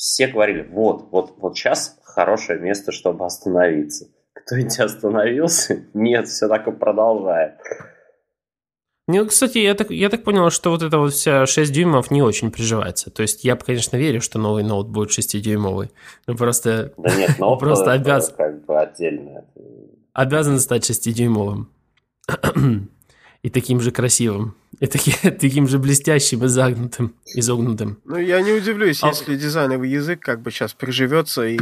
все 0.01 0.29
говорили, 0.29 0.63
вот, 0.63 1.09
вот, 1.11 1.35
вот 1.37 1.59
сейчас 1.59 1.99
хорошее 2.03 2.59
место, 2.59 2.91
чтобы 2.91 3.27
остановиться. 3.27 4.07
Кто-нибудь 4.33 4.81
остановился? 4.81 5.85
Нет, 5.95 6.27
все 6.27 6.49
так 6.49 6.67
и 6.67 6.73
продолжает. 6.73 7.59
Ну, 9.07 9.27
кстати, 9.27 9.59
я 9.59 9.75
так, 9.75 9.91
я 9.91 10.09
так 10.09 10.25
понял, 10.25 10.49
что 10.49 10.71
вот 10.71 10.83
эта 10.83 10.97
вот 10.97 11.13
вся 11.13 11.45
6 11.45 11.71
дюймов 11.71 12.11
не 12.11 12.23
очень 12.23 12.51
приживается. 12.51 13.11
То 13.11 13.21
есть 13.21 13.45
я, 13.45 13.57
конечно, 13.57 13.99
верю, 13.99 14.23
что 14.23 14.39
новый 14.39 14.63
ноут 14.63 14.89
будет 14.89 15.11
6-дюймовый. 15.11 15.91
Но 16.27 16.35
просто... 16.35 16.95
Да 16.97 17.15
нет, 17.15 17.39
ноут 17.39 17.59
просто 17.61 17.93
обязан... 17.93 18.35
как 18.35 18.65
бы 18.65 18.81
отдельно. 18.81 19.45
Обязан 20.15 20.61
стать 20.61 20.89
6-дюймовым. 20.89 21.67
и 23.43 23.51
таким 23.51 23.81
же 23.81 23.91
красивым, 23.91 24.55
и 24.81 24.87
таки, 24.87 25.13
таким 25.31 25.69
же 25.69 25.79
блестящим 25.79 26.45
и 26.45 26.49
загнутым, 26.49 27.15
изогнутым. 27.37 28.01
Ну, 28.05 28.17
я 28.17 28.41
не 28.41 28.53
удивлюсь, 28.53 29.03
а... 29.03 29.09
если 29.09 29.37
дизайновый 29.37 29.91
язык 29.91 30.21
как 30.21 30.41
бы 30.41 30.51
сейчас 30.51 30.73
приживется 30.73 31.47
и 31.47 31.57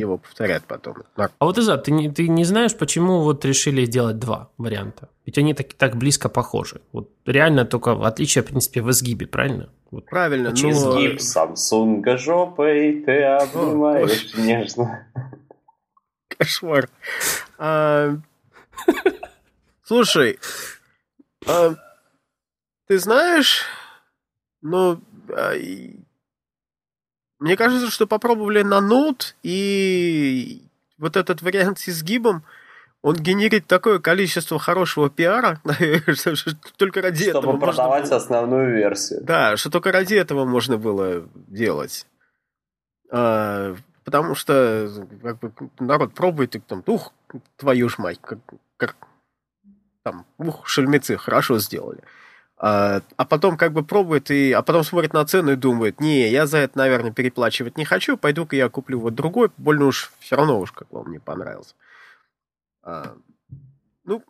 его 0.00 0.18
повторят 0.18 0.62
потом. 0.66 0.98
А 1.16 1.30
вот, 1.40 1.58
Изад, 1.58 1.84
ты 1.84 1.90
не, 1.90 2.10
ты 2.10 2.28
не 2.28 2.44
знаешь, 2.44 2.76
почему 2.76 3.22
вот 3.22 3.44
решили 3.44 3.84
сделать 3.84 4.18
два 4.18 4.50
варианта? 4.56 5.08
Ведь 5.26 5.36
они 5.36 5.52
так, 5.52 5.74
так 5.74 5.96
близко 5.96 6.28
похожи. 6.28 6.80
Вот 6.92 7.10
реально 7.26 7.64
только 7.64 7.92
отличие, 8.06 8.44
в 8.44 8.46
принципе, 8.46 8.82
в 8.82 8.90
изгибе, 8.90 9.26
правильно? 9.26 9.68
Вот. 9.90 10.06
Правильно, 10.06 10.50
но... 10.50 10.70
Изгиб 10.70 11.18
Samsung 11.18 12.16
жопой 12.18 13.02
ты 13.04 13.22
обнимаешь 13.24 14.34
нежно. 14.36 15.08
Кошмар. 16.28 16.88
А, 17.58 18.16
слушай, 19.82 20.38
а, 21.46 21.74
ты 22.88 22.98
знаешь, 22.98 23.64
ну, 24.62 25.00
а, 25.30 25.54
мне 27.38 27.56
кажется, 27.56 27.90
что 27.90 28.06
попробовали 28.06 28.62
на 28.62 28.80
ноут, 28.80 29.36
и 29.42 30.62
вот 30.96 31.16
этот 31.16 31.42
вариант 31.42 31.78
с 31.78 31.88
изгибом, 31.88 32.42
он 33.02 33.14
генерит 33.14 33.66
такое 33.66 34.00
количество 34.00 34.58
хорошего 34.58 35.08
пиара, 35.08 35.60
что, 36.14 36.34
что 36.34 36.50
только 36.76 37.00
ради 37.00 37.30
Чтобы 37.30 37.38
этого 37.38 37.58
продавать 37.58 38.02
можно... 38.02 38.16
основную 38.16 38.74
версию. 38.74 39.20
Да, 39.22 39.56
что 39.56 39.70
только 39.70 39.92
ради 39.92 40.14
этого 40.14 40.44
можно 40.44 40.78
было 40.78 41.28
делать. 41.34 42.06
А, 43.10 43.76
потому 44.04 44.34
что 44.34 44.90
как 45.22 45.38
бы, 45.38 45.52
народ 45.78 46.14
пробует, 46.14 46.56
и 46.56 46.58
там, 46.58 46.82
ух, 46.86 47.12
твою 47.56 47.88
ж 47.88 47.98
мать, 47.98 48.18
как, 48.20 48.38
как, 48.78 48.96
там, 50.02 50.26
ух, 50.38 50.66
шельмецы, 50.66 51.18
хорошо 51.18 51.58
сделали. 51.58 52.02
А, 52.60 53.02
а 53.16 53.24
потом 53.24 53.56
как 53.56 53.72
бы 53.72 53.84
пробует, 53.84 54.32
и, 54.32 54.50
а 54.50 54.62
потом 54.62 54.82
смотрит 54.82 55.12
на 55.12 55.24
цену 55.24 55.52
и 55.52 55.56
думает, 55.56 56.00
не, 56.00 56.28
я 56.28 56.46
за 56.46 56.58
это, 56.58 56.76
наверное, 56.76 57.12
переплачивать 57.12 57.78
не 57.78 57.84
хочу, 57.84 58.16
пойду-ка 58.16 58.56
я 58.56 58.68
куплю 58.68 58.98
вот 58.98 59.14
другой, 59.14 59.50
больно 59.56 59.86
уж 59.86 60.10
все 60.18 60.34
равно 60.34 60.58
уж 60.58 60.72
как 60.72 60.90
вам 60.90 61.12
не 61.12 61.20
понравился. 61.20 61.76
А, 62.82 63.14
ну, 64.04 64.24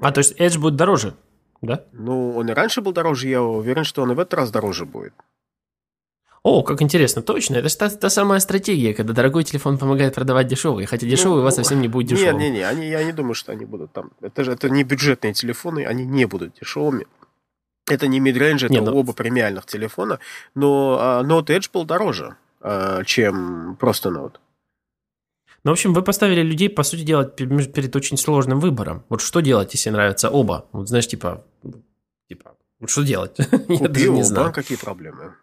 а 0.00 0.12
то 0.12 0.20
есть 0.20 0.40
Edge 0.40 0.58
будет 0.58 0.76
дороже, 0.76 1.14
да? 1.60 1.84
Ну, 1.92 2.36
он 2.36 2.48
и 2.48 2.52
раньше 2.52 2.80
был 2.80 2.92
дороже, 2.92 3.28
я 3.28 3.42
уверен, 3.42 3.84
что 3.84 4.00
он 4.00 4.12
и 4.12 4.14
в 4.14 4.20
этот 4.20 4.34
раз 4.34 4.50
дороже 4.50 4.86
будет. 4.86 5.12
О, 6.42 6.62
как 6.62 6.80
интересно, 6.80 7.20
точно. 7.20 7.56
Это 7.56 7.68
же 7.68 7.76
та, 7.76 7.90
та 7.90 8.08
самая 8.08 8.40
стратегия, 8.40 8.94
когда 8.94 9.12
дорогой 9.12 9.44
телефон 9.44 9.76
помогает 9.76 10.14
продавать 10.14 10.46
дешевый, 10.46 10.86
хотя 10.86 11.04
ну, 11.04 11.10
дешевый 11.10 11.36
ну, 11.36 11.40
у 11.40 11.44
вас 11.44 11.56
совсем 11.56 11.82
не 11.82 11.88
будет 11.88 12.08
дешевым. 12.08 12.38
Не, 12.38 12.48
не, 12.48 12.58
не, 12.58 12.62
они, 12.62 12.88
я 12.88 13.04
не 13.04 13.12
думаю, 13.12 13.34
что 13.34 13.52
они 13.52 13.66
будут 13.66 13.92
там. 13.92 14.12
Это 14.22 14.44
же 14.44 14.52
это 14.52 14.70
не 14.70 14.84
бюджетные 14.84 15.34
телефоны, 15.34 15.84
они 15.84 16.06
не 16.06 16.24
будут 16.24 16.54
дешевыми. 16.58 17.06
Это 17.90 18.06
не 18.06 18.20
мидрейндж, 18.20 18.64
это 18.64 18.74
не, 18.74 18.80
ну... 18.80 18.96
оба 18.96 19.12
премиальных 19.12 19.66
телефона, 19.66 20.18
но 20.54 20.98
а, 21.00 21.22
Note 21.22 21.46
Edge 21.46 21.70
был 21.72 21.84
дороже, 21.84 22.36
а, 22.60 23.04
чем 23.04 23.76
просто 23.76 24.10
Note. 24.10 24.36
Ну, 25.64 25.72
в 25.72 25.72
общем, 25.72 25.92
вы 25.92 26.02
поставили 26.02 26.42
людей, 26.42 26.70
по 26.70 26.82
сути 26.82 27.02
дела, 27.02 27.24
перед 27.24 27.94
очень 27.96 28.16
сложным 28.16 28.60
выбором. 28.60 29.04
Вот 29.08 29.20
что 29.20 29.40
делать, 29.40 29.74
если 29.74 29.90
нравятся 29.90 30.30
оба? 30.30 30.66
Вот 30.72 30.88
знаешь, 30.88 31.08
типа, 31.08 31.44
типа, 32.28 32.56
вот 32.80 32.90
что 32.90 33.02
делать? 33.02 33.36
Я 33.68 33.88
даже 33.88 34.10
не 34.10 34.22
знаю. 34.22 34.52
какие 34.52 34.78
проблемы? 34.78 35.34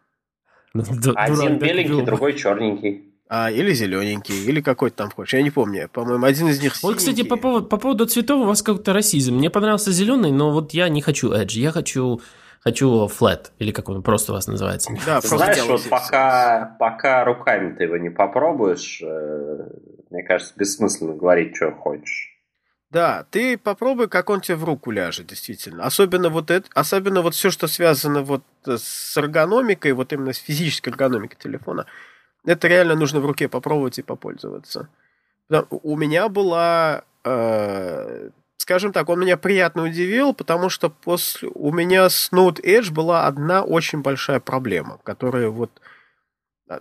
Один 0.74 1.58
беленький, 1.60 2.06
другой 2.06 2.34
черненький. 2.34 3.15
А, 3.28 3.50
или 3.50 3.74
зелененький, 3.74 4.46
или 4.46 4.62
какой-то 4.62 4.98
там 4.98 5.12
хочешь. 5.12 5.34
Я 5.34 5.42
не 5.42 5.50
помню. 5.50 5.90
По-моему, 5.92 6.26
один 6.26 6.48
из 6.50 6.62
них 6.62 6.76
Вот, 6.84 6.98
кстати, 6.98 7.24
по 7.24 7.38
поводу, 7.38 7.66
по 7.66 7.78
поводу 7.78 8.06
цветов 8.06 8.42
у 8.42 8.46
вас 8.46 8.62
как-то 8.62 8.94
расизм. 8.94 9.36
Мне 9.36 9.50
понравился 9.50 9.92
зеленый, 9.92 10.32
но 10.32 10.52
вот 10.52 10.74
я 10.74 10.90
не 10.90 11.02
хочу 11.02 11.32
Edge. 11.34 11.58
Я 11.60 11.72
хочу 11.72 12.22
хочу 12.66 13.06
flat, 13.08 13.52
или 13.60 13.72
как 13.72 13.90
он 13.90 14.02
просто 14.02 14.32
у 14.32 14.36
вас 14.36 14.48
называется. 14.48 14.92
Да, 15.06 15.22
Ты 15.22 15.28
знаешь, 15.28 15.64
вот 15.66 15.88
пока, 15.88 16.76
пока 16.80 17.24
руками 17.24 17.76
ты 17.76 17.84
его 17.84 17.98
не 17.98 18.10
попробуешь, 18.10 19.02
э, 19.04 19.70
мне 20.10 20.24
кажется, 20.24 20.54
бессмысленно 20.58 21.14
говорить, 21.14 21.56
что 21.56 21.72
хочешь. 21.72 22.32
Да, 22.90 23.26
ты 23.30 23.58
попробуй, 23.58 24.08
как 24.08 24.30
он 24.30 24.42
тебе 24.42 24.56
в 24.56 24.64
руку 24.64 24.90
ляжет, 24.90 25.28
действительно. 25.28 25.84
Особенно 25.84 26.30
вот 26.30 26.50
это, 26.50 26.68
особенно 26.74 27.22
вот 27.22 27.36
все, 27.36 27.52
что 27.52 27.68
связано 27.68 28.22
вот 28.22 28.44
с 28.66 29.18
эргономикой, 29.18 29.92
вот 29.92 30.14
именно 30.14 30.34
с 30.34 30.38
физической 30.38 30.90
эргономикой 30.90 31.38
телефона, 31.38 31.86
это 32.46 32.68
реально 32.68 32.96
нужно 32.96 33.20
в 33.20 33.26
руке 33.26 33.48
попробовать 33.48 34.00
и 34.00 34.04
попользоваться. 34.04 34.90
У 35.70 35.96
меня 35.96 36.28
была, 36.30 37.04
э, 37.24 38.30
скажем 38.58 38.92
так, 38.92 39.10
он 39.10 39.20
меня 39.20 39.38
приятно 39.38 39.84
удивил, 39.84 40.34
потому 40.34 40.70
что 40.70 40.90
после 40.90 41.50
у 41.54 41.72
меня 41.72 42.10
с 42.10 42.32
Note 42.32 42.62
Edge 42.64 42.92
была 42.92 43.28
одна 43.28 43.64
очень 43.64 44.02
большая 44.02 44.40
проблема, 44.40 45.00
которая 45.04 45.50
вот 45.50 45.72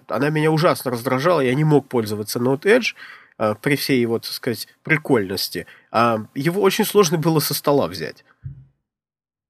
она 0.09 0.31
меня 0.31 0.51
ужасно 0.51 0.91
раздражала, 0.91 1.41
я 1.41 1.55
не 1.55 1.65
мог 1.65 1.89
пользоваться 1.89 2.39
Note 2.39 2.63
Edge 2.63 2.95
э, 3.39 3.55
при 3.61 3.77
всей 3.77 4.01
его, 4.01 4.19
так 4.19 4.33
сказать, 4.33 4.67
прикольности. 4.83 5.67
А 5.91 6.25
его 6.35 6.63
очень 6.63 6.87
сложно 6.87 7.19
было 7.19 7.39
со 7.39 7.53
стола 7.53 7.87
взять. 7.87 8.25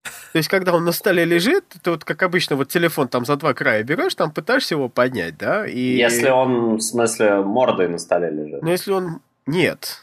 То 0.04 0.38
есть, 0.38 0.48
когда 0.48 0.74
он 0.74 0.84
на 0.84 0.92
столе 0.92 1.24
лежит, 1.24 1.64
ты 1.82 1.90
вот, 1.90 2.04
как 2.04 2.22
обычно, 2.22 2.56
вот 2.56 2.68
телефон 2.68 3.08
там 3.08 3.24
за 3.24 3.36
два 3.36 3.54
края 3.54 3.82
берешь, 3.82 4.14
там 4.14 4.30
пытаешься 4.30 4.74
его 4.74 4.88
поднять, 4.88 5.38
да? 5.38 5.66
И... 5.66 5.96
Если 5.96 6.28
он, 6.28 6.76
в 6.76 6.80
смысле, 6.80 7.36
мордой 7.42 7.88
на 7.88 7.98
столе 7.98 8.30
лежит. 8.30 8.62
Ну, 8.62 8.70
если 8.70 8.92
он... 8.92 9.20
Нет. 9.46 10.00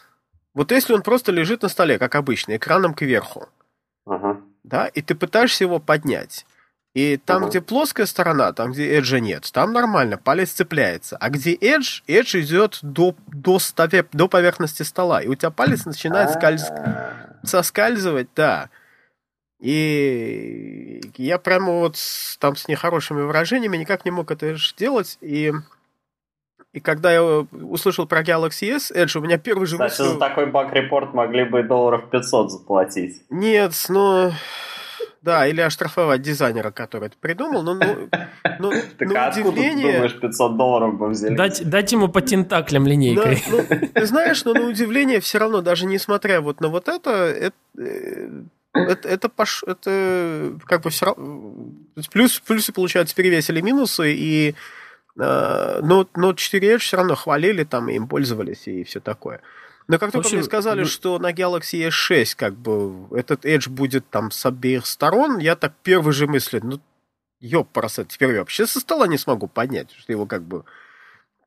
Вот 0.53 0.71
если 0.71 0.93
он 0.93 1.01
просто 1.01 1.31
лежит 1.31 1.61
на 1.61 1.69
столе, 1.69 1.99
как 1.99 2.15
обычно, 2.15 2.55
экраном 2.55 2.93
кверху, 2.93 3.47
ага. 4.05 4.41
да, 4.63 4.87
и 4.87 5.01
ты 5.01 5.15
пытаешься 5.15 5.63
его 5.63 5.79
поднять, 5.79 6.45
и 6.93 7.15
там, 7.17 7.45
uh 7.45 7.49
где 7.49 7.61
плоская 7.61 8.05
сторона, 8.05 8.51
там, 8.51 8.73
где 8.73 8.97
эджа 8.97 9.19
нет, 9.19 9.49
там 9.53 9.71
нормально, 9.71 10.17
палец 10.17 10.51
цепляется. 10.51 11.15
А 11.17 11.29
где 11.29 11.53
эдж, 11.53 12.01
эдж 12.05 12.35
идет 12.35 12.79
до, 12.81 13.15
до, 13.27 13.59
стопе, 13.59 14.05
до 14.11 14.27
поверхности 14.27 14.83
стола. 14.83 15.21
И 15.21 15.27
у 15.27 15.35
тебя 15.35 15.51
палец 15.51 15.85
начинает 15.85 16.31
скольз... 16.31 16.69
соскальзывать, 17.43 18.27
да. 18.35 18.69
И 19.62 21.02
я 21.17 21.38
прямо 21.38 21.71
вот 21.74 21.95
там 22.39 22.56
с 22.56 22.67
нехорошими 22.67 23.21
выражениями 23.21 23.78
никак 23.78 24.06
не 24.06 24.12
мог 24.12 24.32
это 24.32 24.56
сделать. 24.56 25.19
И, 25.21 25.54
и 26.74 26.80
когда 26.80 27.13
я 27.13 27.24
услышал 27.24 28.08
про 28.08 28.24
Galaxy 28.24 28.71
S 28.71 28.91
Edge, 28.91 29.15
у 29.19 29.21
меня 29.21 29.38
первый 29.38 29.67
же... 29.67 29.76
Кстати, 29.76 30.02
мысль... 30.02 30.13
за 30.13 30.19
такой 30.19 30.47
баг-репорт 30.47 31.13
могли 31.13 31.43
бы 31.43 31.62
долларов 31.62 32.10
500 32.10 32.52
заплатить. 32.52 33.21
Нет, 33.30 33.74
но... 33.88 34.32
Да, 35.21 35.45
или 35.45 35.62
оштрафовать 35.62 36.24
дизайнера, 36.24 36.71
который 36.71 37.10
это 37.10 37.17
придумал. 37.21 37.62
Но, 37.62 37.76
ну, 37.76 38.10
ну, 38.58 38.71
так 38.97 39.08
на 39.10 39.28
а 39.28 39.30
удивление... 39.30 39.93
думаешь, 39.93 40.19
500 40.19 40.58
долларов 40.58 40.97
бы 40.97 41.10
взяли? 41.10 41.36
Дать, 41.36 41.69
дать 41.69 41.91
ему 41.91 42.08
по 42.08 42.21
тентаклям 42.21 42.88
линейкой. 42.88 43.43
Да, 43.52 43.58
ну, 43.69 43.88
ты 43.93 44.06
знаешь, 44.08 44.43
но 44.43 44.56
на 44.56 44.67
удивление 44.67 45.19
все 45.19 45.38
равно, 45.38 45.62
даже 45.62 45.86
несмотря 45.86 46.41
вот 46.41 46.62
на 46.62 46.69
вот 46.69 46.88
это, 46.88 47.12
это 47.12 47.56
это, 48.73 49.10
это, 49.10 49.29
пош, 49.29 49.63
это 49.65 50.57
как 50.65 50.81
бы 50.81 50.89
все 50.89 51.05
равно... 51.07 51.71
Плюс, 52.12 52.39
плюсы, 52.39 52.71
получается, 52.71 53.15
перевесили 53.15 53.62
минусы, 53.62 54.13
и 54.13 54.55
э, 55.17 55.21
Note, 55.81 56.12
Note 56.13 56.36
4 56.36 56.75
Edge 56.75 56.79
все 56.79 56.97
равно 56.97 57.15
хвалили, 57.15 57.63
там, 57.63 57.89
им 57.89 58.07
пользовались 58.07 58.67
и 58.67 58.84
все 58.84 58.99
такое. 58.99 59.41
Но 59.88 59.99
как 59.99 60.12
только 60.12 60.27
общем, 60.27 60.38
мне 60.38 60.45
сказали, 60.45 60.81
ну... 60.81 60.86
что 60.86 61.19
на 61.19 61.34
Galaxy 61.34 61.89
S6 61.89 62.36
как 62.38 62.55
бы 62.55 63.07
этот 63.17 63.45
Edge 63.45 63.69
будет 63.69 64.10
там 64.10 64.31
с 64.31 64.45
обеих 64.45 64.86
сторон, 64.86 65.38
я 65.39 65.55
так 65.55 65.73
первой 65.84 66.13
же 66.13 66.27
мысли, 66.27 66.62
ну, 66.63 66.79
ёпарасет, 67.41 68.07
теперь 68.07 68.31
я 68.31 68.39
вообще 68.39 68.67
со 68.67 68.79
стола 68.79 69.07
не 69.07 69.17
смогу 69.17 69.47
поднять, 69.47 69.91
что 69.97 70.12
его 70.13 70.25
как 70.25 70.43
бы 70.43 70.63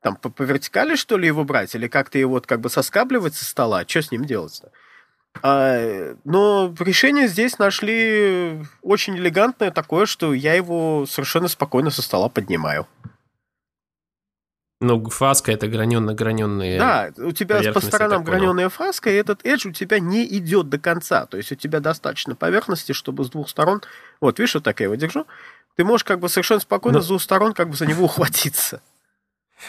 там 0.03 0.15
по, 0.17 0.29
по 0.29 0.43
вертикали, 0.43 0.95
что 0.95 1.17
ли, 1.17 1.25
его 1.25 1.43
брать, 1.43 1.73
или 1.73 1.87
как-то 1.87 2.19
его 2.19 2.33
вот 2.33 2.45
как 2.45 2.61
бы 2.61 2.69
соскабливать 2.69 3.33
со 3.33 3.45
стола, 3.45 3.83
что 3.87 4.03
с 4.03 4.11
ним 4.11 4.25
делать-то? 4.25 4.71
А, 5.41 6.15
но 6.23 6.73
решение 6.79 7.27
здесь 7.27 7.59
нашли 7.59 8.61
очень 8.81 9.17
элегантное 9.17 9.71
такое, 9.71 10.05
что 10.05 10.33
я 10.33 10.53
его 10.53 11.05
совершенно 11.07 11.47
спокойно 11.47 11.89
со 11.89 12.01
стола 12.01 12.29
поднимаю. 12.29 12.87
Ну, 14.81 15.09
фаска 15.09 15.51
это 15.51 15.67
граненно-граненные. 15.67 16.77
Да, 16.77 17.11
у 17.17 17.31
тебя 17.31 17.61
по 17.71 17.79
сторонам 17.79 18.23
граненая 18.23 18.69
фаска, 18.69 19.09
и 19.09 19.13
этот 19.13 19.45
edge 19.45 19.69
у 19.69 19.71
тебя 19.71 19.99
не 19.99 20.25
идет 20.37 20.69
до 20.69 20.77
конца. 20.77 21.25
То 21.25 21.37
есть 21.37 21.51
у 21.51 21.55
тебя 21.55 21.79
достаточно 21.79 22.35
поверхности, 22.35 22.91
чтобы 22.91 23.23
с 23.23 23.29
двух 23.29 23.49
сторон. 23.49 23.81
Вот, 24.19 24.37
видишь, 24.37 24.55
вот 24.55 24.63
так 24.63 24.79
я 24.81 24.85
его 24.85 24.95
держу. 24.95 25.25
Ты 25.77 25.85
можешь 25.85 26.03
как 26.03 26.19
бы 26.19 26.27
совершенно 26.27 26.59
спокойно 26.59 26.97
Но... 26.97 27.03
с 27.03 27.07
двух 27.07 27.21
сторон 27.21 27.53
как 27.53 27.69
бы 27.69 27.75
за 27.75 27.85
него 27.85 28.05
ухватиться. 28.05 28.81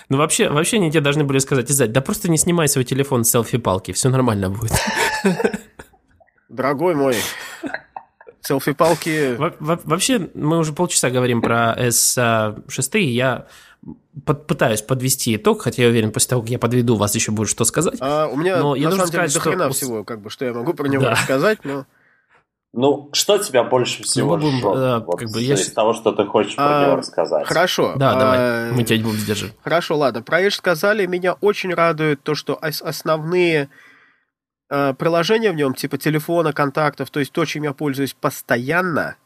Ну, 0.08 0.18
вообще, 0.18 0.48
вообще 0.50 0.76
они 0.76 0.90
тебе 0.90 1.00
должны 1.00 1.24
были 1.24 1.38
сказать, 1.38 1.70
Изать, 1.70 1.92
да 1.92 2.00
просто 2.00 2.28
не 2.28 2.36
снимай 2.36 2.68
свой 2.68 2.84
телефон 2.84 3.24
с 3.24 3.30
селфи-палки, 3.30 3.92
все 3.92 4.08
нормально 4.08 4.50
будет. 4.50 4.72
Дорогой 6.48 6.94
мой, 6.94 7.16
селфи-палки... 8.40 9.34
Во 9.36 9.52
вообще, 9.84 10.30
мы 10.34 10.58
уже 10.58 10.72
полчаса 10.72 11.10
говорим 11.10 11.42
про 11.42 11.74
S6, 11.78 12.98
я 12.98 13.46
под, 14.24 14.46
пытаюсь 14.46 14.82
подвести 14.82 15.36
итог, 15.36 15.62
хотя 15.62 15.82
я 15.82 15.88
уверен, 15.88 16.12
после 16.12 16.30
того, 16.30 16.42
как 16.42 16.50
я 16.50 16.58
подведу, 16.58 16.94
у 16.94 16.98
вас 16.98 17.14
еще 17.14 17.32
будет 17.32 17.48
что 17.48 17.64
сказать. 17.64 17.96
А, 18.00 18.26
у 18.26 18.36
меня, 18.36 18.58
но 18.58 18.74
на 18.74 18.78
я 18.78 18.90
самом 18.90 19.10
деле, 19.10 19.28
сказать, 19.28 19.60
что... 19.60 19.70
всего, 19.70 20.04
как 20.04 20.20
бы, 20.20 20.30
что 20.30 20.44
я 20.44 20.52
могу 20.52 20.74
про 20.74 20.88
него 20.88 21.04
да. 21.04 21.10
рассказать, 21.10 21.64
но... 21.64 21.86
Ну, 22.72 23.08
что 23.12 23.38
тебя 23.38 23.64
больше 23.64 24.02
всего 24.02 24.36
будем, 24.36 24.58
жжет, 24.58 24.76
э, 24.76 24.98
вот, 25.06 25.18
как 25.18 25.30
бы, 25.30 25.42
из 25.42 25.68
я... 25.68 25.74
того, 25.74 25.94
что 25.94 26.12
ты 26.12 26.26
хочешь 26.26 26.56
про 26.56 26.82
а, 26.82 26.86
него 26.86 26.96
рассказать? 26.96 27.46
Хорошо. 27.46 27.94
Да, 27.96 28.12
а, 28.12 28.20
давай, 28.20 28.72
мы 28.72 28.84
тебя 28.84 28.98
не 28.98 29.04
будем 29.04 29.16
сдерживать. 29.16 29.54
Хорошо, 29.62 29.96
ладно. 29.96 30.22
Про 30.22 30.42
Edge 30.42 30.50
сказали, 30.50 31.06
меня 31.06 31.34
очень 31.40 31.72
радует 31.72 32.22
то, 32.22 32.34
что 32.34 32.58
основные 32.60 33.70
э, 34.70 34.94
приложения 34.94 35.52
в 35.52 35.56
нем, 35.56 35.74
типа 35.74 35.98
телефона, 35.98 36.52
контактов, 36.52 37.10
то 37.10 37.20
есть 37.20 37.32
то, 37.32 37.44
чем 37.44 37.64
я 37.64 37.72
пользуюсь 37.72 38.14
постоянно, 38.14 39.16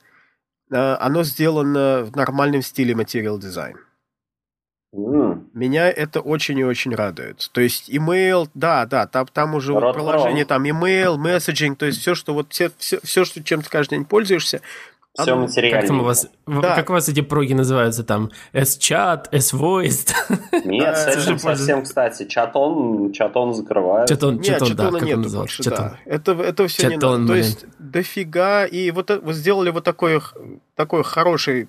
э, 0.70 0.76
оно 0.76 1.24
сделано 1.24 2.04
в 2.04 2.16
нормальном 2.16 2.62
стиле 2.62 2.94
Design. 2.94 3.76
Mm. 4.92 5.50
Меня 5.54 5.88
это 5.88 6.20
очень 6.20 6.58
и 6.58 6.64
очень 6.64 6.94
радует. 6.94 7.48
То 7.52 7.60
есть 7.60 7.88
email, 7.88 8.48
да, 8.54 8.86
да, 8.86 9.06
там, 9.06 9.26
там 9.28 9.54
уже 9.54 9.72
вот 9.72 9.94
приложение, 9.94 10.44
там 10.44 10.64
email, 10.64 11.16
messaging, 11.16 11.76
то 11.76 11.86
есть 11.86 12.00
все, 12.00 12.16
что 12.16 12.34
вот 12.34 12.52
все, 12.52 12.72
все, 12.78 12.98
все 13.04 13.24
что 13.24 13.42
чем 13.42 13.62
ты 13.62 13.70
каждый 13.70 13.98
день 13.98 14.04
пользуешься, 14.04 14.62
все 15.18 15.34
материально. 15.34 15.80
Как, 15.80 15.88
там 15.88 16.00
у 16.00 16.04
вас, 16.04 16.28
да. 16.46 16.74
как 16.74 16.90
у 16.90 16.92
вас 16.92 17.08
эти 17.08 17.20
проги 17.20 17.52
называются 17.52 18.04
там? 18.04 18.30
S-чат, 18.52 19.28
S-voice? 19.32 20.14
Нет, 20.64 20.96
с 20.96 21.06
этим 21.06 21.38
совсем, 21.38 21.82
кстати, 21.82 22.26
чатон, 22.26 23.12
чатон 23.12 23.54
закрывают. 23.54 24.08
Чатон, 24.08 24.40
чатон, 24.40 24.76
да, 24.76 24.90
как 24.90 25.02
он 25.02 25.22
называется? 25.22 25.62
Больше, 25.62 25.70
да. 25.70 25.98
Это, 26.04 26.32
это 26.32 26.66
все 26.68 26.90
чатон, 26.90 27.22
не 27.22 27.28
надо. 27.28 27.32
То 27.32 27.34
есть 27.36 27.66
дофига, 27.78 28.64
и 28.64 28.90
вот, 28.90 29.10
вот 29.22 29.34
сделали 29.34 29.70
вот 29.70 29.84
такой, 29.84 30.20
такой 30.76 31.02
хороший 31.02 31.68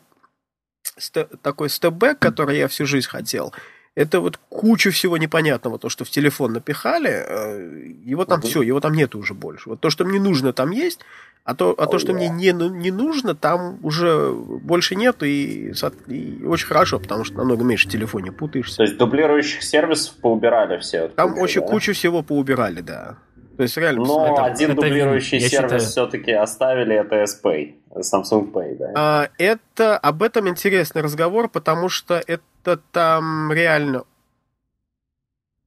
такой 1.41 1.69
степ-бэк, 1.69 2.15
который 2.19 2.57
я 2.57 2.67
всю 2.67 2.85
жизнь 2.85 3.07
хотел, 3.07 3.53
это 3.95 4.21
вот 4.21 4.39
куча 4.49 4.89
всего 4.91 5.17
непонятного, 5.17 5.77
то, 5.77 5.89
что 5.89 6.05
в 6.05 6.09
телефон 6.09 6.53
напихали, 6.53 7.11
э, 7.11 7.87
его 8.05 8.25
там 8.25 8.39
угу. 8.39 8.47
все, 8.47 8.61
его 8.61 8.79
там 8.79 8.93
нету 8.93 9.19
уже 9.19 9.33
больше. 9.33 9.69
Вот 9.69 9.81
то, 9.81 9.89
что 9.89 10.05
мне 10.05 10.19
нужно, 10.19 10.53
там 10.53 10.71
есть, 10.71 11.01
а 11.43 11.55
то, 11.55 11.75
а 11.77 11.87
то 11.87 11.99
что 11.99 12.13
мне 12.13 12.29
не, 12.29 12.53
ну, 12.53 12.69
не 12.69 12.91
нужно, 12.91 13.35
там 13.35 13.79
уже 13.83 14.31
больше 14.31 14.95
нет, 14.95 15.23
и, 15.23 15.73
и 16.07 16.45
очень 16.45 16.67
хорошо, 16.67 16.99
потому 16.99 17.25
что 17.25 17.37
намного 17.37 17.63
меньше 17.65 17.89
в 17.89 17.91
телефоне 17.91 18.31
путаешься. 18.31 18.77
То 18.77 18.83
есть 18.83 18.97
дублирующих 18.97 19.61
сервисов 19.63 20.15
поубирали 20.21 20.79
все? 20.79 21.09
Там 21.09 21.37
очень 21.37 21.61
да? 21.61 21.67
кучу 21.67 21.93
всего 21.93 22.23
поубирали, 22.23 22.81
да. 22.81 23.17
То 23.57 23.63
есть 23.63 23.75
реально... 23.75 24.05
Но 24.05 24.33
это, 24.33 24.45
один 24.45 24.71
это 24.71 24.81
дублирующий 24.81 25.39
вин, 25.39 25.49
сервис 25.49 25.71
считаю... 25.71 25.81
все-таки 25.81 26.31
оставили, 26.31 26.95
это 26.95 27.17
S-Pay, 27.17 27.73
Samsung 27.95 28.51
Pay, 28.51 28.77
да? 28.77 28.91
А, 28.95 29.29
это, 29.37 29.97
об 29.97 30.23
этом 30.23 30.47
интересный 30.47 31.01
разговор, 31.01 31.49
потому 31.49 31.89
что 31.89 32.23
это 32.25 32.43
там 32.91 33.51
реально 33.51 34.05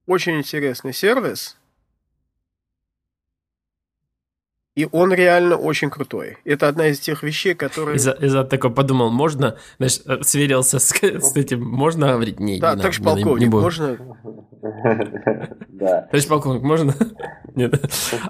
очень 0.07 0.39
интересный 0.39 0.93
сервис, 0.93 1.57
И 4.75 4.89
он 4.91 5.13
реально 5.13 5.57
очень 5.57 5.89
крутой. 5.89 6.39
Это 6.45 6.67
одна 6.67 6.89
из 6.89 6.99
тех 6.99 7.23
вещей, 7.23 7.55
которые... 7.55 7.97
Иза, 7.97 8.11
Иза 8.21 8.43
такой 8.43 8.71
подумал, 8.71 9.11
можно, 9.11 9.57
знаешь, 9.79 10.01
э, 10.05 10.23
сверился 10.23 10.81
с, 10.81 10.91
с 11.01 11.37
этим, 11.37 11.65
можно 11.65 12.09
говорить? 12.09 12.41
Не, 12.41 12.59
да, 12.59 12.75
не 12.75 12.83
так 12.83 12.93
же 12.93 13.01
полковник, 13.01 13.41
не, 13.41 13.47
не 13.47 13.51
можно... 13.51 13.99
Да. 15.75 16.03
Товарищ 16.03 16.29
полковник, 16.29 16.63
можно? 16.63 16.95
Нет. 17.55 17.75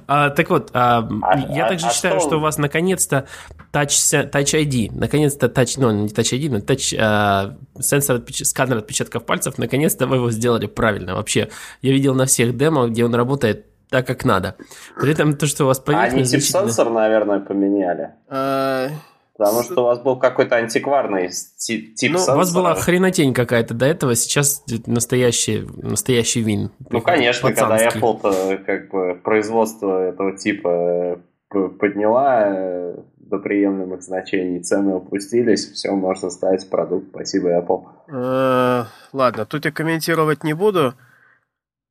А, 0.07 0.30
так 0.30 0.50
вот, 0.50 0.70
а, 0.72 1.09
а, 1.22 1.38
я 1.38 1.68
также 1.68 1.87
а 1.87 1.90
считаю, 1.90 2.18
что... 2.18 2.28
что 2.28 2.37
у 2.38 2.40
вас 2.40 2.59
наконец-то 2.59 3.26
Touch, 3.72 4.30
touch 4.30 4.61
ID, 4.61 4.90
наконец-то 4.92 5.46
Touch, 5.46 5.74
ну, 5.78 5.90
не 5.92 6.09
Touch 6.09 6.37
ID, 6.37 6.50
но 6.50 6.59
Touch 6.59 6.96
а, 6.98 7.57
сенсор, 7.78 8.16
отпеч... 8.16 8.44
сканер 8.44 8.78
отпечатков 8.78 9.24
пальцев, 9.24 9.59
наконец-то 9.59 10.07
вы 10.07 10.16
его 10.16 10.30
сделали 10.30 10.66
правильно. 10.66 11.14
Вообще, 11.14 11.50
я 11.83 11.92
видел 11.92 12.14
на 12.14 12.26
всех 12.26 12.57
демо, 12.57 12.88
где 12.88 13.04
он 13.04 13.14
работает 13.14 13.66
так, 13.94 14.09
как 14.09 14.24
надо. 14.24 14.57
При 15.00 15.12
этом 15.12 15.37
то, 15.37 15.46
что 15.46 15.62
у 15.62 15.66
вас 15.68 15.78
поверхность... 15.78 16.35
Они 16.35 16.42
тип 16.42 16.50
сенсор, 16.50 16.90
наверное, 16.90 17.38
поменяли. 17.38 18.11
А... 18.28 18.88
Потому 19.37 19.62
что 19.62 19.83
у 19.83 19.85
вас 19.85 20.00
был 20.00 20.18
какой-то 20.18 20.57
антикварный 20.57 21.30
тип 21.59 21.90
ну, 21.90 21.96
сенсора. 21.96 22.35
У 22.35 22.38
вас 22.38 22.52
была 22.52 22.74
хренотень 22.74 23.33
какая-то 23.33 23.72
до 23.72 23.87
этого, 23.87 24.16
сейчас 24.16 24.64
настоящий, 24.87 25.64
настоящий 25.76 26.40
вин. 26.40 26.72
Ну, 26.90 27.00
конечно, 27.02 27.50
пацанский. 27.50 28.00
когда 28.00 28.09
Apple 28.09 28.64
как 28.64 28.90
бы 28.90 29.14
производство 29.22 30.09
этого 30.09 30.37
типа 30.37 31.20
э, 31.54 31.68
подняла 31.78 32.46
э, 32.48 32.96
до 33.18 33.38
приемлемых 33.38 34.02
значений, 34.02 34.61
цены 34.61 34.96
опустились, 34.96 35.70
все, 35.70 35.92
можно 35.92 36.30
ставить 36.30 36.68
продукт. 36.68 37.11
Спасибо, 37.11 37.61
Apple. 37.61 37.85
Э, 38.09 38.87
ладно, 39.12 39.46
тут 39.46 39.64
я 39.64 39.70
комментировать 39.70 40.42
не 40.42 40.52
буду, 40.52 40.94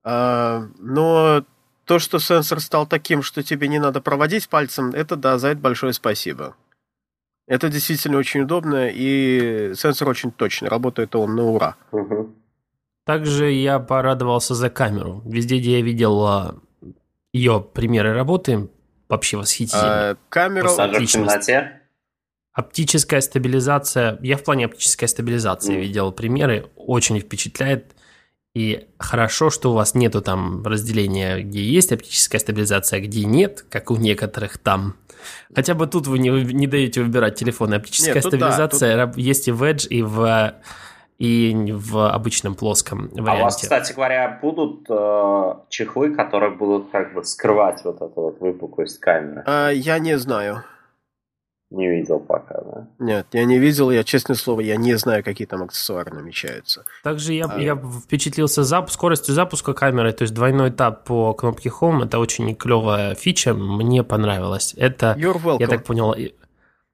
но 0.06 1.46
то, 1.94 2.00
что 2.00 2.18
сенсор 2.18 2.60
стал 2.60 2.88
таким, 2.88 3.22
что 3.22 3.44
тебе 3.44 3.68
не 3.68 3.78
надо 3.78 4.02
проводить 4.02 4.50
пальцем, 4.50 4.90
это 4.96 5.16
да, 5.16 5.38
за 5.38 5.50
это 5.50 5.62
большое 5.62 5.94
спасибо. 5.94 6.56
Это 7.46 7.70
действительно 7.70 8.18
очень 8.18 8.42
удобно, 8.42 8.90
и 8.92 9.74
сенсор 9.76 10.10
очень 10.10 10.32
точный, 10.32 10.70
работает 10.70 11.16
он 11.16 11.36
на 11.36 11.44
ура. 11.44 11.76
Угу. 11.92 12.34
Также 13.06 13.52
я 13.52 13.78
порадовался 13.78 14.56
за 14.56 14.72
камеру. 14.72 15.22
Везде, 15.24 15.60
где 15.60 15.78
я 15.78 15.82
видел 15.84 16.26
а, 16.26 16.56
ее 17.32 17.62
примеры 17.62 18.16
работы, 18.16 18.70
вообще 19.08 19.38
восхитительно. 19.38 20.10
А, 20.12 20.18
камера... 20.30 20.70
в 20.70 21.06
темноте? 21.06 21.80
Оптическая 22.54 23.22
стабилизация. 23.22 24.18
Я 24.24 24.38
в 24.38 24.44
плане 24.44 24.66
оптической 24.66 25.08
стабилизации 25.08 25.76
mm. 25.76 25.80
видел 25.80 26.12
примеры. 26.12 26.72
Очень 26.76 27.20
впечатляет. 27.20 27.96
И 28.56 28.88
хорошо, 29.00 29.50
что 29.50 29.72
у 29.72 29.74
вас 29.74 29.96
нету 29.96 30.22
там 30.22 30.64
разделения, 30.64 31.42
где 31.42 31.64
есть 31.64 31.92
оптическая 31.92 32.40
стабилизация, 32.40 32.98
а 32.98 33.02
где 33.02 33.26
нет, 33.26 33.66
как 33.68 33.90
у 33.90 33.96
некоторых 33.96 34.60
там. 34.60 34.96
Хотя 35.56 35.74
бы 35.74 35.88
тут 35.88 36.06
вы 36.06 36.20
не, 36.20 36.30
не 36.30 36.68
даете 36.68 37.02
выбирать 37.02 37.36
телефон. 37.36 37.74
Оптическая 37.74 38.14
нет, 38.14 38.24
стабилизация 38.24 38.96
да, 38.96 39.08
тут... 39.08 39.18
есть 39.18 39.48
и 39.48 39.52
в 39.52 39.64
Edge, 39.64 39.88
и 39.88 40.04
в 40.04 40.54
и 41.20 41.72
в 41.72 42.12
обычном 42.12 42.54
плоском 42.56 43.08
варианте. 43.10 43.32
А 43.32 43.36
у 43.36 43.44
вас, 43.44 43.62
кстати 43.62 43.94
говоря, 43.94 44.40
будут 44.42 44.88
э, 44.90 45.54
чехлы, 45.70 46.14
которые 46.16 46.52
будут 46.52 46.92
как 46.92 47.14
бы 47.14 47.24
скрывать 47.24 47.84
вот 47.86 48.02
эту 48.02 48.22
вот 48.22 48.42
выпуклость 48.42 49.00
камеры? 49.00 49.44
А, 49.46 49.70
я 49.70 50.00
не 50.00 50.18
знаю. 50.18 50.64
Не 51.74 51.90
видел 51.90 52.20
пока, 52.20 52.62
да? 52.62 52.88
Нет, 53.00 53.26
я 53.32 53.46
не 53.46 53.58
видел, 53.58 53.90
я, 53.90 54.04
честное 54.04 54.36
слово, 54.36 54.62
я 54.62 54.76
не 54.76 54.96
знаю, 54.96 55.24
какие 55.24 55.48
там 55.48 55.64
аксессуары 55.64 56.14
намечаются. 56.14 56.86
Также 57.02 57.34
я, 57.34 57.46
а... 57.46 57.60
я 57.60 57.76
впечатлился 57.76 58.64
зап 58.64 58.92
скоростью 58.92 59.34
запуска 59.34 59.74
камеры, 59.74 60.12
то 60.12 60.22
есть 60.22 60.36
двойной 60.36 60.70
тап 60.70 61.04
по 61.04 61.34
кнопке 61.34 61.72
Home, 61.82 62.06
это 62.06 62.20
очень 62.20 62.56
клевая 62.56 63.16
фича, 63.16 63.56
мне 63.56 64.04
понравилось. 64.04 64.76
Это, 64.78 65.16
You're 65.18 65.42
welcome. 65.42 65.58
я 65.62 65.68
так 65.68 65.84
понял, 65.84 66.16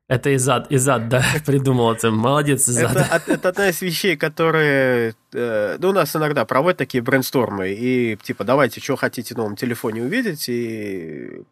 Это 0.07 0.33
Изад, 0.37 0.71
Изад, 0.71 1.09
да, 1.09 1.25
придумал 1.45 1.91
это. 1.91 2.09
Молодец, 2.09 2.69
Изад. 2.69 2.95
Это, 2.95 3.33
это 3.33 3.49
одна 3.49 3.69
из 3.69 3.81
вещей, 3.81 4.15
которые... 4.15 5.13
Э, 5.33 5.75
ну, 5.77 5.89
у 5.89 5.93
нас 5.93 6.15
иногда 6.15 6.45
проводят 6.45 6.77
такие 6.77 7.03
брейнстормы, 7.03 7.73
и 7.73 8.15
типа, 8.15 8.45
давайте, 8.45 8.79
что 8.79 8.95
хотите 8.95 9.35
в 9.35 9.37
новом 9.37 9.57
телефоне 9.57 10.03
увидеть, 10.03 10.47
и 10.47 11.43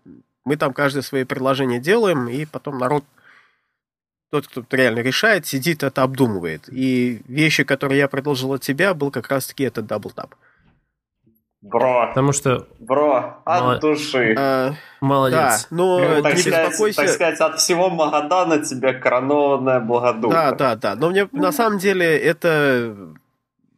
мы 0.48 0.56
там 0.56 0.74
каждое 0.74 1.02
свои 1.02 1.26
предложения 1.26 1.80
делаем, 1.80 2.30
и 2.30 2.46
потом 2.46 2.78
народ, 2.78 3.04
тот, 4.32 4.48
кто 4.48 4.64
реально 4.72 5.00
решает, 5.00 5.46
сидит, 5.46 5.84
это 5.84 6.04
обдумывает. 6.04 6.70
И 6.72 7.22
вещи, 7.28 7.66
которые 7.66 8.00
я 8.00 8.08
предложил 8.08 8.54
от 8.54 8.62
тебя, 8.62 8.94
был 8.94 9.12
как 9.12 9.28
раз-таки 9.28 9.66
этот 9.66 9.88
double 9.88 10.16
tap. 10.16 10.36
Бро. 11.62 12.08
Потому 12.10 12.32
что... 12.32 12.66
Бро, 12.80 13.42
от 13.44 13.62
Мол... 13.62 13.80
души. 13.80 14.36
А, 14.38 14.72
Молодец. 15.02 15.68
Да, 15.70 15.76
но 15.76 16.00
ну, 16.00 16.22
так, 16.22 16.36
не 16.36 16.40
сказать, 16.40 16.70
беспокойся. 16.70 17.02
так 17.02 17.10
сказать, 17.10 17.40
от 17.42 17.60
всего 17.60 17.90
Магадана 17.90 18.64
тебе 18.64 18.94
огромная 18.94 19.82
благодаруха. 19.82 20.34
Да, 20.34 20.52
да, 20.52 20.76
да. 20.76 20.96
Но 20.96 21.10
мне 21.10 21.28
на 21.34 21.52
самом 21.52 21.78
деле 21.78 22.18
это 22.18 22.96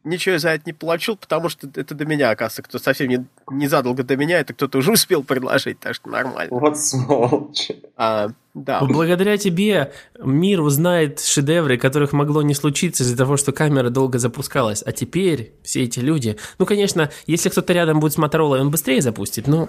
ничего 0.04 0.34
я 0.34 0.38
за 0.38 0.50
это 0.50 0.62
не 0.66 0.72
получил, 0.72 1.16
потому 1.16 1.48
что 1.48 1.68
это 1.74 1.94
до 1.94 2.04
меня, 2.04 2.30
оказывается, 2.30 2.62
кто 2.62 2.78
совсем 2.78 3.08
не, 3.08 3.26
не 3.50 3.68
задолго 3.68 4.02
до 4.02 4.16
меня, 4.16 4.40
это 4.40 4.54
кто-то 4.54 4.78
уже 4.78 4.92
успел 4.92 5.22
предложить, 5.22 5.80
так 5.80 5.94
что 5.94 6.08
нормально. 6.08 6.48
Вот 6.50 6.78
сволочь. 6.78 7.70
А, 7.96 8.30
да. 8.54 8.80
Благодаря 8.80 9.36
тебе 9.36 9.92
мир 10.18 10.60
узнает 10.60 11.20
шедевры, 11.20 11.76
которых 11.76 12.12
могло 12.12 12.42
не 12.42 12.54
случиться 12.54 13.02
из-за 13.02 13.16
того, 13.16 13.36
что 13.36 13.52
камера 13.52 13.90
долго 13.90 14.18
запускалась. 14.18 14.82
А 14.84 14.92
теперь 14.92 15.52
все 15.62 15.84
эти 15.84 16.00
люди... 16.00 16.36
Ну, 16.58 16.66
конечно, 16.66 17.10
если 17.26 17.48
кто-то 17.48 17.72
рядом 17.72 18.00
будет 18.00 18.14
с 18.14 18.18
Моторолой, 18.18 18.60
он 18.60 18.70
быстрее 18.70 19.02
запустит, 19.02 19.46
но... 19.46 19.68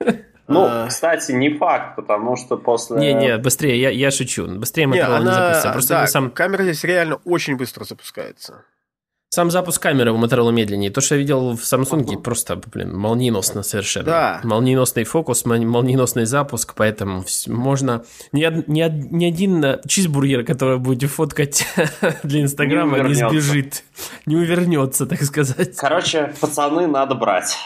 Ну, 0.46 0.66
а... 0.68 0.88
кстати, 0.88 1.32
не 1.32 1.56
факт, 1.56 1.96
потому 1.96 2.36
что 2.36 2.58
после... 2.58 2.98
Не-не, 2.98 3.38
быстрее, 3.38 3.80
я, 3.80 3.88
я 3.88 4.10
шучу. 4.10 4.46
Быстрее 4.46 4.84
Motorola 4.84 4.92
не, 4.92 5.00
она... 5.00 5.18
не 5.18 5.30
запустится. 5.30 5.72
Просто 5.72 5.94
да, 5.94 6.06
сам... 6.06 6.30
камера 6.30 6.64
здесь 6.64 6.84
реально 6.84 7.14
очень 7.24 7.56
быстро 7.56 7.84
запускается. 7.84 8.62
Сам 9.34 9.50
запуск 9.50 9.82
камеры 9.82 10.12
у 10.12 10.16
Motorola 10.16 10.52
медленнее. 10.52 10.92
То, 10.92 11.00
что 11.00 11.16
я 11.16 11.18
видел 11.18 11.56
в 11.56 11.60
Samsung, 11.60 12.22
просто, 12.22 12.60
блин, 12.72 12.96
молниеносно 12.96 13.64
совершенно. 13.64 14.06
Да. 14.06 14.40
Молниеносный 14.44 15.02
фокус, 15.02 15.44
молниеносный 15.44 16.24
запуск, 16.24 16.74
поэтому 16.76 17.24
можно... 17.48 18.04
Ни, 18.30 18.46
ни, 18.70 19.12
ни 19.12 19.24
один 19.24 19.80
чизбургер, 19.88 20.44
который 20.44 20.78
будете 20.78 21.08
фоткать 21.08 21.66
для 22.22 22.42
Инстаграма, 22.42 23.00
не, 23.00 23.08
не 23.08 23.14
сбежит. 23.14 23.82
Не 24.24 24.36
увернется, 24.36 25.04
так 25.04 25.20
сказать. 25.24 25.74
Короче, 25.78 26.32
пацаны, 26.40 26.86
надо 26.86 27.16
брать. 27.16 27.56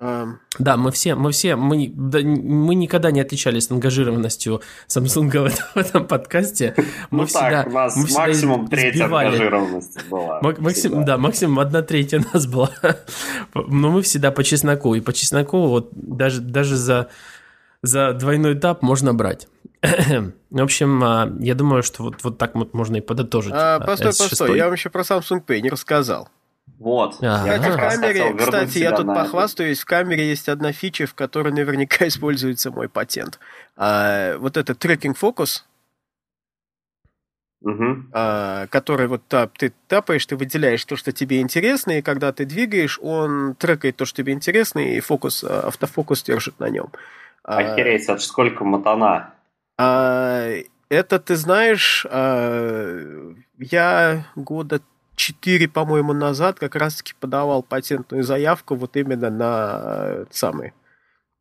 Да, 0.00 0.78
мы 0.78 0.92
все, 0.92 1.14
мы 1.14 1.30
все, 1.30 1.56
мы, 1.56 1.92
да, 1.94 2.20
мы 2.20 2.74
никогда 2.74 3.10
не 3.10 3.20
отличались 3.20 3.70
ангажированностью 3.70 4.62
Samsung 4.88 5.28
в 5.28 5.44
этом, 5.44 5.64
в 5.74 5.76
этом 5.76 6.06
подкасте. 6.06 6.74
Мы 7.10 7.18
ну 7.20 7.26
всегда, 7.26 7.64
так, 7.64 7.66
у 7.66 7.70
нас 7.70 7.96
мы 7.96 8.06
максимум 8.14 8.68
треть 8.68 8.98
ангажированности 8.98 10.00
была. 10.08 10.40
Максим, 10.40 11.04
да, 11.04 11.18
максимум 11.18 11.60
одна 11.60 11.82
треть 11.82 12.14
у 12.14 12.20
нас 12.32 12.46
была. 12.46 12.70
Но 13.54 13.90
мы 13.90 14.00
всегда 14.00 14.30
по 14.30 14.42
чесноку. 14.42 14.94
И 14.94 15.00
по 15.02 15.12
чесноку 15.12 15.66
вот 15.66 15.90
даже, 15.92 16.40
даже 16.40 16.76
за, 16.76 17.08
за 17.82 18.14
двойной 18.14 18.54
этап 18.54 18.80
можно 18.80 19.12
брать. 19.12 19.48
В 19.82 20.62
общем, 20.62 21.04
а, 21.04 21.30
я 21.40 21.54
думаю, 21.54 21.82
что 21.82 22.04
вот, 22.04 22.24
вот 22.24 22.38
так 22.38 22.54
вот 22.54 22.72
можно 22.72 22.96
и 22.96 23.00
подытожить. 23.02 23.52
А, 23.54 23.76
а 23.76 23.80
постой, 23.80 24.12
постой, 24.16 24.56
я 24.56 24.64
вам 24.64 24.72
еще 24.72 24.88
про 24.88 25.02
Samsung 25.02 25.44
Pay 25.46 25.60
не 25.60 25.68
рассказал. 25.68 26.30
Вот. 26.80 27.22
А-а-а. 27.22 27.46
Я 27.46 27.58
в 27.58 27.76
камере, 27.76 28.34
кстати, 28.34 28.78
я 28.78 28.92
тут 28.92 29.06
похвастаюсь, 29.06 29.80
в 29.80 29.84
камере 29.84 30.26
есть 30.26 30.48
одна 30.48 30.72
фича, 30.72 31.06
в 31.06 31.14
которой 31.14 31.52
наверняка 31.52 32.06
используется 32.08 32.70
мой 32.70 32.88
патент. 32.88 33.38
А, 33.76 34.38
вот 34.38 34.56
это 34.56 34.74
трекинг 34.74 35.18
фокус, 35.18 35.66
угу. 37.60 38.04
а, 38.12 38.66
который 38.68 39.08
вот 39.08 39.20
тап, 39.28 39.58
ты 39.58 39.74
тапаешь, 39.88 40.24
ты 40.24 40.36
выделяешь 40.36 40.82
то, 40.86 40.96
что 40.96 41.12
тебе 41.12 41.42
интересно, 41.42 41.98
и 41.98 42.02
когда 42.02 42.32
ты 42.32 42.46
двигаешь, 42.46 42.98
он 43.02 43.56
трекает 43.56 43.96
то, 43.96 44.06
что 44.06 44.16
тебе 44.16 44.32
интересно, 44.32 44.78
и 44.78 45.00
фокус, 45.00 45.44
а, 45.44 45.68
автофокус 45.68 46.22
держит 46.22 46.58
на 46.60 46.70
нем. 46.70 46.88
Охереть, 47.42 48.08
а, 48.08 48.16
сколько 48.16 48.64
мотана? 48.64 49.34
А, 49.78 50.48
это, 50.88 51.18
ты 51.18 51.36
знаешь, 51.36 52.06
а, 52.08 53.34
я 53.58 54.24
года 54.34 54.80
4, 55.20 55.68
по-моему, 55.68 56.14
назад 56.14 56.58
как 56.58 56.74
раз-таки 56.74 57.12
подавал 57.20 57.62
патентную 57.62 58.24
заявку 58.24 58.74
вот 58.74 58.96
именно 58.96 59.28
на 59.28 59.80
э, 59.82 60.24
самый, 60.30 60.72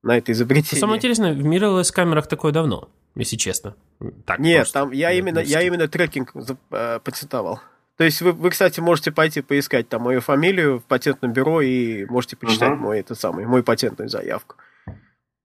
на 0.03 0.17
это 0.17 0.34
изобретение. 0.34 0.82
Самое 0.82 0.97
интересное, 0.97 1.34
в 1.34 1.39
mirrorless 1.39 1.93
камерах 1.93 2.27
такое 2.27 2.51
давно, 2.51 2.89
если 3.15 3.38
честно. 3.38 3.75
Так 4.25 4.39
Нет, 4.39 4.63
просто. 4.63 4.80
там 4.80 4.91
я 4.91 5.13
именно, 5.13 5.39
я 5.39 5.61
именно 5.61 5.88
трекинг 5.88 6.34
э, 6.71 6.99
патентовал. 7.01 7.61
То 7.95 8.03
есть 8.03 8.21
вы, 8.21 8.34
вы, 8.34 8.49
кстати, 8.49 8.82
можете 8.82 9.13
пойти 9.13 9.41
поискать 9.41 9.88
там 9.88 10.01
мою 10.01 10.19
фамилию 10.19 10.80
в 10.80 10.84
патентном 10.84 11.32
бюро 11.32 11.61
и 11.61 12.05
можете 12.05 12.36
почитать 12.36 12.71
uh-huh. 12.71 12.75
мой, 12.75 12.99
это 12.99 13.15
самый, 13.15 13.45
мою 13.45 13.63
патентную 13.63 14.09
заявку. 14.09 14.57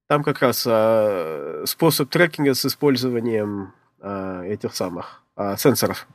Там 0.08 0.24
как 0.24 0.42
раз 0.42 0.64
э, 0.66 1.64
способ 1.66 2.10
трекинга 2.10 2.54
с 2.54 2.66
использованием 2.66 3.72
э, 4.00 4.46
этих 4.48 4.74
самых 4.74 5.22
э, 5.36 5.56
сенсоров 5.56 6.08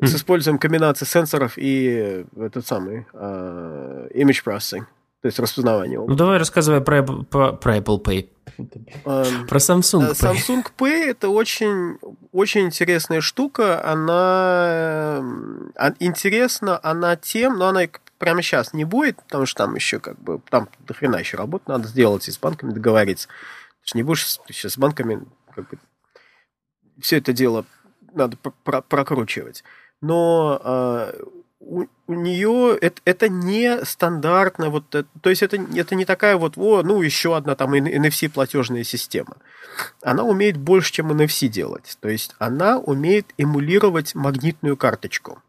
с 0.00 0.14
использованием 0.14 0.58
комбинации 0.58 1.06
сенсоров 1.06 1.54
и 1.56 2.26
этот 2.36 2.66
самый 2.66 3.06
uh, 3.12 4.12
image 4.12 4.44
processing, 4.44 4.84
то 5.22 5.26
есть 5.26 5.38
распознавание. 5.38 5.98
Ну 5.98 6.14
давай 6.14 6.38
рассказывай 6.38 6.80
про, 6.80 7.02
про, 7.02 7.52
про 7.52 7.78
Apple 7.78 8.02
Pay. 8.02 8.28
Um, 9.04 9.46
про 9.46 9.58
Samsung 9.58 10.10
Pay. 10.10 10.14
Samsung 10.14 10.66
Pay 10.76 11.10
это 11.10 11.30
очень, 11.30 11.98
очень 12.32 12.66
интересная 12.66 13.20
штука. 13.20 13.82
Она 13.84 15.24
интересна, 15.98 16.78
она 16.82 17.16
тем, 17.16 17.58
но 17.58 17.68
она 17.68 17.82
прямо 18.18 18.42
сейчас 18.42 18.72
не 18.72 18.84
будет, 18.84 19.16
потому 19.22 19.46
что 19.46 19.64
там 19.64 19.74
еще 19.74 19.98
как 19.98 20.18
бы 20.20 20.40
там 20.50 20.68
до 20.86 20.94
хрена 20.94 21.16
еще 21.16 21.36
работы 21.36 21.64
надо 21.68 21.88
сделать 21.88 22.28
и 22.28 22.30
с 22.30 22.38
банками 22.38 22.72
договориться. 22.72 23.28
Ты 23.82 23.92
же 23.92 23.96
не 23.96 24.02
будешь 24.02 24.26
сейчас 24.48 24.74
с 24.74 24.78
банками 24.78 25.24
как 25.54 25.70
бы, 25.70 25.78
все 27.00 27.16
это 27.18 27.32
дело 27.32 27.64
надо 28.12 28.36
прокручивать 28.36 29.64
но 30.00 30.60
э, 30.62 31.22
у, 31.60 31.84
у 32.06 32.14
нее 32.14 32.78
это, 32.80 33.00
это 33.04 33.28
не 33.28 33.84
стандартно, 33.84 34.70
вот, 34.70 34.88
то 34.88 35.30
есть 35.30 35.42
это, 35.42 35.56
это 35.74 35.94
не 35.94 36.04
такая 36.04 36.36
вот, 36.36 36.56
о, 36.56 36.82
ну, 36.82 37.02
еще 37.02 37.36
одна 37.36 37.54
там 37.56 37.74
NFC 37.74 38.28
платежная 38.30 38.84
система. 38.84 39.36
Она 40.02 40.22
умеет 40.22 40.56
больше, 40.56 40.92
чем 40.92 41.12
NFC 41.12 41.48
делать. 41.48 41.98
То 42.00 42.08
есть 42.08 42.34
она 42.38 42.78
умеет 42.78 43.26
эмулировать 43.36 44.14
магнитную 44.14 44.76
карточку. 44.76 45.42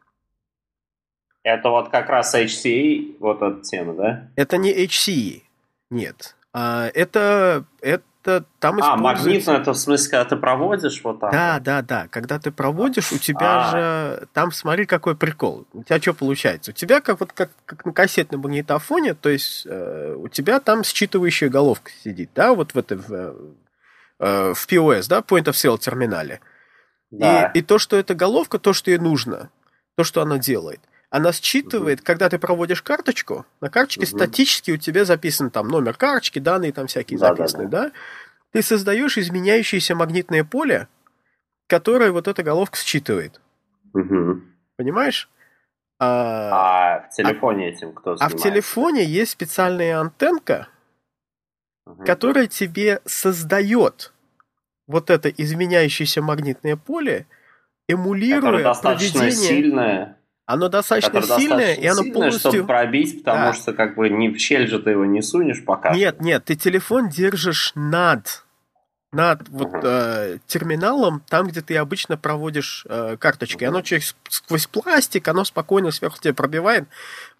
Это 1.44 1.70
вот 1.70 1.90
как 1.90 2.10
раз 2.10 2.36
HCE, 2.36 3.18
вот 3.20 3.42
эта 3.42 3.62
тема, 3.62 3.94
да? 3.94 4.30
Это 4.36 4.58
не 4.58 4.74
HCE, 4.86 5.44
нет. 5.90 6.36
А, 6.52 6.90
это, 6.94 7.64
это 7.80 8.04
это 8.28 8.46
там 8.60 8.80
А, 8.82 8.98
магнитно, 8.98 9.52
это 9.52 9.72
в 9.72 9.78
смысле, 9.78 10.12
когда 10.12 10.26
ты 10.26 10.36
проводишь 10.36 11.02
вот 11.04 11.20
так? 11.20 11.32
Да, 11.32 11.60
да, 11.60 11.82
да. 11.82 12.08
Когда 12.10 12.40
ты 12.40 12.52
проводишь, 12.52 13.12
у 13.14 13.18
тебя 13.18 13.70
а. 13.70 13.72
же... 13.72 14.28
Там 14.34 14.52
смотри, 14.52 14.86
какой 14.86 15.16
прикол. 15.16 15.66
У 15.74 15.84
тебя 15.84 16.02
что 16.02 16.14
получается? 16.14 16.72
У 16.72 16.74
тебя 16.74 17.00
как 17.00 17.22
вот 17.22 17.32
как, 17.32 17.52
как 17.66 17.86
на 17.86 17.94
кассетном 17.94 18.42
магнитофоне, 18.42 19.14
то 19.14 19.30
есть 19.30 19.66
э, 19.66 20.14
у 20.18 20.28
тебя 20.28 20.60
там 20.60 20.82
считывающая 20.82 21.48
головка 21.48 21.92
сидит, 22.04 22.32
да, 22.36 22.54
вот 22.54 22.74
в 22.74 22.78
это 22.78 22.98
в, 22.98 23.12
э, 24.20 24.54
в 24.54 24.68
POS, 24.68 25.08
да, 25.08 25.20
Point 25.20 25.46
of 25.46 25.54
Sale 25.54 25.78
терминале. 25.78 26.42
Да. 27.10 27.52
И, 27.54 27.60
и 27.60 27.62
то, 27.62 27.80
что 27.80 27.96
эта 27.96 28.14
головка, 28.14 28.60
то, 28.60 28.74
что 28.74 28.92
ей 28.92 28.98
нужно, 28.98 29.50
то, 29.96 30.04
что 30.04 30.22
она 30.22 30.38
делает– 30.38 30.82
она 31.10 31.32
считывает, 31.32 32.02
когда 32.02 32.30
ты 32.30 32.38
проводишь 32.38 32.82
карточку, 32.82 33.46
на 33.62 33.70
карточке 33.70 34.02
угу. 34.02 34.18
статически 34.18 34.72
у 34.72 34.78
тебя 34.78 35.06
записан 35.06 35.50
там 35.50 35.68
номер 35.68 35.96
карточки, 35.96 36.40
данные 36.40 36.74
там 36.74 36.88
всякие 36.88 37.18
да, 37.18 37.30
записаны, 37.30 37.68
да, 37.68 37.84
да? 37.84 37.92
Ты 38.52 38.62
создаешь 38.62 39.18
изменяющееся 39.18 39.96
магнитное 39.96 40.44
поле, 40.44 40.88
которое 41.68 42.12
вот 42.12 42.28
эта 42.28 42.44
головка 42.44 42.78
считывает. 42.78 43.40
Угу. 43.94 44.42
Понимаешь? 44.76 45.30
А, 46.00 46.98
а 46.98 47.10
в 47.10 47.16
телефоне 47.16 47.68
а, 47.68 47.70
этим 47.70 47.94
кто 47.94 48.16
занимается? 48.16 48.26
А 48.26 48.40
в 48.40 48.42
телефоне 48.42 49.06
есть 49.06 49.32
специальная 49.32 50.00
антенка, 50.00 50.68
угу. 51.86 52.04
которая 52.04 52.48
тебе 52.48 53.02
создает 53.06 54.14
вот 54.88 55.10
это 55.10 55.30
изменяющееся 55.30 56.22
магнитное 56.22 56.76
поле, 56.76 57.28
эмулируя 57.88 58.42
Которое 58.42 58.64
достаточно 58.64 59.22
поведение... 59.22 59.48
сильное 59.48 60.18
оно 60.48 60.70
достаточно 60.70 61.22
сильное, 61.22 61.58
достаточно 61.58 61.82
и 61.82 61.88
оно 61.88 62.02
сильное, 62.04 62.14
полностью... 62.14 62.52
чтобы 62.52 62.68
пробить, 62.68 63.20
потому 63.20 63.44
да. 63.48 63.54
что 63.54 63.74
как 63.74 63.96
бы 63.96 64.10
не 64.10 64.30
в 64.30 64.38
щель 64.38 64.68
же 64.68 64.80
ты 64.80 64.92
его 64.92 65.06
не 65.06 65.22
сунешь 65.22 65.64
пока. 65.64 65.94
Нет, 65.94 66.22
нет, 66.22 66.46
ты 66.46 66.56
телефон 66.56 67.10
держишь 67.10 67.74
над 67.76 68.44
над 69.12 69.48
вот 69.50 69.70
uh-huh. 69.70 69.82
э, 69.84 70.38
терминалом, 70.48 71.22
там, 71.30 71.48
где 71.48 71.62
ты 71.62 71.78
обычно 71.78 72.18
проводишь 72.18 72.86
э, 72.90 73.18
карточки. 73.18 73.64
Uh-huh. 73.64 73.68
Оно 73.68 73.82
через, 73.82 74.16
сквозь 74.30 74.68
пластик, 74.68 75.28
оно 75.28 75.44
спокойно 75.44 75.92
сверху 75.92 76.18
тебя 76.20 76.34
пробивает, 76.34 76.88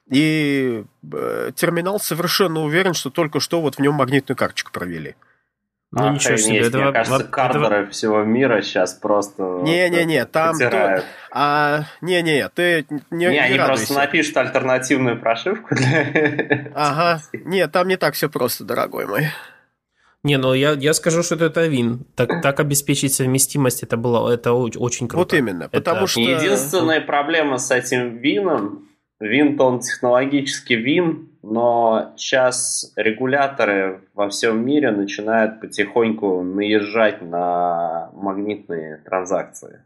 и 0.10 0.84
э, 1.12 1.52
терминал 1.56 2.00
совершенно 2.00 2.62
уверен, 2.62 2.94
что 2.94 3.10
только 3.10 3.40
что 3.40 3.62
вот 3.62 3.76
в 3.76 3.80
нем 3.80 3.96
магнитную 3.96 4.38
карточку 4.38 4.72
провели. 4.72 5.16
Ну 5.92 6.02
Охренеть, 6.02 6.22
ничего 6.22 6.38
себе. 6.38 6.60
Это, 6.60 6.78
мне 6.80 6.92
кажется, 6.92 7.22
это... 7.22 7.30
кардеры 7.30 7.88
всего 7.88 8.24
мира 8.24 8.62
сейчас 8.62 8.94
просто... 8.94 9.60
Не-не-не, 9.62 10.26
там... 10.26 10.58
То... 10.58 11.04
А, 11.32 11.84
не-не, 12.02 12.50
ты 12.50 12.86
не 12.90 13.26
Не, 13.26 13.32
не 13.32 13.40
они 13.40 13.58
радуйся. 13.58 13.86
просто 13.86 13.94
напишут 13.94 14.36
альтернативную 14.36 15.18
прошивку 15.20 15.76
для... 15.76 16.72
Ага, 16.76 17.22
нет, 17.46 17.72
там 17.72 17.88
не 17.88 17.96
так 17.96 18.16
все 18.16 18.30
просто, 18.30 18.66
дорогой 18.66 19.06
мой. 19.06 19.28
Не, 20.24 20.38
ну 20.38 20.54
я, 20.54 20.72
я 20.74 20.94
скажу, 20.94 21.24
что 21.24 21.36
это 21.36 21.68
Вин. 21.68 22.06
Так, 22.16 22.42
так 22.42 22.60
обеспечить 22.60 23.14
совместимость, 23.14 23.84
это 23.84 23.96
было 23.96 24.30
это 24.30 24.52
очень 24.52 25.08
круто. 25.08 25.18
Вот 25.18 25.34
именно, 25.34 25.70
потому 25.70 26.00
это... 26.00 26.08
что... 26.08 26.20
Единственная 26.20 27.00
проблема 27.00 27.60
с 27.60 27.72
этим 27.72 28.18
Вином, 28.18 28.90
Вин, 29.22 29.60
он 29.62 29.80
технологически 29.80 30.74
Вин, 30.74 31.30
но 31.50 32.14
сейчас 32.18 32.92
регуляторы 32.98 34.02
во 34.14 34.28
всем 34.28 34.66
мире 34.66 34.92
начинают 34.92 35.62
потихоньку 35.62 36.44
наезжать 36.44 37.22
на 37.22 38.10
магнитные 38.14 38.98
транзакции, 39.06 39.82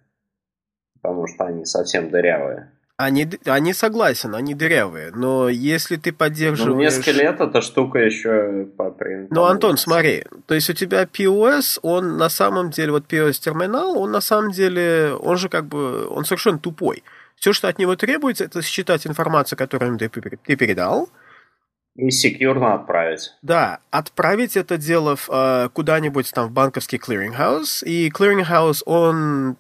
потому 1.00 1.28
что 1.28 1.46
они 1.46 1.66
совсем 1.66 2.10
дырявые. 2.10 2.72
Они, 2.98 3.28
они 3.46 3.74
согласен, 3.74 4.34
они 4.34 4.56
дырявые, 4.56 5.12
но 5.12 5.50
если 5.50 5.98
ты 5.98 6.12
поддерживаешь... 6.12 6.74
Ну, 6.74 6.80
несколько 6.80 7.12
лет 7.12 7.40
эта 7.40 7.62
штука 7.62 8.00
еще 8.00 8.66
по 8.78 8.96
Ну, 9.30 9.44
Антон, 9.44 9.78
смотри, 9.78 10.24
то 10.48 10.56
есть 10.56 10.70
у 10.70 10.74
тебя 10.74 11.04
POS, 11.04 11.80
он 11.84 12.18
на 12.18 12.30
самом 12.30 12.72
деле, 12.72 12.92
вот 12.92 13.06
POS 13.08 13.29
-терминал, 13.29 14.00
он 14.00 14.12
на 14.12 14.22
самом 14.22 14.52
деле, 14.52 15.14
он 15.20 15.38
же 15.38 15.48
как 15.48 15.66
бы, 15.66 16.08
он 16.08 16.26
совершенно 16.26 16.58
тупой. 16.58 17.04
Все, 17.36 17.54
что 17.54 17.68
от 17.68 17.80
него 17.80 17.96
требуется, 17.96 18.46
это 18.46 18.62
считать 18.62 19.08
информацию, 19.08 19.58
которую 19.58 19.98
ты, 19.98 20.10
ты 20.10 20.56
передал, 20.56 21.10
и 21.96 22.10
секьюрно 22.10 22.76
отправить. 22.76 23.34
Да, 23.42 23.80
отправить 23.90 24.56
это 24.56 24.78
дело 24.78 25.16
в, 25.16 25.30
э, 25.30 25.70
куда-нибудь 25.74 26.32
там 26.34 26.48
в 26.48 26.52
банковский 26.52 26.98
clearing 26.98 27.47
house, 27.47 27.84
и 27.84 28.10
clearing 28.10 28.52
house, 28.52 28.84
он 28.86 29.58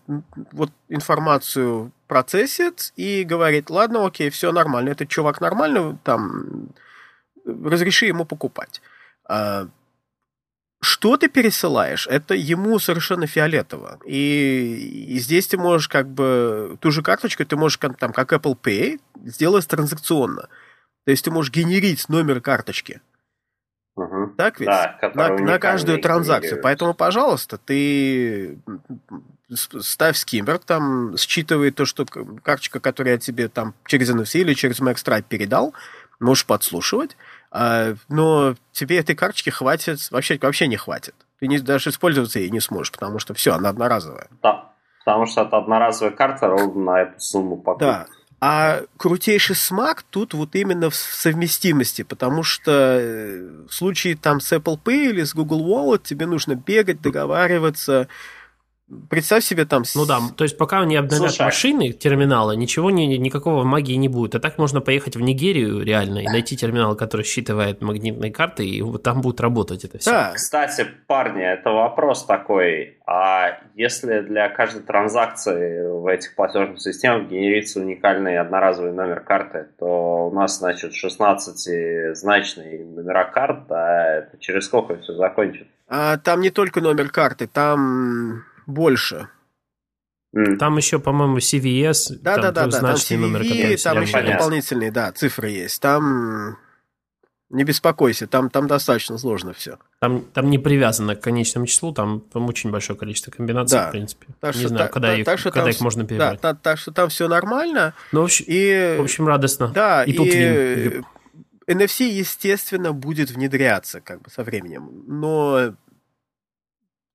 вот 0.51 0.71
информацию 0.88 1.91
процессит 2.07 2.93
и 2.95 3.23
говорит, 3.23 3.69
ладно, 3.69 4.05
окей, 4.05 4.29
все 4.29 4.51
нормально, 4.51 4.89
этот 4.89 5.09
чувак 5.09 5.41
нормальный, 5.41 5.97
там, 6.03 6.69
разреши 7.45 8.05
ему 8.05 8.25
покупать. 8.25 8.82
А, 9.27 9.67
что 10.82 11.17
ты 11.17 11.27
пересылаешь, 11.27 12.07
это 12.07 12.34
ему 12.34 12.79
совершенно 12.79 13.27
фиолетово. 13.27 13.99
И, 14.05 15.05
и 15.09 15.19
здесь 15.19 15.47
ты 15.47 15.57
можешь 15.57 15.88
как 15.88 16.09
бы 16.09 16.77
ту 16.79 16.91
же 16.91 17.03
карточку 17.03 17.45
ты 17.45 17.55
можешь 17.55 17.77
там 17.99 18.13
как 18.13 18.34
Apple 18.34 18.57
Pay 18.59 18.99
сделать 19.23 19.67
транзакционно. 19.67 20.49
То 21.06 21.12
есть 21.12 21.24
ты 21.26 21.32
можешь 21.32 21.52
генерить 21.52 22.10
номер 22.10 22.41
карточки. 22.41 23.02
Угу. 23.95 24.36
Так 24.38 24.60
ведь? 24.60 24.70
Да, 24.70 24.97
на, 25.14 25.30
на 25.30 25.60
каждую 25.60 25.99
транзакцию. 25.99 26.62
Поэтому, 26.62 26.93
пожалуйста, 26.93 27.58
ты 27.58 28.60
ставь 29.54 30.18
скимбер, 30.18 30.60
там 30.60 31.18
считывает 31.18 31.76
то, 31.76 31.86
что 31.86 32.06
карточка, 32.06 32.80
которую 32.80 33.14
я 33.14 33.20
тебе 33.20 33.49
там 33.49 33.74
через 33.86 34.10
NFC 34.10 34.39
или 34.39 34.54
через 34.54 34.80
MagStripe 34.80 35.26
передал, 35.28 35.74
можешь 36.20 36.45
подслушивать, 36.45 37.18
а, 37.52 37.95
но 38.08 38.56
тебе 38.72 38.99
этой 38.99 39.16
карточки 39.16 39.49
хватит, 39.49 40.10
вообще, 40.12 40.39
вообще 40.41 40.68
не 40.68 40.78
хватит. 40.78 41.16
Ты 41.39 41.47
не, 41.47 41.60
даже 41.60 41.89
использоваться 41.89 42.39
ей 42.39 42.49
не 42.49 42.62
сможешь, 42.62 42.91
потому 42.91 43.20
что 43.20 43.34
все, 43.34 43.54
она 43.54 43.70
одноразовая. 43.70 44.30
Да, 44.41 44.74
потому 45.04 45.26
что 45.26 45.41
это 45.41 45.58
одноразовая 45.58 46.16
карта 46.16 46.47
ровно 46.47 46.84
на 46.84 47.02
эту 47.02 47.20
сумму 47.20 47.58
покупки. 47.58 47.84
Да, 47.84 48.08
а 48.43 48.81
крутейший 48.97 49.55
смак 49.55 50.01
тут 50.01 50.33
вот 50.33 50.55
именно 50.55 50.89
в 50.89 50.95
совместимости, 50.95 52.01
потому 52.01 52.41
что 52.41 52.97
э, 52.99 53.47
в 53.69 53.73
случае 53.73 54.15
там 54.15 54.41
с 54.41 54.51
Apple 54.51 54.79
Pay 54.83 55.09
или 55.11 55.23
с 55.23 55.35
Google 55.35 55.63
Wallet 55.63 56.01
тебе 56.03 56.25
нужно 56.25 56.55
бегать, 56.55 57.01
договариваться, 57.01 58.07
Представь 59.09 59.43
себе 59.43 59.65
там... 59.65 59.83
Ну 59.95 60.05
да, 60.05 60.19
то 60.35 60.43
есть 60.43 60.57
пока 60.57 60.83
не 60.83 60.97
обновят 60.97 61.31
Слушай. 61.31 61.45
машины, 61.45 61.91
терминалы, 61.93 62.57
ничего, 62.57 62.91
не, 62.91 63.17
никакого 63.17 63.63
магии 63.63 63.93
не 63.93 64.09
будет. 64.09 64.35
А 64.35 64.39
так 64.39 64.57
можно 64.57 64.81
поехать 64.81 65.15
в 65.15 65.21
Нигерию 65.21 65.81
реально 65.83 66.19
и 66.19 66.27
найти 66.27 66.57
терминал, 66.57 66.95
который 66.95 67.25
считывает 67.25 67.81
магнитные 67.81 68.31
карты, 68.31 68.65
и 68.65 68.81
вот 68.81 69.03
там 69.03 69.21
будет 69.21 69.39
работать 69.39 69.85
это 69.85 69.97
все. 69.97 70.11
Да. 70.11 70.31
Кстати, 70.35 70.85
парни, 71.07 71.41
это 71.41 71.69
вопрос 71.69 72.25
такой. 72.25 72.97
А 73.05 73.59
если 73.75 74.21
для 74.21 74.49
каждой 74.49 74.83
транзакции 74.83 75.87
в 75.87 76.07
этих 76.07 76.35
платежных 76.35 76.81
системах 76.81 77.29
генерится 77.29 77.79
уникальный 77.79 78.37
одноразовый 78.37 78.91
номер 78.91 79.21
карты, 79.21 79.67
то 79.79 80.27
у 80.27 80.33
нас, 80.33 80.59
значит, 80.59 80.91
16-значные 80.93 82.85
номера 82.85 83.23
карт, 83.25 83.71
а 83.71 84.17
это 84.17 84.37
через 84.37 84.65
сколько 84.65 84.97
все 84.97 85.13
закончится? 85.13 85.71
А, 85.87 86.17
там 86.17 86.41
не 86.41 86.51
только 86.51 86.79
номер 86.79 87.09
карты, 87.09 87.47
там 87.47 88.45
больше. 88.66 89.30
Там 90.59 90.78
еще, 90.78 90.99
по-моему, 90.99 91.38
CVS, 91.38 92.20
да, 92.22 92.36
там 92.36 92.41
да, 92.41 92.51
да, 92.51 92.68
да, 92.68 92.80
там 92.80 92.95
CVV, 92.95 93.18
номер, 93.18 93.39
там 93.84 94.01
еще 94.01 94.14
понятно. 94.14 94.34
дополнительные, 94.34 94.91
да, 94.91 95.12
цифры 95.12 95.49
есть. 95.49 95.82
Там 95.82 96.57
не 97.51 97.66
беспокойся, 97.66 98.28
там, 98.28 98.49
там 98.49 98.68
достаточно 98.68 99.18
сложно 99.18 99.51
все. 99.51 99.78
Там, 99.99 100.22
там 100.34 100.49
не 100.49 100.57
привязано 100.57 101.18
к 101.18 101.22
конечному 101.22 101.68
числу, 101.68 101.91
там, 101.91 102.22
там 102.22 102.47
очень 102.47 102.72
большое 102.72 102.97
количество 102.97 103.30
комбинаций, 103.30 103.78
да. 103.78 103.89
в 103.89 103.91
принципе. 103.91 104.28
Так 104.39 104.55
не 104.55 104.59
что, 104.62 104.70
знаю, 104.70 104.88
та, 104.88 104.93
когда, 104.93 105.07
та, 105.09 105.16
их, 105.16 105.26
так, 105.26 105.39
что 105.39 105.51
когда 105.51 105.66
там, 105.66 105.72
их 105.72 105.82
можно 105.82 106.05
перебрать. 106.05 106.39
Да, 106.41 106.53
так, 106.53 106.62
так 106.62 106.78
что 106.78 106.91
там 106.91 107.09
все 107.09 107.28
нормально. 107.28 107.93
Ну, 108.14 108.22
в 108.22 108.24
общем, 108.24 108.45
и, 108.47 108.95
в 108.97 109.01
общем 109.01 109.28
радостно. 109.28 109.68
Да, 109.68 110.05
и, 110.05 110.12
и 110.12 110.14
тут 110.16 110.28
и, 110.28 111.01
NFC, 111.68 112.05
естественно, 112.05 112.93
будет 112.93 113.32
внедряться 113.32 113.99
как 113.99 114.22
бы 114.22 114.30
со 114.30 114.43
временем, 114.43 115.03
но 115.07 115.74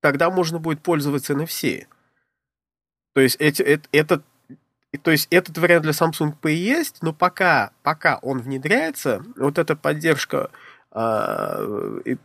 тогда 0.06 0.30
можно 0.30 0.60
будет 0.60 0.82
пользоваться 0.82 1.32
NFC. 1.32 1.88
То 3.12 3.20
есть, 3.20 3.34
эти, 3.40 3.60
это, 3.60 3.88
этот, 3.90 4.24
то 5.02 5.10
есть 5.10 5.26
этот 5.32 5.58
вариант 5.58 5.82
для 5.82 5.90
Samsung 5.90 6.34
Pay 6.40 6.52
есть, 6.52 6.98
но 7.02 7.12
пока, 7.12 7.72
пока 7.82 8.18
он 8.22 8.38
внедряется, 8.38 9.24
вот 9.34 9.58
эта 9.58 9.74
поддержка 9.74 10.50
э, 10.92 10.98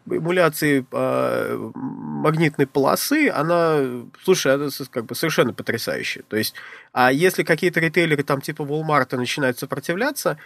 эмуляции 0.06 0.86
э, 0.92 1.72
магнитной 1.74 2.68
полосы, 2.68 3.30
она, 3.30 3.80
слушай, 4.24 4.54
это 4.54 4.70
как 4.92 5.06
бы 5.06 5.16
совершенно 5.16 5.52
потрясающе. 5.52 6.22
То 6.28 6.38
есть, 6.38 6.54
а 6.94 7.12
если 7.12 7.42
какие-то 7.42 7.80
ритейлеры 7.80 8.22
там 8.22 8.42
типа 8.42 8.62
Walmart 8.62 9.18
начинают 9.18 9.58
сопротивляться, 9.58 10.38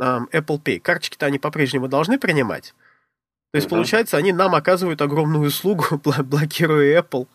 э, 0.00 0.02
Apple 0.02 0.62
Pay, 0.62 0.80
карточки-то 0.80 1.26
они 1.26 1.38
по-прежнему 1.38 1.88
должны 1.88 2.18
принимать, 2.18 2.74
то 3.52 3.56
есть, 3.56 3.68
получается, 3.68 4.16
они 4.16 4.32
нам 4.32 4.54
оказывают 4.54 5.02
огромную 5.02 5.48
услугу, 5.48 5.84
блокируя 6.24 7.02
Apple. 7.02 7.26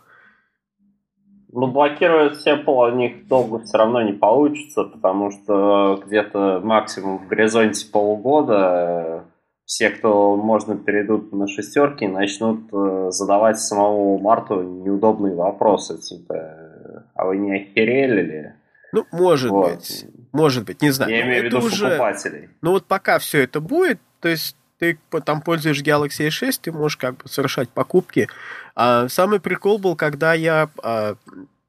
Ну, 1.51 1.67
блокировать 1.67 2.45
Apple 2.45 2.91
у 2.91 2.95
них 2.95 3.27
долго 3.27 3.63
все 3.63 3.77
равно 3.77 4.01
не 4.01 4.13
получится, 4.13 4.83
потому 4.83 5.31
что 5.31 6.01
где-то 6.05 6.59
максимум 6.63 7.19
в 7.19 7.27
горизонте 7.27 7.89
полугода 7.89 9.23
все, 9.65 9.89
кто 9.89 10.35
можно, 10.35 10.77
перейдут 10.77 11.31
на 11.33 11.47
шестерки 11.47 12.05
и 12.05 12.09
начнут 12.09 12.71
э, 12.71 13.07
задавать 13.11 13.59
самому 13.59 14.17
Марту 14.19 14.61
неудобные 14.61 15.33
вопросы, 15.33 15.97
типа, 15.97 17.05
а 17.15 17.25
вы 17.25 17.37
не 17.37 17.55
охерели 17.55 18.21
ли? 18.21 18.53
Ну, 18.91 19.05
может 19.11 19.49
вот. 19.49 19.75
быть. 19.75 20.05
Может 20.31 20.65
быть, 20.65 20.81
не 20.81 20.91
знаю. 20.91 21.11
Я 21.11 21.21
имею 21.25 21.43
в 21.43 21.45
виду 21.45 21.57
уже... 21.59 21.87
покупателей. 21.87 22.49
Ну, 22.61 22.71
вот 22.71 22.85
пока 22.85 23.17
все 23.19 23.43
это 23.43 23.59
будет, 23.59 23.99
то 24.19 24.29
есть 24.29 24.55
ты 24.93 25.21
там 25.21 25.41
пользуешь 25.41 25.81
Galaxy 25.81 26.27
S6, 26.27 26.59
ты 26.61 26.71
можешь 26.71 26.97
как 26.97 27.17
бы 27.17 27.29
совершать 27.29 27.69
покупки. 27.69 28.27
А 28.75 29.07
самый 29.09 29.39
прикол 29.39 29.77
был, 29.77 29.95
когда 29.95 30.33
я... 30.33 30.69
А, 30.83 31.15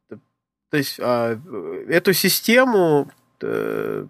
то 0.09 0.77
есть 0.77 0.99
а, 1.01 1.39
эту 1.89 2.13
систему 2.13 3.11
а, 3.43 4.07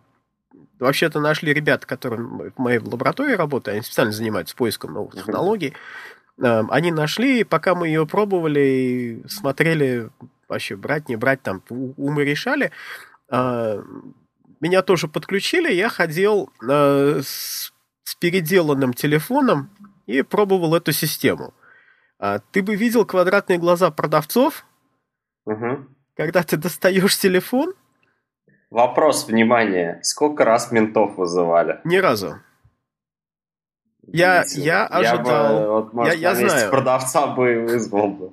вообще-то 0.79 1.21
нашли 1.21 1.53
ребята, 1.53 1.87
которые 1.87 2.23
в 2.23 2.59
моей 2.59 2.79
лаборатории 2.79 3.35
работают, 3.35 3.75
они 3.75 3.83
специально 3.83 4.13
занимаются 4.13 4.57
поиском 4.57 4.93
новых 4.93 5.15
технологий. 5.15 5.75
А, 6.43 6.65
они 6.71 6.93
нашли, 6.93 7.41
и 7.41 7.45
пока 7.45 7.75
мы 7.75 7.89
ее 7.89 8.07
пробовали 8.07 8.61
и 8.61 9.29
смотрели 9.29 10.11
вообще 10.49 10.77
брать, 10.77 11.09
не 11.09 11.17
брать, 11.17 11.43
там 11.43 11.63
умы 11.69 12.25
решали, 12.25 12.71
а, 13.29 13.83
меня 14.61 14.83
тоже 14.83 15.09
подключили, 15.09 15.73
я 15.73 15.89
ходил 15.89 16.51
а, 16.69 17.21
с 17.23 17.73
с 18.07 18.15
переделанным 18.15 18.95
телефоном 18.95 19.69
и 20.07 20.23
пробовал 20.23 20.77
эту 20.77 20.93
систему. 20.93 21.53
А, 22.21 22.39
ты 22.39 22.63
бы 22.63 22.77
видел 22.77 23.05
квадратные 23.05 23.59
глаза 23.59 23.91
продавцов, 23.91 24.65
угу. 25.45 25.89
когда 26.15 26.45
ты 26.45 26.57
достаешь 26.57 27.19
телефон. 27.19 27.75
Вопрос, 28.71 29.27
внимание, 29.27 29.99
сколько 30.05 30.45
раз 30.45 30.71
ментов 30.71 31.17
вызывали? 31.17 31.81
Ни 31.83 31.97
разу. 31.97 32.37
Я, 34.07 34.45
я 34.55 34.87
ожидал. 34.87 35.25
Я, 35.25 35.63
бы, 35.65 35.71
вот, 35.73 35.93
может, 35.93 36.15
я, 36.15 36.31
я 36.31 36.35
знаю. 36.37 36.71
продавца 36.71 37.27
бы 37.27 37.67
вызвал 37.69 38.09
бы. 38.09 38.33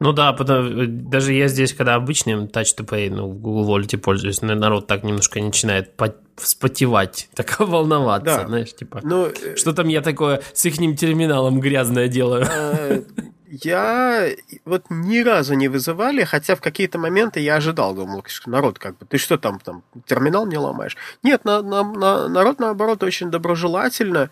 Ну 0.00 0.12
да, 0.12 0.32
потому, 0.32 0.86
даже 0.86 1.32
я 1.32 1.48
здесь, 1.48 1.74
когда 1.74 1.96
обычным 1.96 2.44
Touch 2.44 2.76
to 2.78 2.86
Pay, 2.86 3.10
ну, 3.10 3.28
в 3.28 3.40
Google 3.40 3.78
Wallet 3.78 3.98
пользуюсь, 3.98 4.42
народ 4.42 4.86
так 4.86 5.02
немножко 5.02 5.40
начинает 5.40 5.96
вспотевать, 6.36 7.28
так 7.34 7.58
волноваться, 7.58 8.38
да. 8.38 8.46
знаешь, 8.46 8.74
типа, 8.74 9.00
ну, 9.02 9.28
что 9.56 9.72
там 9.72 9.88
я 9.88 10.00
такое 10.00 10.40
с 10.52 10.64
их 10.66 10.76
терминалом 10.76 11.58
грязное 11.58 12.06
делаю. 12.06 12.46
Э, 12.48 13.02
Я 13.50 14.28
вот 14.64 14.84
ни 14.88 15.18
разу 15.18 15.54
не 15.54 15.66
вызывали, 15.66 16.22
хотя 16.22 16.54
в 16.54 16.60
какие-то 16.60 16.98
моменты 16.98 17.40
я 17.40 17.56
ожидал, 17.56 17.94
думал, 17.94 18.22
народ, 18.46 18.78
как 18.78 18.98
бы, 18.98 19.06
ты 19.06 19.18
что 19.18 19.36
там, 19.36 19.58
там, 19.58 19.82
терминал 20.06 20.46
не 20.46 20.58
ломаешь? 20.58 20.96
Нет, 21.24 21.44
на, 21.44 21.60
на, 21.62 21.82
на, 21.82 22.28
народ, 22.28 22.60
наоборот, 22.60 23.02
очень 23.02 23.32
доброжелательно, 23.32 24.30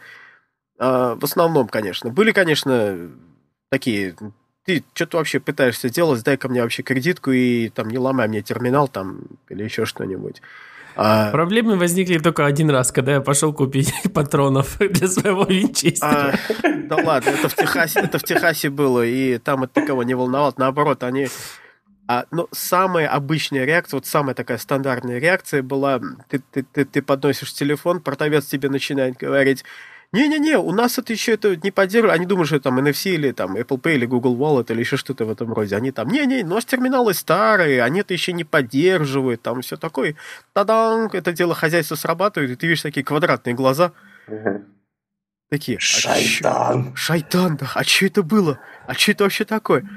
э, 0.78 1.16
в 1.18 1.24
основном, 1.24 1.66
конечно. 1.66 2.10
Были, 2.10 2.30
конечно, 2.30 3.10
такие, 3.70 4.14
ты 4.66 4.84
что-то 4.94 5.18
вообще 5.18 5.40
пытаешься 5.40 5.88
делать, 5.88 6.22
дай-ка 6.24 6.48
мне 6.48 6.62
вообще 6.62 6.82
кредитку 6.82 7.30
и 7.30 7.68
там 7.68 7.88
не 7.88 7.98
ломай 7.98 8.28
мне 8.28 8.42
терминал 8.42 8.88
там 8.88 9.20
или 9.48 9.62
еще 9.62 9.86
что-нибудь. 9.86 10.42
А... 10.96 11.30
Проблемы 11.30 11.76
возникли 11.76 12.18
только 12.18 12.46
один 12.46 12.70
раз, 12.70 12.90
когда 12.90 13.12
я 13.12 13.20
пошел 13.20 13.52
купить 13.52 13.94
патронов 14.14 14.78
для 14.78 15.08
своего 15.08 15.44
винчестера. 15.44 16.34
А, 16.62 16.72
да 16.88 16.96
ладно, 16.96 17.30
это 17.30 17.48
в 17.48 17.54
Техасе, 17.54 18.00
это 18.00 18.18
в 18.18 18.24
Техасе 18.24 18.70
было, 18.70 19.04
и 19.04 19.38
там 19.38 19.64
это 19.64 19.82
никого 19.82 20.02
не 20.02 20.14
волновало. 20.14 20.52
Наоборот, 20.56 21.02
они... 21.04 21.28
А, 22.08 22.24
ну, 22.30 22.48
самая 22.52 23.08
обычная 23.08 23.64
реакция, 23.64 23.98
вот 23.98 24.06
самая 24.06 24.34
такая 24.34 24.58
стандартная 24.58 25.18
реакция 25.18 25.62
была, 25.62 26.00
ты, 26.28 26.40
ты, 26.52 26.62
ты, 26.62 26.84
ты 26.84 27.02
подносишь 27.02 27.52
телефон, 27.52 28.00
продавец 28.00 28.46
тебе 28.46 28.68
начинает 28.68 29.16
говорить, 29.16 29.64
не-не-не, 30.12 30.58
у 30.58 30.72
нас 30.72 30.98
это 30.98 31.12
еще 31.12 31.32
это 31.32 31.56
не 31.56 31.70
поддерживает. 31.70 32.18
Они 32.18 32.26
думают, 32.26 32.48
что 32.48 32.60
там 32.60 32.78
NFC 32.78 33.10
или 33.10 33.32
там 33.32 33.56
Apple 33.56 33.80
Pay 33.80 33.94
или 33.94 34.06
Google 34.06 34.36
Wallet 34.36 34.72
или 34.72 34.80
еще 34.80 34.96
что-то 34.96 35.24
в 35.24 35.30
этом 35.30 35.52
роде. 35.52 35.76
Они 35.76 35.90
там, 35.92 36.08
не-не, 36.08 36.44
у 36.44 36.48
нас 36.48 36.64
терминалы 36.64 37.14
старые, 37.14 37.82
они 37.82 38.00
это 38.00 38.14
еще 38.14 38.32
не 38.32 38.44
поддерживают, 38.44 39.42
там 39.42 39.60
все 39.62 39.76
такое. 39.76 40.16
Тадан, 40.52 41.10
это 41.12 41.32
дело 41.32 41.54
хозяйства 41.54 41.96
срабатывает, 41.96 42.50
и 42.50 42.56
ты 42.56 42.66
видишь 42.66 42.82
такие 42.82 43.04
квадратные 43.04 43.54
глаза. 43.54 43.92
Такие. 45.48 45.78
Шайтан. 45.78 46.92
А 46.92 46.96
шайтан, 46.96 47.56
да. 47.56 47.70
А 47.74 47.84
что 47.84 48.06
это 48.06 48.22
было? 48.22 48.58
А 48.86 48.94
что 48.94 49.12
это 49.12 49.24
вообще 49.24 49.44
такое? 49.44 49.88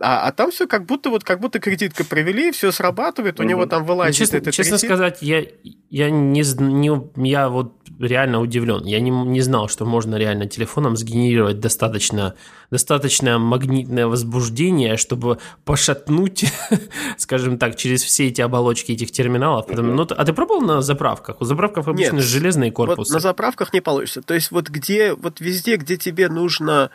А, 0.00 0.26
а 0.26 0.32
там 0.32 0.50
все 0.50 0.66
как 0.66 0.86
будто 0.86 1.10
вот 1.10 1.22
как 1.22 1.38
будто 1.38 1.60
кредитка 1.60 2.04
провели, 2.04 2.50
все 2.50 2.72
срабатывает, 2.72 3.38
у 3.40 3.42
него 3.42 3.66
там 3.66 3.84
вылазит 3.84 4.16
честно, 4.16 4.38
этот 4.38 4.54
Честно 4.54 4.78
кредит. 4.78 4.88
сказать, 4.88 5.18
я, 5.20 5.44
я 5.90 6.10
не, 6.10 6.42
не 6.60 7.30
я 7.30 7.48
вот 7.48 7.74
реально 8.00 8.40
удивлен. 8.40 8.84
Я 8.84 9.00
не, 9.00 9.10
не 9.10 9.40
знал, 9.42 9.68
что 9.68 9.84
можно 9.84 10.16
реально 10.16 10.46
телефоном 10.46 10.96
сгенерировать 10.96 11.60
достаточно, 11.60 12.34
достаточно 12.70 13.38
магнитное 13.38 14.06
возбуждение, 14.06 14.96
чтобы 14.96 15.38
пошатнуть, 15.64 16.46
скажем 17.18 17.58
так, 17.58 17.76
через 17.76 18.02
все 18.02 18.28
эти 18.28 18.40
оболочки 18.40 18.92
этих 18.92 19.12
терминалов. 19.12 19.66
Потом, 19.66 19.94
ну, 19.94 20.06
а 20.08 20.24
ты 20.24 20.32
пробовал 20.32 20.62
на 20.62 20.82
заправках? 20.82 21.40
У 21.40 21.44
заправков 21.44 21.86
обычно 21.86 22.16
Нет, 22.16 22.24
железные 22.24 22.72
корпусы. 22.72 23.12
Вот 23.12 23.14
на 23.14 23.20
заправках 23.20 23.72
не 23.72 23.80
получится. 23.80 24.22
То 24.22 24.34
есть 24.34 24.50
вот 24.50 24.68
где, 24.68 25.14
вот 25.14 25.40
везде, 25.40 25.76
где 25.76 25.96
тебе 25.96 26.28
нужно 26.28 26.90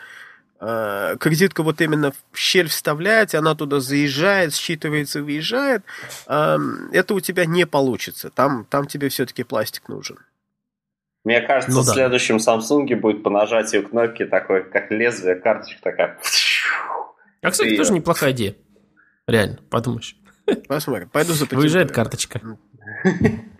Э, 0.60 1.16
кредитку 1.20 1.62
вот 1.62 1.80
именно 1.80 2.12
в 2.32 2.36
щель 2.36 2.68
вставлять, 2.68 3.34
она 3.34 3.54
туда 3.54 3.78
заезжает, 3.78 4.52
считывается, 4.52 5.22
выезжает, 5.22 5.84
эм, 6.26 6.90
это 6.92 7.14
у 7.14 7.20
тебя 7.20 7.46
не 7.46 7.64
получится. 7.64 8.30
Там, 8.30 8.66
там 8.68 8.86
тебе 8.86 9.08
все-таки 9.08 9.44
пластик 9.44 9.88
нужен. 9.88 10.18
Мне 11.24 11.40
кажется, 11.42 11.76
ну, 11.76 11.82
в 11.82 11.86
да. 11.86 11.92
следующем 11.92 12.36
Samsung 12.36 12.92
будет 12.96 13.22
по 13.22 13.30
нажатию 13.30 13.88
кнопки 13.88 14.24
такой, 14.24 14.64
как 14.64 14.90
лезвие, 14.90 15.36
карточка 15.36 15.80
такая. 15.82 16.18
А, 17.42 17.50
кстати, 17.50 17.68
И... 17.68 17.76
тоже 17.76 17.92
неплохая 17.92 18.32
идея. 18.32 18.56
Реально, 19.26 19.58
подумаешь. 19.70 20.16
Посмотрим. 20.66 21.08
Пойду 21.10 21.34
за 21.34 21.44
Выезжает 21.44 21.92
карточка. 21.92 22.40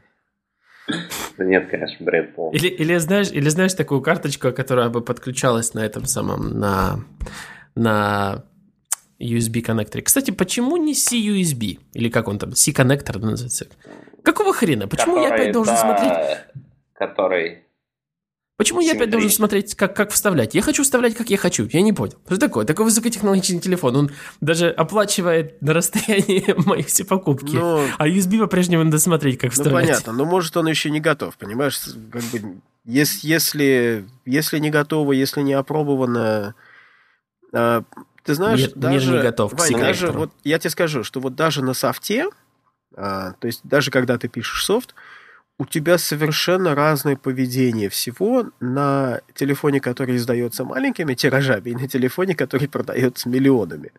Да 1.36 1.44
нет, 1.44 1.68
конечно, 1.70 2.04
бред 2.04 2.34
полный. 2.34 2.58
Или, 2.58 2.68
или, 2.68 2.96
знаешь, 2.96 3.30
или 3.30 3.48
знаешь 3.48 3.74
такую 3.74 4.00
карточку, 4.00 4.52
которая 4.52 4.88
бы 4.88 5.02
подключалась 5.02 5.74
на 5.74 5.80
этом 5.80 6.06
самом, 6.06 6.58
на, 6.58 7.04
на 7.74 8.44
USB 9.20 9.60
коннекторе. 9.60 10.02
Кстати, 10.02 10.30
почему 10.30 10.76
не 10.76 10.94
C-USB? 10.94 11.78
Или 11.92 12.08
как 12.08 12.28
он 12.28 12.38
там, 12.38 12.52
C-коннектор 12.54 13.18
называется? 13.18 13.66
Какого 14.22 14.52
хрена? 14.52 14.88
Почему 14.88 15.16
который, 15.16 15.28
я 15.28 15.34
опять 15.34 15.52
должен 15.52 15.74
да, 15.74 15.80
смотреть... 15.80 16.38
Который 16.94 17.67
Почему 18.58 18.80
я 18.80 18.94
опять 18.94 19.08
должен 19.10 19.30
смотреть, 19.30 19.76
как, 19.76 19.94
как 19.94 20.10
вставлять? 20.10 20.52
Я 20.52 20.62
хочу 20.62 20.82
вставлять, 20.82 21.14
как 21.14 21.30
я 21.30 21.36
хочу. 21.36 21.68
Я 21.70 21.80
не 21.80 21.92
понял. 21.92 22.16
Что 22.26 22.38
такое? 22.38 22.66
Такой 22.66 22.86
высокотехнологичный 22.86 23.60
телефон. 23.60 23.94
Он 23.94 24.10
даже 24.40 24.68
оплачивает 24.68 25.62
на 25.62 25.74
расстоянии 25.74 26.44
мои 26.66 26.82
все 26.82 27.04
покупки. 27.04 27.54
Но... 27.54 27.78
Ну, 27.78 27.88
а 27.98 28.08
USB 28.08 28.36
по-прежнему 28.40 28.82
надо 28.82 28.98
смотреть, 28.98 29.38
как 29.38 29.50
ну, 29.50 29.54
вставлять. 29.54 29.84
Ну, 29.84 29.90
понятно. 29.92 30.12
Но 30.12 30.24
может 30.24 30.56
он 30.56 30.66
еще 30.66 30.90
не 30.90 30.98
готов, 30.98 31.36
понимаешь? 31.36 31.78
Как 32.10 32.22
бы, 32.24 32.56
если, 32.84 34.04
если 34.26 34.58
не 34.58 34.70
готово, 34.70 35.12
если 35.12 35.42
не 35.42 35.52
опробовано... 35.52 36.56
А, 37.52 37.84
ты 38.24 38.34
знаешь, 38.34 38.58
Нет, 38.58 38.72
даже... 38.74 39.12
не 39.12 39.22
готов 39.22 39.52
Вань, 39.52 39.78
даже 39.78 40.10
вот 40.10 40.32
я 40.42 40.58
тебе 40.58 40.70
скажу, 40.70 41.04
что 41.04 41.20
вот 41.20 41.36
даже 41.36 41.62
на 41.62 41.74
софте, 41.74 42.26
а, 42.96 43.34
то 43.34 43.46
есть 43.46 43.60
даже 43.62 43.92
когда 43.92 44.18
ты 44.18 44.26
пишешь 44.26 44.64
софт, 44.64 44.96
у 45.58 45.66
тебя 45.66 45.98
совершенно 45.98 46.74
разное 46.74 47.16
поведение 47.16 47.88
всего 47.88 48.50
на 48.60 49.20
телефоне, 49.34 49.80
который 49.80 50.16
издается 50.16 50.64
маленькими 50.64 51.14
тиражами, 51.14 51.70
и 51.70 51.74
на 51.74 51.88
телефоне, 51.88 52.36
который 52.36 52.68
продается 52.68 53.28
миллионами. 53.28 53.92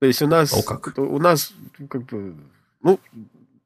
То 0.00 0.06
есть 0.06 0.22
у 0.22 0.28
нас, 0.28 0.52
О, 0.52 0.62
как. 0.62 0.96
у 0.98 1.18
нас, 1.18 1.52
как 1.88 2.04
бы, 2.04 2.36
ну, 2.82 3.00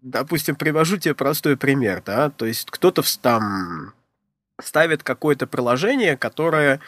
допустим, 0.01 0.57
привожу 0.57 0.97
тебе 0.97 1.15
простой 1.15 1.57
пример, 1.59 2.03
да, 2.05 2.31
то 2.31 2.47
есть 2.47 2.71
кто-то 2.71 3.03
там 3.21 3.93
ставит 4.63 5.03
какое-то 5.03 5.47
приложение, 5.47 6.17
которое, 6.17 6.81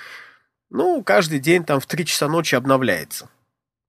ну, 0.70 1.02
каждый 1.02 1.40
день 1.40 1.64
там 1.64 1.80
в 1.80 1.86
3 1.86 2.06
часа 2.06 2.28
ночи 2.28 2.54
обновляется. 2.54 3.28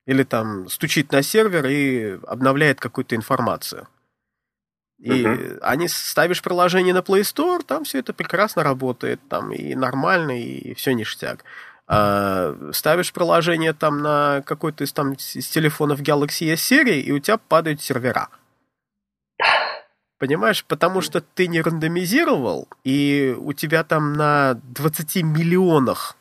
Или 0.06 0.24
там 0.24 0.68
стучит 0.68 1.14
на 1.14 1.22
сервер 1.22 1.66
и 1.68 2.20
обновляет 2.28 2.82
какую-то 2.82 3.16
информацию. 3.16 3.88
И 5.04 5.10
uh-huh. 5.10 5.60
они 5.62 5.90
ставишь 5.90 6.42
приложение 6.42 6.94
на 6.94 7.00
Play 7.00 7.24
Store, 7.24 7.62
там 7.62 7.84
все 7.84 8.00
это 8.00 8.14
прекрасно 8.14 8.64
работает, 8.64 9.20
там 9.28 9.52
и 9.52 9.76
нормально, 9.76 10.42
и 10.42 10.74
все 10.76 10.94
ништяк. 10.94 11.44
А, 11.88 12.56
ставишь 12.72 13.12
приложение 13.12 13.74
там 13.74 14.02
на 14.02 14.42
какой-то 14.46 14.86
из, 14.86 14.94
там, 14.94 15.12
из 15.12 15.50
телефонов 15.50 16.00
Galaxy 16.00 16.54
S 16.54 16.62
серии, 16.62 17.02
и 17.02 17.12
у 17.12 17.20
тебя 17.20 17.38
падают 17.38 17.82
сервера. 17.82 18.30
Понимаешь, 20.20 20.64
потому 20.64 21.02
что 21.02 21.20
ты 21.20 21.48
не 21.48 21.62
рандомизировал, 21.62 22.70
и 22.86 23.36
у 23.38 23.52
тебя 23.52 23.84
там 23.84 24.14
на 24.14 24.54
20 24.54 25.18
миллионах 25.24 26.16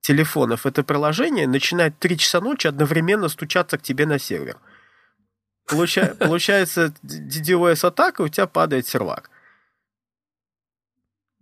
телефонов 0.00 0.66
это 0.66 0.82
приложение 0.82 1.46
начинает 1.46 1.96
3 2.00 2.18
часа 2.18 2.40
ночи 2.40 2.66
одновременно 2.66 3.28
стучаться 3.28 3.78
к 3.78 3.82
тебе 3.82 4.06
на 4.06 4.18
сервер. 4.18 4.56
Получа... 5.68 6.14
Получается, 6.18 6.92
DDoS-атака, 7.02 8.22
у 8.22 8.28
тебя 8.28 8.46
падает 8.46 8.86
сервак. 8.86 9.30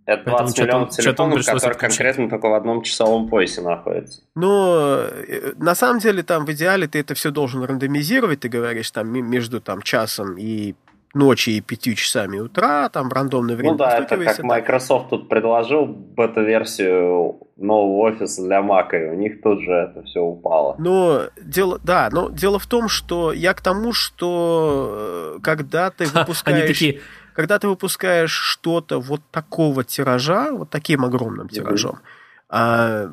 Это 0.04 0.24
20 0.24 0.56
Поэтому 0.56 0.66
миллионов 0.66 0.90
телефонов, 0.96 1.46
которые 1.46 1.78
конкретно 1.78 2.28
только 2.28 2.48
в 2.48 2.54
одном 2.54 2.82
часовом 2.82 3.28
поясе 3.28 3.60
находятся. 3.60 4.22
Но 4.34 4.98
э, 5.06 5.52
на 5.56 5.76
самом 5.76 6.00
деле 6.00 6.24
там 6.24 6.44
в 6.44 6.50
идеале 6.52 6.88
ты 6.88 6.98
это 6.98 7.14
все 7.14 7.30
должен 7.30 7.62
рандомизировать, 7.62 8.40
ты 8.40 8.48
говоришь 8.48 8.90
там 8.90 9.08
между 9.08 9.60
там 9.60 9.80
часом 9.80 10.36
и 10.38 10.74
ночи 11.14 11.50
и 11.50 11.60
пятью 11.60 11.94
часами 11.94 12.38
утра, 12.38 12.88
там 12.88 13.10
рандомное 13.10 13.56
время. 13.56 13.72
Ну 13.72 13.78
да, 13.78 13.98
это 13.98 14.16
как 14.16 14.36
да. 14.36 14.42
Microsoft 14.42 15.10
тут 15.10 15.28
предложил 15.28 15.86
бета-версию 15.86 17.40
нового 17.56 18.08
офиса 18.08 18.42
для 18.42 18.60
Mac, 18.60 18.90
и 18.92 19.10
у 19.10 19.14
них 19.14 19.42
тут 19.42 19.60
же 19.60 19.72
это 19.72 20.02
все 20.02 20.20
упало. 20.20 20.74
Но 20.78 21.24
дело, 21.42 21.78
да, 21.82 22.08
но 22.10 22.30
дело 22.30 22.58
в 22.58 22.66
том, 22.66 22.88
что 22.88 23.32
я 23.32 23.54
к 23.54 23.60
тому, 23.60 23.92
что 23.92 25.36
э, 25.36 25.40
когда 25.42 25.90
ты 25.90 26.06
выпускаешь... 26.06 26.68
такие... 26.68 27.00
Когда 27.34 27.58
ты 27.58 27.66
выпускаешь 27.66 28.30
что-то 28.30 29.00
вот 29.00 29.22
такого 29.30 29.84
тиража, 29.84 30.52
вот 30.52 30.68
таким 30.68 31.02
огромным 31.02 31.48
тиражом, 31.48 32.00
а, 32.50 33.10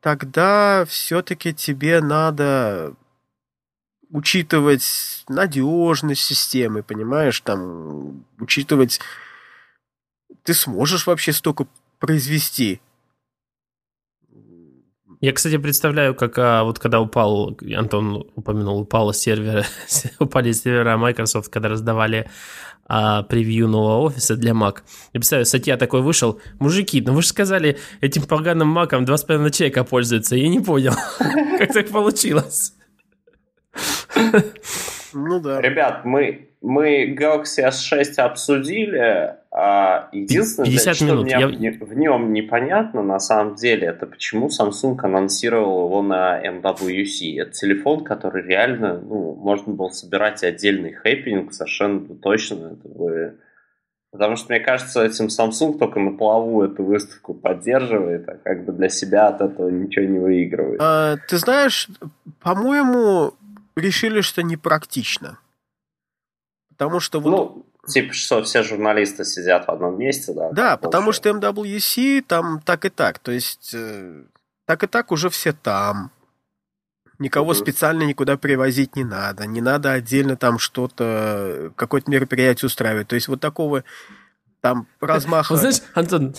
тогда 0.00 0.84
все-таки 0.88 1.54
тебе 1.54 2.00
надо 2.00 2.94
учитывать 4.10 5.24
надежность 5.28 6.22
системы, 6.22 6.82
понимаешь, 6.82 7.40
там, 7.40 8.24
учитывать, 8.38 9.00
ты 10.42 10.54
сможешь 10.54 11.06
вообще 11.06 11.32
столько 11.32 11.66
произвести. 11.98 12.80
Я, 15.20 15.32
кстати, 15.32 15.56
представляю, 15.56 16.14
как 16.14 16.38
а, 16.38 16.62
вот 16.64 16.78
когда 16.78 17.00
упал, 17.00 17.56
Антон 17.74 18.28
упомянул, 18.34 18.80
упало 18.80 19.14
сервера, 19.14 19.64
упали 20.18 20.52
сервера 20.52 20.96
Microsoft, 20.98 21.50
когда 21.50 21.70
раздавали 21.70 22.28
а, 22.86 23.22
превью 23.22 23.66
нового 23.66 24.02
офиса 24.02 24.36
для 24.36 24.52
Mac. 24.52 24.82
Я 25.14 25.20
представляю, 25.20 25.46
статья 25.46 25.76
такой 25.78 26.02
вышел, 26.02 26.40
мужики, 26.58 27.00
ну 27.00 27.14
вы 27.14 27.22
же 27.22 27.28
сказали, 27.28 27.78
этим 28.00 28.22
поганым 28.22 28.68
Маком 28.68 29.04
2,5 29.04 29.50
человека 29.50 29.84
пользуются, 29.84 30.36
я 30.36 30.48
не 30.48 30.60
понял, 30.60 30.94
как 31.58 31.72
так 31.72 31.88
получилось. 31.88 32.75
Ну 35.12 35.40
да. 35.40 35.60
Ребят, 35.60 36.04
мы, 36.04 36.50
мы 36.60 37.14
Galaxy 37.18 37.66
S6 37.66 38.20
обсудили. 38.20 39.34
А 39.50 40.10
единственное, 40.12 40.68
50 40.68 40.96
что 40.96 41.04
минут. 41.06 41.24
мне 41.24 41.70
я... 41.70 41.72
в 41.86 41.96
нем 41.96 42.32
непонятно 42.34 43.02
на 43.02 43.18
самом 43.18 43.54
деле, 43.54 43.86
это 43.86 44.04
почему 44.04 44.48
Samsung 44.48 44.98
анонсировал 45.02 45.86
его 45.86 46.02
на 46.02 46.38
MWC. 46.44 47.40
Это 47.40 47.52
телефон, 47.52 48.04
который 48.04 48.42
реально, 48.46 49.00
ну, 49.00 49.34
можно 49.34 49.72
было 49.72 49.88
собирать 49.88 50.44
отдельный 50.44 50.92
хэппинг, 50.92 51.54
совершенно 51.54 52.00
точно. 52.16 52.76
Это 52.78 52.88
бы 52.88 53.38
Потому 54.16 54.36
что, 54.36 54.50
мне 54.52 54.60
кажется, 54.60 55.04
этим 55.04 55.26
Samsung 55.26 55.78
только 55.78 56.00
на 56.00 56.16
плаву 56.16 56.62
эту 56.62 56.84
выставку 56.84 57.34
поддерживает, 57.34 58.26
а 58.28 58.36
как 58.42 58.64
бы 58.64 58.72
для 58.72 58.88
себя 58.88 59.28
от 59.28 59.42
этого 59.42 59.68
ничего 59.68 60.06
не 60.06 60.18
выигрывает. 60.18 60.80
А, 60.80 61.16
ты 61.28 61.36
знаешь, 61.36 61.88
по-моему, 62.40 63.34
решили, 63.76 64.20
что 64.20 64.42
непрактично. 64.42 65.38
Потому 66.70 67.00
что 67.00 67.20
вот... 67.20 67.30
Ну, 67.30 67.66
типа, 67.86 68.12
что 68.12 68.42
все 68.42 68.62
журналисты 68.62 69.24
сидят 69.24 69.66
в 69.66 69.70
одном 69.70 69.98
месте, 69.98 70.32
да? 70.32 70.50
Да, 70.52 70.76
потому 70.76 71.12
что 71.12 71.30
MWC 71.30 72.22
там 72.22 72.60
так 72.60 72.84
и 72.84 72.90
так. 72.90 73.18
То 73.18 73.32
есть, 73.32 73.72
э, 73.74 74.24
так 74.66 74.82
и 74.82 74.86
так 74.86 75.12
уже 75.12 75.30
все 75.30 75.52
там. 75.52 76.10
Никого 77.18 77.52
угу. 77.52 77.54
специально 77.54 78.02
никуда 78.02 78.36
привозить 78.36 78.94
не 78.94 79.04
надо. 79.04 79.46
Не 79.46 79.62
надо 79.62 79.92
отдельно 79.92 80.36
там 80.36 80.58
что-то, 80.58 81.72
какое-то 81.76 82.10
мероприятие 82.10 82.66
устраивать. 82.66 83.08
То 83.08 83.14
есть 83.14 83.28
вот 83.28 83.40
такого 83.40 83.84
там 84.60 84.86
размаха... 85.00 85.56
Знаешь, 85.56 85.80
Антон, 85.94 86.34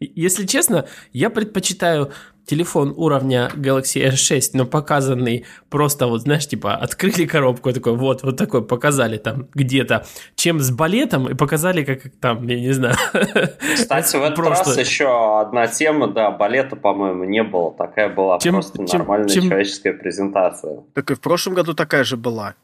если 0.00 0.46
честно, 0.46 0.86
я 1.12 1.30
предпочитаю 1.30 2.12
телефон 2.46 2.94
уровня 2.96 3.50
Galaxy 3.54 4.08
S6, 4.08 4.50
но 4.54 4.64
показанный 4.64 5.44
просто 5.68 6.06
вот, 6.06 6.22
знаешь, 6.22 6.46
типа 6.46 6.74
открыли 6.74 7.26
коробку, 7.26 7.72
такой 7.72 7.96
вот, 7.96 8.22
вот 8.22 8.36
такой 8.36 8.64
показали 8.64 9.18
там 9.18 9.48
где-то, 9.54 10.06
чем 10.36 10.60
с 10.60 10.70
балетом 10.70 11.28
и 11.28 11.34
показали, 11.34 11.84
как 11.84 12.02
там, 12.20 12.46
я 12.46 12.60
не 12.60 12.72
знаю. 12.72 12.96
Кстати, 13.74 14.16
в 14.16 14.22
этот 14.22 14.36
просто... 14.36 14.64
раз 14.64 14.78
еще 14.78 15.40
одна 15.40 15.66
тема, 15.66 16.08
да, 16.08 16.30
балета, 16.30 16.76
по-моему, 16.76 17.24
не 17.24 17.42
было, 17.42 17.72
такая 17.72 18.08
была 18.08 18.38
чем, 18.38 18.54
просто 18.54 18.86
чем, 18.86 18.98
нормальная 19.00 19.28
чем... 19.28 19.44
человеческая 19.44 19.92
презентация. 19.92 20.84
Так 20.94 21.10
и 21.10 21.14
в 21.14 21.20
прошлом 21.20 21.54
году 21.54 21.74
такая 21.74 22.04
же 22.04 22.16
была. 22.16 22.54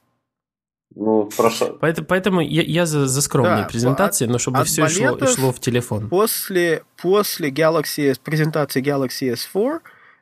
Ну, 0.94 1.28
прошло... 1.36 1.76
Поэтому, 1.80 2.06
поэтому 2.06 2.40
я, 2.40 2.62
я 2.62 2.86
за, 2.86 3.06
за 3.06 3.22
скромные 3.22 3.62
да, 3.62 3.68
презентации, 3.68 4.24
от, 4.24 4.30
но 4.30 4.38
чтобы 4.38 4.64
все 4.64 4.88
шло, 4.88 5.18
шло 5.26 5.52
в 5.52 5.60
телефон. 5.60 6.08
После, 6.08 6.82
после 7.00 7.50
Galaxy, 7.50 8.16
презентации 8.22 8.82
Galaxy 8.82 9.32
S4 9.32 9.80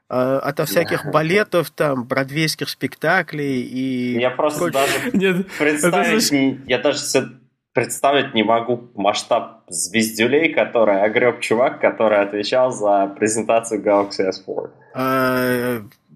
э, 0.09 0.15
ото 0.15 0.67
всяких 0.67 1.07
балетов, 1.07 1.71
там, 1.71 2.05
бродвейских 2.05 2.69
спектаклей 2.69 3.63
и... 3.63 4.21
Я 4.21 4.31
просто 4.31 4.71
даже 4.71 4.93
Нет, 5.13 5.47
представить, 5.59 6.27
это... 6.27 6.35
не, 6.35 6.61
я 6.67 6.79
даже 6.79 7.01
представить 7.73 8.35
не 8.35 8.43
могу 8.43 8.91
масштаб 8.95 9.63
звездюлей, 9.69 10.53
который 10.53 11.03
огреб 11.03 11.41
чувак, 11.41 11.81
который 11.81 12.21
отвечал 12.21 12.73
за 12.73 13.07
презентацию 13.19 13.83
Galaxy 13.83 14.31
S4. 14.31 14.71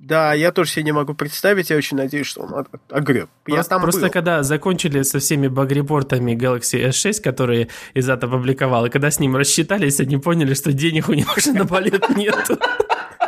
Да, 0.05 0.35
я 0.35 0.53
тоже 0.53 0.71
себе 0.71 0.85
не 0.85 0.93
могу 0.93 1.15
представить, 1.15 1.71
я 1.71 1.77
очень 1.77 1.97
надеюсь, 1.97 2.27
что 2.27 2.43
он 2.43 2.67
огреб. 2.91 3.31
Просто, 3.45 3.63
я 3.63 3.63
там 3.65 3.81
просто 3.81 4.03
был. 4.03 4.11
когда 4.11 4.43
закончили 4.43 5.01
со 5.03 5.19
всеми 5.19 5.49
багрепортами 5.49 6.33
Galaxy 6.33 6.89
S6, 6.89 7.23
которые 7.23 7.69
Изат 7.95 8.23
опубликовал, 8.23 8.85
и 8.85 8.91
когда 8.91 9.11
с 9.11 9.19
ним 9.19 9.35
рассчитались, 9.35 10.01
они 10.01 10.19
поняли, 10.19 10.53
что 10.53 10.73
денег 10.73 11.09
у 11.09 11.15
них 11.15 11.35
уже 11.35 11.53
на 11.53 11.65
балет 11.65 12.09
нет. 12.11 12.51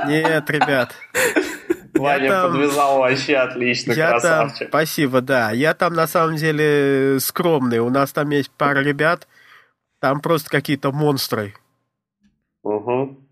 Нет, 0.07 0.51
ребят. 0.51 0.95
Ваня 1.95 2.29
там, 2.29 2.53
подвязал 2.53 2.99
вообще 2.99 3.37
отлично, 3.37 3.93
я 3.93 4.11
красавчик. 4.11 4.59
Там, 4.59 4.68
спасибо, 4.68 5.20
да. 5.22 5.53
Я 5.53 5.72
там 5.72 5.95
на 5.95 6.07
самом 6.07 6.37
деле 6.37 7.18
скромный. 7.20 7.79
У 7.79 7.89
нас 7.89 8.12
там 8.12 8.29
есть 8.29 8.51
пара 8.51 8.81
ребят, 8.81 9.27
там 9.99 10.20
просто 10.20 10.51
какие-то 10.51 10.93
монстры. 10.93 11.55
Угу 12.62 13.26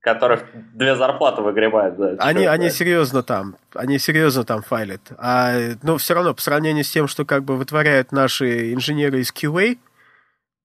которых 0.00 0.44
две 0.74 0.96
зарплаты 0.96 1.42
выгребают 1.42 1.96
за 1.98 2.04
это. 2.06 2.22
Они, 2.22 2.46
они 2.46 2.70
серьезно 2.70 3.22
там, 3.22 3.56
они 3.74 3.98
серьезно 3.98 4.44
там 4.44 4.62
файлят. 4.62 5.02
А, 5.18 5.74
но 5.82 5.98
все 5.98 6.14
равно, 6.14 6.34
по 6.34 6.40
сравнению 6.40 6.84
с 6.84 6.90
тем, 6.90 7.06
что 7.06 7.24
как 7.24 7.44
бы 7.44 7.56
вытворяют 7.56 8.10
наши 8.10 8.72
инженеры 8.72 9.20
из 9.20 9.30
QA, 9.30 9.78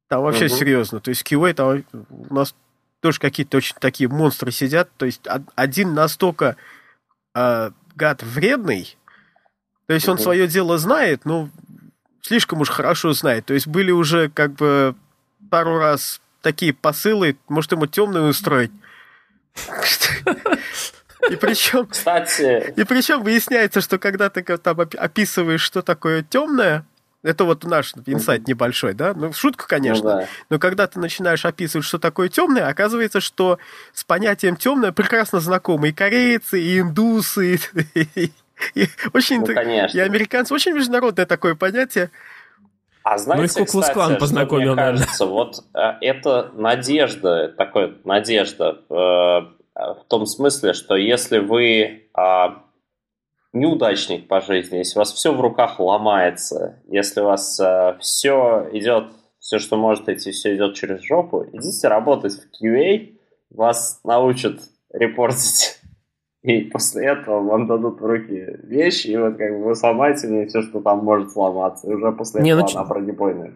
там 0.07 0.21
вообще 0.21 0.45
угу. 0.45 0.55
серьезно. 0.55 0.99
То 1.01 1.09
есть 1.09 1.29
QA 1.29 1.53
там 1.53 1.83
у 2.09 2.33
нас 2.33 2.55
тоже 3.01 3.19
какие-то 3.19 3.57
очень 3.57 3.75
такие 3.79 4.09
монстры 4.09 4.51
сидят. 4.51 4.89
То 4.97 5.05
есть 5.05 5.27
один 5.55 5.93
настолько 5.93 6.55
э, 7.36 7.71
гад 7.95 8.23
вредный, 8.23 8.97
то 9.88 9.93
есть 9.93 10.07
он 10.07 10.15
угу. 10.15 10.23
свое 10.23 10.47
дело 10.47 10.77
знает, 10.77 11.25
но 11.25 11.49
слишком 12.21 12.61
уж 12.61 12.69
хорошо 12.69 13.11
знает. 13.13 13.45
То 13.45 13.53
есть 13.53 13.67
были 13.67 13.91
уже 13.91 14.29
как 14.29 14.53
бы 14.53 14.95
пару 15.51 15.77
раз 15.77 16.21
такие 16.41 16.73
посылы, 16.73 17.38
может 17.49 17.71
ему 17.73 17.86
темную 17.86 18.29
устроить. 18.29 18.71
И 21.29 21.35
причем, 21.37 21.87
Кстати... 21.87 22.73
и 22.75 22.83
причем 22.83 23.23
выясняется, 23.23 23.81
что 23.81 23.97
когда 23.97 24.29
ты 24.29 24.43
там 24.43 24.79
описываешь, 24.79 25.61
что 25.61 25.81
такое 25.81 26.21
темное, 26.21 26.85
это 27.25 27.43
вот 27.43 27.63
наш 27.63 27.93
инсайт 28.05 28.47
небольшой, 28.47 28.93
да? 28.93 29.13
Ну, 29.15 29.33
шутка, 29.33 29.67
конечно. 29.67 30.03
Ну, 30.03 30.19
да. 30.19 30.27
Но 30.51 30.59
когда 30.59 30.85
ты 30.85 30.99
начинаешь 30.99 31.43
описывать, 31.43 31.85
что 31.85 31.97
такое 31.97 32.29
темное, 32.29 32.67
оказывается, 32.67 33.19
что 33.19 33.57
с 33.93 34.03
понятием 34.03 34.55
темное 34.55 34.91
прекрасно 34.91 35.39
знакомы 35.39 35.89
и 35.89 35.93
корейцы, 35.93 36.61
и 36.61 36.79
индусы, 36.79 37.59
и, 37.95 38.31
и, 38.75 38.89
очень, 39.13 39.39
ну, 39.39 39.47
конечно. 39.47 39.97
и 39.97 40.01
американцы. 40.01 40.53
Очень 40.53 40.73
международное 40.73 41.25
такое 41.25 41.55
понятие. 41.55 42.11
А 43.05 43.19
знаете, 43.19 43.59
ну, 43.59 43.65
кстати, 43.65 43.91
что 43.91 44.15
познакомил, 44.15 44.73
мне 44.73 44.81
кажется, 44.81 45.27
вот 45.27 45.63
э, 45.75 45.79
это 46.01 46.49
надежда, 46.55 47.53
такой 47.55 47.99
надежда 48.03 48.79
э, 48.89 48.93
в 48.95 50.05
том 50.07 50.25
смысле, 50.25 50.73
что 50.73 50.95
если 50.95 51.37
вы 51.37 51.71
э, 51.71 52.47
неудачник 53.53 54.27
по 54.27 54.41
жизни, 54.41 54.77
если 54.77 54.97
у 54.97 55.01
вас 55.01 55.13
все 55.13 55.31
в 55.31 55.39
руках 55.39 55.79
ломается, 55.79 56.81
если 56.87 57.21
у 57.21 57.25
вас 57.25 57.59
э, 57.59 57.95
все 57.99 58.69
идет, 58.71 59.11
все, 59.37 59.59
что 59.59 59.77
может 59.77 60.09
идти, 60.09 60.31
все 60.31 60.55
идет 60.55 60.73
через 60.73 61.03
жопу, 61.03 61.45
идите 61.53 61.87
работать 61.87 62.33
в 62.33 62.63
QA, 62.63 63.13
вас 63.51 63.99
научат 64.03 64.61
репортить 64.91 65.79
и 66.45 66.61
после 66.61 67.07
этого 67.07 67.41
вам 67.41 67.65
дадут 67.65 67.99
в 67.99 68.05
руки 68.05 68.59
вещи, 68.63 69.07
и 69.07 69.17
вот 69.17 69.35
как 69.35 69.51
бы 69.51 69.63
вы 69.63 69.75
сломаете 69.75 70.27
мне 70.27 70.45
все, 70.45 70.61
что 70.61 70.79
там 70.79 70.99
может 70.99 71.31
сломаться. 71.31 71.89
И 71.89 71.93
уже 71.93 72.11
после 72.11 72.41
не, 72.41 72.51
этого 72.51 72.67
ну, 72.71 72.79
она 72.79 72.87
бронебойная. 72.87 73.53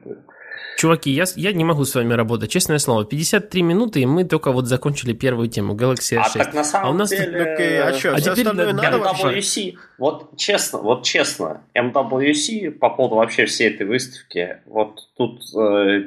Чуваки, 0.76 1.12
я, 1.12 1.26
я 1.36 1.54
не 1.54 1.64
могу 1.64 1.86
с 1.86 1.94
вами 1.94 2.14
работать, 2.14 2.50
честное 2.50 2.80
слово. 2.80 3.06
53 3.06 3.62
минуты, 3.62 4.02
и 4.02 4.08
мы 4.08 4.24
только 4.24 4.52
вот 4.52 4.66
закончили 4.66 5.14
первую 5.14 5.50
тему 5.50 5.76
Galaxy 5.76 6.18
S6. 6.18 6.22
А 6.24 6.38
так 6.46 6.54
на 6.56 6.64
самом 6.64 6.88
а 6.88 6.90
у 6.90 6.94
нас 6.94 7.10
деле... 7.10 7.26
Тут... 7.26 7.48
Okay, 7.48 7.80
а 7.80 7.94
что, 7.94 8.16
а 8.16 8.22
теперь 8.22 8.46
надо 8.46 8.72
MWC, 8.72 9.76
вот 10.00 10.36
честно, 10.38 10.80
вот 10.80 11.04
честно, 11.04 11.62
MWC 11.76 12.72
по 12.72 12.90
поводу 12.90 13.18
вообще 13.18 13.46
всей 13.46 13.70
этой 13.70 13.86
выставки, 13.86 14.62
вот 14.66 15.00
тут 15.16 15.42
э, 15.56 16.06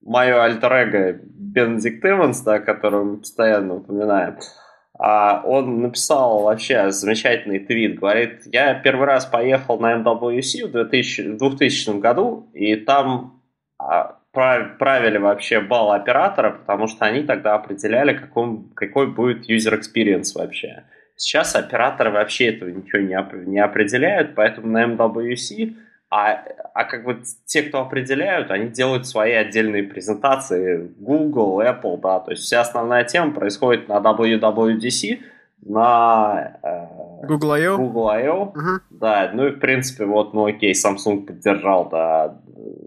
мое 0.00 0.42
альтер-эго 0.42 1.20
Бенедикт 1.24 2.02
Эванс, 2.02 2.40
да, 2.40 2.58
которого 2.58 3.04
мы 3.04 3.16
постоянно 3.18 3.74
упоминаем, 3.74 4.38
а 4.38 4.61
он 5.04 5.82
написал 5.82 6.42
вообще 6.44 6.92
замечательный 6.92 7.58
твит. 7.58 7.98
Говорит, 7.98 8.42
я 8.46 8.74
первый 8.74 9.06
раз 9.06 9.26
поехал 9.26 9.80
на 9.80 9.94
MWC 9.94 10.68
в 10.68 10.70
2000, 10.70 11.38
2000 11.38 11.98
году, 11.98 12.48
и 12.54 12.76
там 12.76 13.42
а, 13.78 14.18
правили 14.32 15.18
вообще 15.18 15.60
балл 15.60 15.90
оператора, 15.90 16.50
потому 16.50 16.86
что 16.86 17.04
они 17.04 17.24
тогда 17.24 17.54
определяли, 17.54 18.16
каком, 18.16 18.70
какой 18.74 19.08
будет 19.08 19.50
user 19.50 19.76
experience 19.76 20.34
вообще. 20.36 20.84
Сейчас 21.16 21.56
операторы 21.56 22.10
вообще 22.10 22.50
этого 22.50 22.68
ничего 22.68 23.00
не, 23.00 23.46
не 23.46 23.58
определяют, 23.58 24.36
поэтому 24.36 24.68
на 24.68 24.84
MWC 24.84 25.74
а, 26.14 26.44
а 26.74 26.84
как 26.84 27.04
бы 27.04 27.22
те, 27.46 27.62
кто 27.62 27.80
определяют, 27.80 28.50
они 28.50 28.68
делают 28.68 29.06
свои 29.06 29.32
отдельные 29.32 29.82
презентации. 29.82 30.92
Google, 30.98 31.62
Apple, 31.62 31.98
да, 32.02 32.20
то 32.20 32.32
есть 32.32 32.42
вся 32.42 32.60
основная 32.60 33.04
тема 33.04 33.32
происходит 33.32 33.88
на 33.88 33.96
WWDC, 33.96 35.20
на 35.62 36.58
э, 36.62 37.26
Google 37.26 37.52
I/O. 37.52 37.78
Google 37.78 38.08
I/O. 38.10 38.42
Угу. 38.42 38.80
Да, 38.90 39.30
ну 39.32 39.46
и 39.46 39.52
в 39.52 39.58
принципе 39.58 40.04
вот, 40.04 40.34
ну 40.34 40.44
окей, 40.44 40.74
Samsung 40.74 41.24
поддержал, 41.24 41.88
да, 41.88 42.38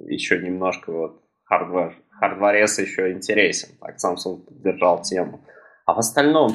еще 0.06 0.38
немножко 0.38 0.92
вот 0.92 1.22
hardware, 1.46 1.96
hardware 2.12 2.78
еще 2.78 3.12
интересен, 3.12 3.70
так 3.82 3.96
Samsung 3.96 4.46
поддержал 4.46 5.02
тему. 5.02 5.42
А 5.88 5.96
в 5.96 5.98
остальном, 5.98 6.52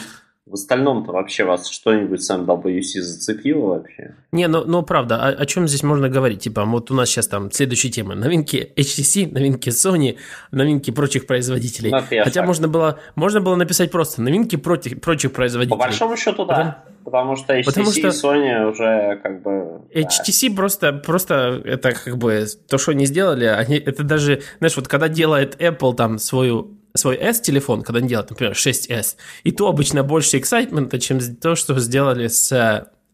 в 0.50 0.54
остальном-то 0.54 1.12
вообще 1.12 1.44
вас 1.44 1.68
что-нибудь 1.68 2.22
с 2.22 2.30
MWC 2.30 3.00
зацепило 3.00 3.74
вообще? 3.74 4.14
Не, 4.32 4.48
ну, 4.48 4.64
ну 4.64 4.82
правда, 4.82 5.16
о, 5.16 5.28
о 5.28 5.46
чем 5.46 5.68
здесь 5.68 5.84
можно 5.84 6.08
говорить? 6.08 6.40
Типа, 6.40 6.64
вот 6.64 6.90
у 6.90 6.94
нас 6.94 7.08
сейчас 7.08 7.28
там 7.28 7.52
следующая 7.52 7.90
тема. 7.90 8.16
Новинки 8.16 8.72
HTC, 8.76 9.32
новинки 9.32 9.68
Sony, 9.68 10.18
новинки 10.50 10.90
прочих 10.90 11.26
производителей. 11.26 11.92
Ну, 11.92 12.00
Хотя 12.24 12.42
можно 12.42 12.66
было, 12.66 12.98
можно 13.14 13.40
было 13.40 13.54
написать 13.54 13.92
просто 13.92 14.22
новинки 14.22 14.56
прочих, 14.56 15.00
прочих 15.00 15.32
производителей. 15.32 15.78
По 15.78 15.84
большому 15.84 16.16
счету, 16.16 16.44
да. 16.44 16.82
Потому, 17.04 17.36
потому 17.36 17.36
что 17.36 17.56
HTC 17.56 17.64
потому 17.64 17.92
что 17.92 18.00
и 18.00 18.10
Sony 18.10 18.70
уже 18.70 19.20
как 19.22 19.42
бы... 19.42 19.82
HTC 19.94 20.48
да. 20.48 20.56
просто, 20.56 20.92
просто 20.92 21.62
это 21.64 21.92
как 21.92 22.18
бы 22.18 22.44
то, 22.68 22.76
что 22.76 22.90
они 22.90 23.06
сделали, 23.06 23.44
они, 23.44 23.76
это 23.76 24.02
даже, 24.02 24.42
знаешь, 24.58 24.76
вот 24.76 24.88
когда 24.88 25.08
делает 25.08 25.60
Apple 25.62 25.94
там 25.94 26.18
свою 26.18 26.79
свой 26.94 27.16
S-телефон, 27.16 27.82
когда 27.82 27.98
они 27.98 28.08
делают, 28.08 28.30
например, 28.30 28.54
6S, 28.54 29.16
и 29.44 29.52
то 29.52 29.68
обычно 29.68 30.02
больше 30.02 30.38
эксайтмента, 30.38 30.98
чем 30.98 31.18
то, 31.36 31.54
что 31.54 31.78
сделали 31.78 32.26
с 32.26 32.52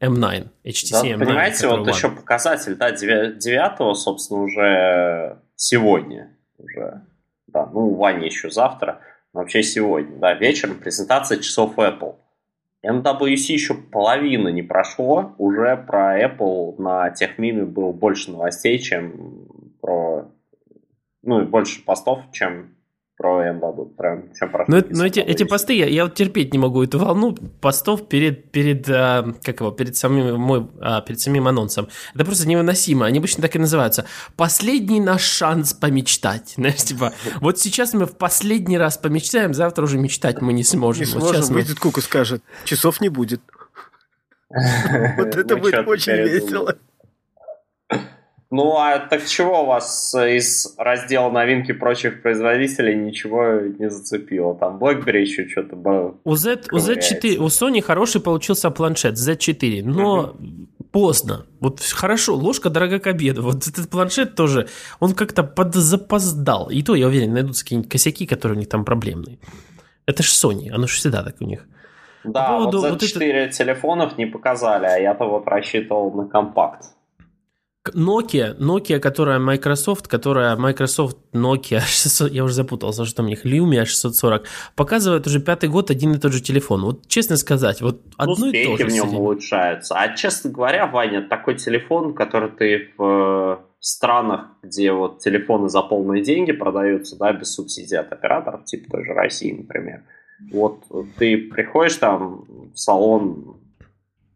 M9, 0.01 0.49
HTC 0.65 0.91
да, 0.93 1.07
M9. 1.07 1.19
Понимаете, 1.19 1.69
вот 1.69 1.87
One. 1.87 1.91
еще 1.91 2.11
показатель, 2.11 2.75
да, 2.77 2.91
9, 2.91 3.97
собственно, 3.97 4.43
уже 4.43 5.39
сегодня. 5.55 6.37
Уже, 6.59 7.03
да, 7.47 7.67
ну, 7.67 7.95
Ваня 7.95 8.27
еще 8.27 8.51
завтра, 8.51 9.01
но 9.33 9.41
вообще 9.41 9.63
сегодня, 9.63 10.17
да, 10.19 10.35
вечером 10.35 10.79
презентация 10.79 11.39
часов 11.39 11.77
Apple. 11.77 12.17
MWC 12.85 13.53
еще 13.53 13.75
половина 13.75 14.49
не 14.49 14.63
прошло, 14.63 15.35
уже 15.39 15.77
про 15.77 16.23
Apple 16.23 16.81
на 16.81 17.11
техмиме 17.11 17.65
было 17.65 17.93
больше 17.93 18.31
новостей, 18.31 18.79
чем 18.79 19.49
про... 19.81 20.31
Ну, 21.23 21.43
и 21.43 21.45
больше 21.45 21.85
постов, 21.85 22.21
чем 22.33 22.76
про 23.17 23.53
МБА 23.53 23.73
прям 23.97 24.29
про 24.53 24.65
Но, 24.69 24.83
но 24.91 25.07
эти, 25.07 25.21
эти 25.21 25.45
посты, 25.45 25.73
я, 25.75 25.87
я 25.87 26.05
вот 26.05 26.15
терпеть 26.15 26.53
не 26.53 26.59
могу 26.59 26.83
эту 26.83 26.99
волну 26.99 27.35
постов 27.61 28.09
перед, 28.09 28.51
перед 28.51 28.89
а, 28.91 29.33
как 29.43 29.61
его, 29.61 29.71
перед 29.71 29.97
самим, 29.97 30.39
мой, 30.39 30.69
а, 30.81 31.01
перед 31.01 31.19
самим 31.19 31.49
анонсом. 31.49 31.89
Это 32.15 32.25
просто 32.25 32.47
невыносимо. 32.47 33.07
Они 33.07 33.19
обычно 33.19 33.43
так 33.43 33.57
и 33.57 33.59
называются. 33.59 34.05
Последний 34.37 35.01
наш 35.01 35.23
шанс 35.23 35.73
помечтать. 35.73 36.51
Знаешь, 36.57 36.83
типа, 36.83 37.13
вот 37.41 37.59
сейчас 37.59 37.95
мы 37.95 38.05
в 38.05 38.17
последний 38.17 38.77
раз 38.77 38.99
помечтаем, 38.99 39.55
завтра 39.55 39.85
уже 39.85 39.99
мечтать 39.99 40.43
мы 40.43 40.53
не 40.53 40.65
сможем. 40.65 41.01
Не 41.01 41.07
сможем, 41.07 41.41
вот 41.41 41.51
выйдет 41.51 41.79
Кука 41.79 42.03
скажет, 42.03 42.43
часов 42.65 43.01
не 43.01 43.09
будет. 43.09 43.41
Вот 45.17 45.35
это 45.35 45.57
будет 45.57 45.89
очень 45.89 46.13
весело. 46.13 46.77
Ну, 48.51 48.77
а 48.77 48.99
так 48.99 49.27
чего 49.27 49.65
у 49.65 49.67
вас 49.67 50.15
из 50.15 50.75
раздела 50.79 51.31
новинки 51.31 51.73
прочих 51.73 52.23
производителей 52.23 52.95
ничего 52.95 53.61
не 53.79 53.91
зацепило? 53.91 54.55
Там 54.55 54.79
BlackBerry 54.79 55.23
еще 55.23 55.49
что-то 55.49 55.75
было. 55.75 56.15
У, 56.23 56.37
Z, 56.37 56.69
у 56.71 56.77
Z4, 56.77 57.39
у 57.39 57.47
Sony 57.47 57.81
хороший 57.81 58.21
получился 58.21 58.71
планшет 58.71 59.15
Z4, 59.15 59.83
но 59.83 60.19
угу. 60.21 60.37
поздно. 60.93 61.47
Вот 61.59 61.81
хорошо, 61.81 62.37
ложка 62.37 62.71
дорога 62.71 63.01
к 63.01 63.09
обеду. 63.09 63.43
Вот 63.43 63.67
этот 63.67 63.91
планшет 63.91 64.37
тоже, 64.37 64.69
он 65.01 65.15
как-то 65.15 65.43
подзапоздал. 65.43 66.71
И 66.71 66.85
то, 66.85 66.95
я 66.95 67.09
уверен, 67.09 67.33
найдутся 67.33 67.65
какие-нибудь 67.65 67.91
косяки, 67.91 68.27
которые 68.27 68.57
у 68.57 68.61
них 68.61 68.69
там 68.69 68.85
проблемные. 68.85 69.39
Это 70.07 70.23
же 70.23 70.31
Sony, 70.31 70.71
оно 70.71 70.87
же 70.87 70.95
всегда 70.97 71.25
так 71.25 71.35
у 71.41 71.45
них. 71.45 71.67
Да, 72.23 72.45
По 72.45 72.59
поводу, 72.59 72.81
вот 72.81 73.03
Z4 73.03 73.15
вот 73.15 73.23
это... 73.23 73.53
телефонов 73.53 74.19
не 74.19 74.27
показали, 74.27 74.87
а 74.87 74.99
я-то 74.99 75.25
вот 75.25 75.49
рассчитывал 75.49 76.13
на 76.13 76.29
компакт. 76.29 76.96
Nokia, 77.95 78.57
Nokia, 78.59 78.99
которая 78.99 79.39
Microsoft, 79.39 80.09
которая 80.09 80.57
Microsoft 80.57 81.17
Nokia 81.33 81.81
600, 81.87 82.33
я 82.33 82.45
уже 82.45 82.55
запутался, 82.55 83.05
что 83.05 83.23
у 83.23 83.27
них, 83.27 83.45
Lumia 83.45 83.85
640, 83.85 84.45
показывает 84.75 85.27
уже 85.27 85.41
пятый 85.41 85.69
год 85.69 85.91
один 85.91 86.13
и 86.15 86.19
тот 86.19 86.33
же 86.33 86.41
телефон. 86.41 86.83
Вот 86.85 87.09
честно 87.09 87.37
сказать, 87.37 87.81
вот 87.81 88.01
одно 88.17 88.33
Успехи 88.33 88.57
и 88.57 88.77
то 88.77 88.77
же. 88.79 88.85
в 88.85 88.93
нем 88.93 89.07
сидим. 89.07 89.21
улучшаются. 89.21 89.95
А 89.97 90.15
честно 90.15 90.51
говоря, 90.51 90.87
Ваня, 90.87 91.23
такой 91.23 91.57
телефон, 91.57 92.15
который 92.15 92.51
ты 92.51 92.91
в 92.97 93.03
э, 93.03 93.57
странах, 93.81 94.47
где 94.63 94.93
вот 94.93 95.19
телефоны 95.21 95.69
за 95.69 95.83
полные 95.83 96.23
деньги 96.23 96.53
продаются, 96.53 97.17
да, 97.17 97.33
без 97.33 97.55
субсидий 97.55 97.99
от 97.99 98.13
операторов, 98.13 98.65
типа 98.65 98.91
той 98.91 99.05
же 99.05 99.13
России, 99.13 99.53
например. 99.53 100.03
Вот 100.53 100.85
ты 101.19 101.39
приходишь 101.39 101.97
там 101.97 102.45
в 102.75 102.77
салон 102.77 103.61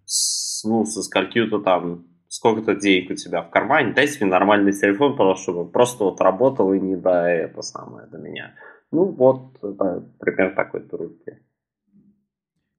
с, 0.06 0.64
ну, 0.64 0.84
со 0.86 1.02
скольки-то 1.02 1.58
там 1.58 2.06
сколько-то 2.30 2.76
денег 2.76 3.10
у 3.10 3.14
тебя 3.14 3.42
в 3.42 3.50
кармане, 3.50 3.92
дайте 3.92 4.18
мне 4.20 4.30
нормальный 4.30 4.72
телефон, 4.72 5.16
просто 5.16 5.42
чтобы 5.42 5.68
просто 5.68 6.04
вот 6.04 6.20
работал 6.20 6.72
и 6.72 6.78
не 6.78 6.96
до 6.96 7.24
это 7.26 7.60
самое, 7.60 8.06
до 8.06 8.18
меня. 8.18 8.54
Ну 8.92 9.06
вот, 9.06 9.56
это 9.56 10.08
пример 10.18 10.54
такой 10.54 10.80
трубки. 10.80 11.38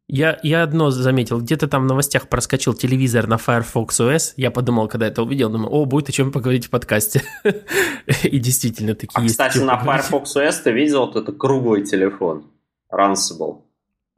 Я, 0.07 0.39
я 0.43 0.63
одно 0.63 0.89
заметил, 0.89 1.39
где-то 1.39 1.67
там 1.67 1.83
в 1.83 1.87
новостях 1.87 2.27
проскочил 2.27 2.73
телевизор 2.73 3.27
на 3.27 3.37
Firefox 3.37 3.99
OS. 4.01 4.33
Я 4.35 4.51
подумал, 4.51 4.87
когда 4.87 5.07
это 5.07 5.23
увидел, 5.23 5.49
думаю, 5.49 5.69
о, 5.69 5.85
будет 5.85 6.09
о 6.09 6.11
чем 6.11 6.31
поговорить 6.31 6.65
в 6.65 6.69
подкасте. 6.69 7.21
И 8.23 8.39
действительно 8.39 8.93
такие 8.93 9.19
а, 9.19 9.21
есть. 9.23 9.35
Кстати, 9.35 9.59
на 9.59 9.77
Firefox 9.77 10.35
OS 10.35 10.63
ты 10.63 10.71
видел, 10.71 11.05
вот 11.05 11.15
это 11.15 11.31
круглый 11.31 11.85
телефон, 11.85 12.45
Runcible. 12.91 13.63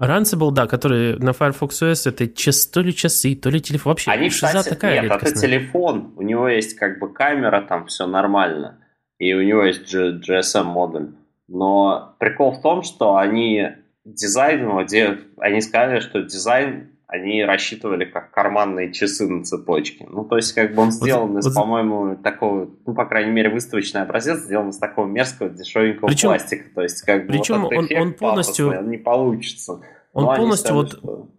Runcible, 0.07 0.51
да, 0.51 0.67
который 0.67 1.17
на 1.17 1.31
Firefox 1.31 1.81
OS, 1.81 2.09
это 2.09 2.27
час, 2.27 2.65
то 2.67 2.81
ли 2.81 2.93
часы, 2.93 3.35
то 3.35 3.49
ли 3.49 3.61
телефон. 3.61 3.91
Вообще, 3.91 4.11
Они, 4.11 4.29
кстати, 4.29 4.69
такая 4.69 4.93
нет, 4.95 5.03
редкостная. 5.03 5.31
это 5.31 5.41
телефон. 5.41 6.13
У 6.17 6.21
него 6.21 6.47
есть 6.47 6.75
как 6.75 6.99
бы 6.99 7.13
камера, 7.13 7.61
там 7.61 7.87
все 7.87 8.07
нормально. 8.07 8.79
И 9.19 9.33
у 9.33 9.41
него 9.41 9.63
есть 9.63 9.93
GSM 9.93 10.63
модуль. 10.63 11.13
Но 11.47 12.15
прикол 12.19 12.51
в 12.53 12.61
том, 12.61 12.83
что 12.83 13.17
они 13.17 13.69
дизайн, 14.05 14.69
они 15.37 15.61
сказали, 15.61 15.99
что 15.99 16.21
дизайн 16.23 16.92
они 17.13 17.43
рассчитывали 17.43 18.05
как 18.05 18.31
карманные 18.31 18.91
часы 18.91 19.27
на 19.27 19.43
цепочке. 19.43 20.07
Ну, 20.09 20.25
то 20.25 20.35
есть, 20.37 20.53
как 20.53 20.73
бы 20.73 20.81
он 20.81 20.91
сделан 20.91 21.33
вот, 21.33 21.39
из, 21.41 21.45
вот... 21.45 21.53
по-моему, 21.53 22.15
такого, 22.15 22.71
ну, 22.87 22.95
по 22.95 23.05
крайней 23.05 23.31
мере, 23.31 23.49
выставочный 23.49 24.01
образец 24.01 24.39
сделан 24.39 24.69
из 24.69 24.79
такого 24.79 25.05
мерзкого, 25.05 25.51
дешевенького 25.51 26.07
причем, 26.07 26.29
пластика. 26.29 26.65
То 26.73 26.81
есть, 26.81 27.03
как 27.03 27.27
бы 27.27 27.33
причем 27.33 27.61
вот 27.61 27.71
он, 27.71 27.87
он 27.95 28.13
полностью... 28.13 28.65
Пафосный, 28.65 28.85
он 28.85 28.89
не 28.89 28.97
получится. 28.97 29.73
Он 30.13 30.23
Но 30.23 30.35
полностью 30.35 30.73
вот... 30.73 30.93
Что 30.93 31.29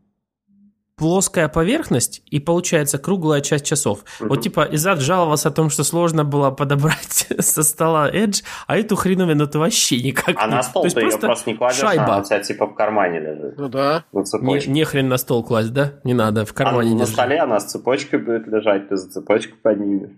плоская 0.97 1.49
поверхность 1.49 2.23
и 2.31 2.39
получается 2.39 2.99
круглая 2.99 3.41
часть 3.41 3.67
часов. 3.67 4.01
Mm-hmm. 4.01 4.29
Вот 4.29 4.41
типа 4.43 4.69
Изад 4.71 5.01
жаловался 5.01 5.49
о 5.49 5.53
том, 5.53 5.71
что 5.71 5.85
сложно 5.85 6.25
было 6.25 6.51
подобрать 6.51 7.27
со 7.39 7.63
стола 7.63 8.11
Edge, 8.11 8.45
а 8.67 8.77
эту 8.77 8.97
хреновину 8.97 9.47
ты 9.47 9.59
вообще 9.59 10.01
никак 10.01 10.37
А 10.39 10.47
на 10.47 10.63
стол 10.63 10.85
ты 10.85 11.01
ее 11.01 11.19
просто 11.19 11.51
не 11.51 11.57
кладешь, 11.57 11.81
шайба. 11.81 12.05
она 12.05 12.19
у 12.19 12.25
тебя 12.25 12.41
типа 12.41 12.67
в 12.67 12.75
кармане 12.75 13.21
лежит. 13.21 13.59
Ну 13.59 13.69
да. 13.69 14.05
Не, 14.13 14.67
не 14.67 14.85
хрен 14.85 15.09
на 15.09 15.17
стол 15.17 15.45
класть, 15.45 15.73
да? 15.73 15.95
Не 16.05 16.15
надо, 16.15 16.45
в 16.45 16.53
кармане 16.53 16.93
а 16.93 16.99
на 16.99 17.07
столе 17.07 17.41
она 17.41 17.61
с 17.61 17.65
цепочкой 17.65 18.21
будет 18.21 18.47
лежать, 18.47 18.89
ты 18.89 18.97
за 18.97 19.11
цепочку 19.11 19.57
поднимешь. 19.63 20.13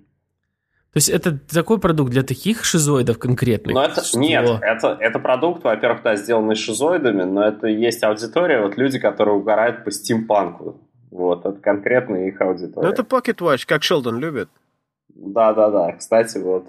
То 0.97 0.99
есть 0.99 1.11
это 1.11 1.39
такой 1.39 1.79
продукт 1.79 2.11
для 2.11 2.23
таких 2.23 2.65
шизоидов 2.65 3.19
конкретных? 3.19 3.75
Но 3.75 3.85
это, 3.85 4.03
что... 4.03 4.19
Нет, 4.19 4.47
это, 4.63 4.97
это 4.99 5.19
продукт, 5.19 5.63
во-первых, 5.63 6.03
да, 6.03 6.17
сделанный 6.17 6.55
шизоидами, 6.55 7.23
но 7.23 7.47
это 7.47 7.67
есть 7.67 8.03
аудитория, 8.03 8.63
вот 8.63 8.79
люди, 8.79 8.99
которые 8.99 9.35
угорают 9.35 9.85
по 9.85 9.91
стимпанку. 9.91 10.81
Вот, 11.11 11.45
это 11.45 11.61
конкретно 11.61 12.27
их 12.27 12.41
аудитория. 12.41 12.87
Ну, 12.87 12.91
это 12.91 13.03
Pocket 13.03 13.37
Watch, 13.41 13.67
как 13.67 13.83
Шелдон 13.83 14.19
любит. 14.19 14.49
Да-да-да, 15.15 15.93
кстати, 15.93 16.39
вот. 16.39 16.65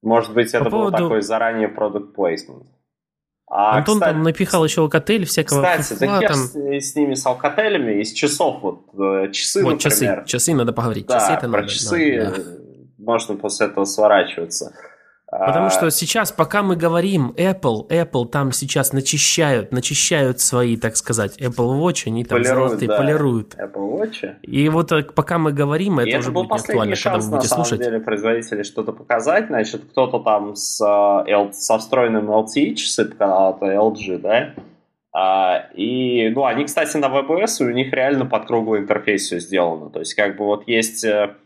Может 0.00 0.32
быть, 0.32 0.54
это 0.54 0.64
по 0.64 0.70
поводу... 0.70 0.96
был 0.96 1.02
такой 1.02 1.20
заранее 1.20 1.68
продукт 1.68 2.16
placement. 2.16 2.64
А, 3.50 3.76
Антон 3.76 3.96
кстати, 3.96 4.14
там 4.14 4.22
напихал 4.22 4.64
еще 4.64 4.80
алкотель 4.80 5.26
всякого 5.26 5.62
Кстати, 5.62 5.98
фуфла, 5.98 6.20
там... 6.26 6.36
с, 6.36 6.54
с 6.54 6.96
ними, 6.96 7.12
с 7.12 7.26
алкотелями, 7.26 8.00
из 8.00 8.12
часов, 8.12 8.62
вот 8.62 8.84
э, 8.98 9.30
часы, 9.30 9.62
вот, 9.62 9.72
например. 9.72 9.78
часы, 9.80 10.22
часы 10.24 10.54
надо 10.54 10.72
поговорить. 10.72 11.06
Да, 11.06 11.18
часы 11.18 11.32
это 11.32 11.48
про 11.50 11.60
надо, 11.60 11.68
часы 11.68 12.16
да, 12.16 12.30
да 12.30 12.69
можно 13.00 13.36
после 13.36 13.66
этого 13.66 13.84
сворачиваться. 13.84 14.72
Потому 15.30 15.66
а... 15.66 15.70
что 15.70 15.90
сейчас, 15.90 16.32
пока 16.32 16.62
мы 16.62 16.74
говорим 16.74 17.32
Apple, 17.36 17.88
Apple 17.88 18.26
там 18.26 18.50
сейчас 18.50 18.92
начищают, 18.92 19.70
начищают 19.70 20.40
свои, 20.40 20.76
так 20.76 20.96
сказать, 20.96 21.40
Apple 21.40 21.78
Watch, 21.80 22.08
они 22.08 22.24
там 22.24 22.38
полируют, 22.38 22.70
золотые 22.70 22.88
да. 22.88 22.98
полируют. 22.98 23.54
Apple 23.54 24.00
Watch. 24.00 24.40
И 24.42 24.68
вот 24.68 24.90
э, 24.90 25.04
пока 25.04 25.38
мы 25.38 25.52
говорим, 25.52 26.00
это, 26.00 26.08
это 26.08 26.18
уже 26.18 26.32
будет 26.32 26.50
актуально, 26.50 26.96
шанс, 26.96 27.24
когда 27.24 27.26
вы 27.26 27.30
будете 27.36 27.48
на 27.48 27.54
слушать. 27.54 27.78
Самом 27.78 27.92
деле 27.92 28.04
производители 28.04 28.62
что-то 28.64 28.92
показать, 28.92 29.46
значит, 29.46 29.84
кто-то 29.92 30.18
там 30.18 30.56
с, 30.56 30.84
э, 30.84 31.52
со 31.52 31.78
встроенным 31.78 32.28
LTE 32.28 32.74
часы 32.74 33.04
показал, 33.04 33.56
это 33.56 33.66
LG, 33.66 34.18
да? 34.18 34.54
А, 35.12 35.68
и, 35.74 36.28
ну, 36.30 36.44
они, 36.44 36.64
кстати, 36.64 36.96
на 36.96 37.06
WebOS, 37.06 37.64
у 37.64 37.70
них 37.70 37.92
реально 37.92 38.26
под 38.26 38.46
круглый 38.46 38.80
интерфейс 38.80 39.26
все 39.26 39.38
сделано. 39.38 39.90
То 39.90 40.00
есть, 40.00 40.14
как 40.14 40.36
бы 40.36 40.44
вот 40.44 40.66
есть... 40.66 41.04
Э, 41.04 41.36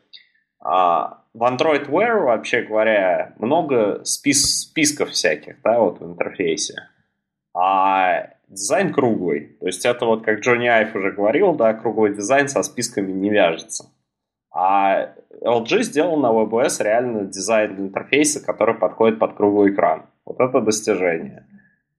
а, 0.64 1.23
в 1.34 1.42
Android 1.42 1.88
Wear, 1.88 2.22
вообще 2.22 2.62
говоря, 2.62 3.34
много 3.38 4.04
спис 4.04 4.62
списков 4.62 5.10
всяких, 5.10 5.60
да, 5.62 5.80
вот 5.80 6.00
в 6.00 6.04
интерфейсе. 6.04 6.88
А 7.52 8.30
дизайн 8.48 8.92
круглый. 8.92 9.56
То 9.60 9.66
есть 9.66 9.84
это 9.84 10.06
вот, 10.06 10.24
как 10.24 10.40
Джонни 10.40 10.68
Айв 10.68 10.94
уже 10.94 11.10
говорил, 11.10 11.54
да, 11.54 11.74
круглый 11.74 12.14
дизайн 12.14 12.48
со 12.48 12.62
списками 12.62 13.10
не 13.12 13.30
вяжется. 13.30 13.90
А 14.52 15.14
LG 15.42 15.82
сделал 15.82 16.16
на 16.16 16.28
WebOS 16.28 16.82
реально 16.82 17.24
дизайн 17.24 17.78
интерфейса, 17.78 18.44
который 18.44 18.76
подходит 18.76 19.18
под 19.18 19.34
круглый 19.34 19.72
экран. 19.72 20.06
Вот 20.24 20.38
это 20.38 20.60
достижение. 20.60 21.46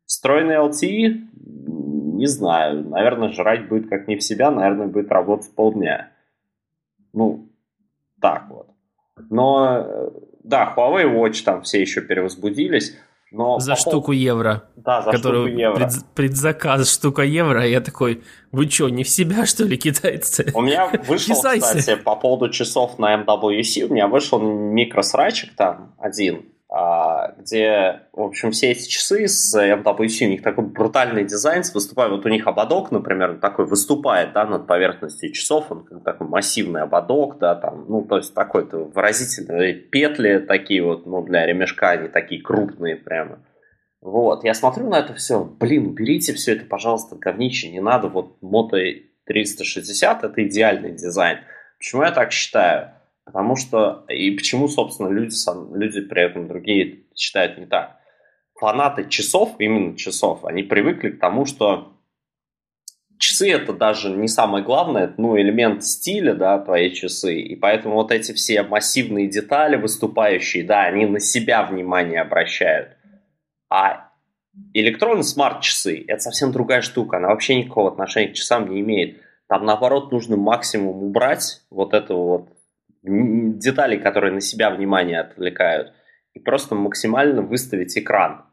Встроенный 0.06 0.56
LTE 0.56 1.28
Не 2.16 2.28
знаю. 2.28 2.88
Наверное, 2.88 3.34
жрать 3.34 3.68
будет 3.68 3.90
как 3.90 4.08
не 4.08 4.16
в 4.16 4.24
себя, 4.24 4.50
наверное, 4.50 4.88
будет 4.88 5.12
работать 5.12 5.54
полдня. 5.54 6.12
Ну, 7.12 7.50
так 8.22 8.48
вот. 8.50 8.75
Но, 9.30 9.78
э, 9.80 10.10
да, 10.44 10.74
Huawei 10.76 11.06
Watch 11.06 11.44
там 11.44 11.62
все 11.64 11.82
еще 11.82 12.02
перевозбудились. 12.02 12.96
Но 13.32 13.60
за 13.60 13.72
по 13.74 13.78
штуку 13.78 14.12
евро. 14.12 14.64
Да, 14.76 15.02
за 15.02 15.12
которую 15.12 15.48
штуку 15.48 15.60
евро. 15.60 15.76
Пред, 15.76 15.92
предзаказ 16.14 16.94
штука 16.94 17.24
евро. 17.24 17.68
Я 17.68 17.82
такой, 17.82 18.24
вы 18.52 18.70
что, 18.70 18.90
не 18.90 19.04
в 19.04 19.10
себя, 19.10 19.46
что 19.46 19.66
ли, 19.66 19.78
китайцы? 19.78 20.52
У 20.54 20.62
меня 20.62 20.88
вышел, 21.08 21.36
кстати, 21.36 21.96
по 21.96 22.16
поводу 22.16 22.50
часов 22.50 22.98
на 22.98 23.16
MWC, 23.22 23.84
у 23.84 23.94
меня 23.94 24.08
вышел 24.08 24.40
микросрачик 24.40 25.56
там 25.56 25.96
один, 25.98 26.38
а, 26.38 26.55
где, 27.38 28.02
в 28.12 28.22
общем, 28.22 28.52
все 28.52 28.72
эти 28.72 28.90
часы 28.90 29.30
с 29.30 29.58
MWC, 29.58 30.26
у 30.26 30.30
них 30.30 30.42
такой 30.42 30.66
брутальный 30.66 31.24
дизайн, 31.24 31.64
выступает, 31.74 32.12
вот 32.12 32.26
у 32.26 32.30
них 32.30 32.48
ободок, 32.48 32.92
например, 32.92 33.38
такой 33.40 33.66
выступает, 33.66 34.34
да, 34.34 34.46
над 34.46 34.68
поверхностью 34.68 35.32
часов, 35.32 35.72
он 35.72 35.86
такой 36.04 36.28
массивный 36.28 36.82
ободок, 36.82 37.38
да, 37.40 37.56
там, 37.56 37.86
ну, 37.88 38.04
то 38.04 38.18
есть 38.18 38.34
такой-то 38.34 38.80
выразительный, 38.80 39.74
петли 39.74 40.40
такие 40.40 40.84
вот, 40.84 41.06
ну, 41.06 41.24
для 41.24 41.46
ремешка, 41.46 41.92
они 41.92 42.10
такие 42.10 42.42
крупные 42.42 42.98
прямо. 42.98 43.40
Вот, 44.02 44.44
я 44.44 44.54
смотрю 44.54 44.90
на 44.90 45.00
это 45.00 45.14
все, 45.14 45.46
блин, 45.46 45.88
уберите 45.88 46.34
все 46.34 46.56
это, 46.56 46.66
пожалуйста, 46.66 47.16
говнище, 47.16 47.72
не 47.72 47.80
надо, 47.80 48.10
вот 48.10 48.38
Moto 48.44 48.78
360 49.26 50.24
это 50.26 50.48
идеальный 50.48 50.92
дизайн. 50.92 51.40
Почему 51.78 52.04
я 52.04 52.12
так 52.12 52.34
считаю? 52.34 52.95
Потому 53.26 53.56
что, 53.56 54.06
и 54.08 54.32
почему, 54.32 54.68
собственно, 54.68 55.10
люди, 55.10 55.36
люди 55.76 56.02
при 56.02 56.22
этом 56.22 56.48
другие 56.48 57.06
считают 57.16 57.58
не 57.58 57.66
так. 57.66 57.98
Фанаты 58.60 59.10
часов, 59.10 59.56
именно 59.60 59.98
часов, 59.98 60.46
они 60.46 60.64
привыкли 60.64 61.10
к 61.10 61.20
тому, 61.20 61.46
что 61.46 61.96
часы 63.18 63.52
это 63.52 63.74
даже 63.74 64.12
не 64.12 64.28
самое 64.28 64.64
главное, 64.64 65.06
это, 65.06 65.16
ну, 65.18 65.38
элемент 65.38 65.84
стиля, 65.84 66.36
да, 66.36 66.60
твои 66.60 66.92
часы, 66.92 67.42
и 67.42 67.56
поэтому 67.56 67.96
вот 67.96 68.12
эти 68.12 68.32
все 68.32 68.64
массивные 68.64 69.28
детали 69.28 69.76
выступающие, 69.76 70.64
да, 70.64 70.84
они 70.84 71.06
на 71.06 71.20
себя 71.20 71.64
внимание 71.64 72.22
обращают. 72.22 72.96
А 73.70 74.12
электронные 74.74 75.24
смарт-часы– 75.24 76.06
это 76.08 76.22
совсем 76.22 76.52
другая 76.52 76.82
штука, 76.82 77.18
она 77.18 77.30
вообще 77.30 77.56
никакого 77.56 77.92
отношения 77.92 78.30
к 78.30 78.36
часам 78.36 78.70
не 78.70 78.80
имеет. 78.82 79.22
Там, 79.48 79.66
наоборот, 79.66 80.12
нужно 80.12 80.38
максимум 80.38 81.04
убрать 81.04 81.62
вот 81.70 81.94
эту 81.94 82.18
вот 82.18 82.50
деталей, 83.06 84.00
которые 84.00 84.34
на 84.34 84.42
себя 84.42 84.70
внимание 84.70 85.20
отвлекают, 85.20 85.94
и 86.34 86.40
просто 86.40 86.76
максимально 86.76 87.42
выставить 87.42 87.98
экран. 87.98 88.46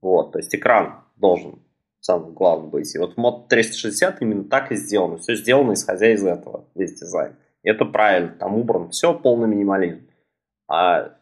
Вот, 0.00 0.32
то 0.32 0.38
есть 0.38 0.54
экран 0.54 1.04
должен 1.16 1.62
самым 2.00 2.34
главным 2.34 2.70
быть. 2.70 2.94
И 2.94 2.98
вот 2.98 3.16
Mod 3.16 3.48
360 3.48 4.20
именно 4.22 4.44
так 4.44 4.72
и 4.72 4.76
сделано. 4.76 5.18
Все 5.18 5.36
сделано 5.36 5.72
исходя 5.72 6.12
из 6.12 6.24
этого, 6.24 6.68
весь 6.74 6.98
дизайн. 6.98 7.36
И 7.62 7.70
это 7.70 7.84
правильно, 7.84 8.30
там 8.30 8.56
убран 8.56 8.90
все, 8.90 9.14
полный 9.14 9.48
минимализм. 9.48 10.08
А, 10.68 11.14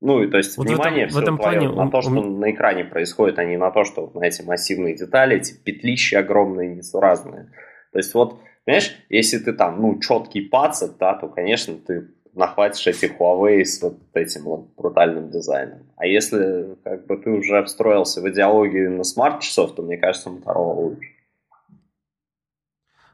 ну, 0.00 0.22
и 0.22 0.30
то 0.30 0.36
есть 0.36 0.56
вот 0.58 0.66
внимание 0.66 1.06
в 1.06 1.10
этом, 1.10 1.10
все 1.10 1.20
в 1.20 1.22
этом 1.22 1.38
плане 1.38 1.68
на 1.68 1.90
то, 1.90 2.02
что 2.02 2.10
он... 2.10 2.38
на 2.38 2.50
экране 2.50 2.84
происходит, 2.84 3.38
а 3.38 3.44
не 3.44 3.56
на 3.56 3.70
то, 3.70 3.84
что 3.84 4.02
вот 4.02 4.14
на 4.14 4.24
эти 4.24 4.42
массивные 4.42 4.94
детали, 4.94 5.36
эти 5.36 5.54
петлищи 5.54 6.14
огромные, 6.14 6.74
несуразные. 6.74 7.50
То 7.92 7.98
есть 7.98 8.14
вот 8.14 8.40
Понимаешь, 8.64 8.96
если 9.08 9.38
ты 9.38 9.52
там, 9.52 9.80
ну, 9.80 9.98
четкий 10.00 10.42
пацан, 10.42 10.94
да, 10.98 11.14
то, 11.14 11.28
конечно, 11.28 11.74
ты 11.74 12.08
нахватишь 12.34 12.86
эти 12.86 13.06
Huawei 13.06 13.64
с 13.64 13.82
вот 13.82 13.98
этим 14.14 14.42
вот 14.42 14.74
брутальным 14.76 15.30
дизайном. 15.30 15.80
А 15.96 16.06
если 16.06 16.76
как 16.84 17.06
бы 17.06 17.16
ты 17.16 17.30
уже 17.30 17.64
встроился 17.64 18.20
в 18.20 18.28
идеологию 18.28 18.92
на 18.92 19.04
смарт-часов, 19.04 19.74
то, 19.74 19.82
мне 19.82 19.96
кажется, 19.96 20.30
Motorola 20.30 20.74
лучше. 20.74 21.10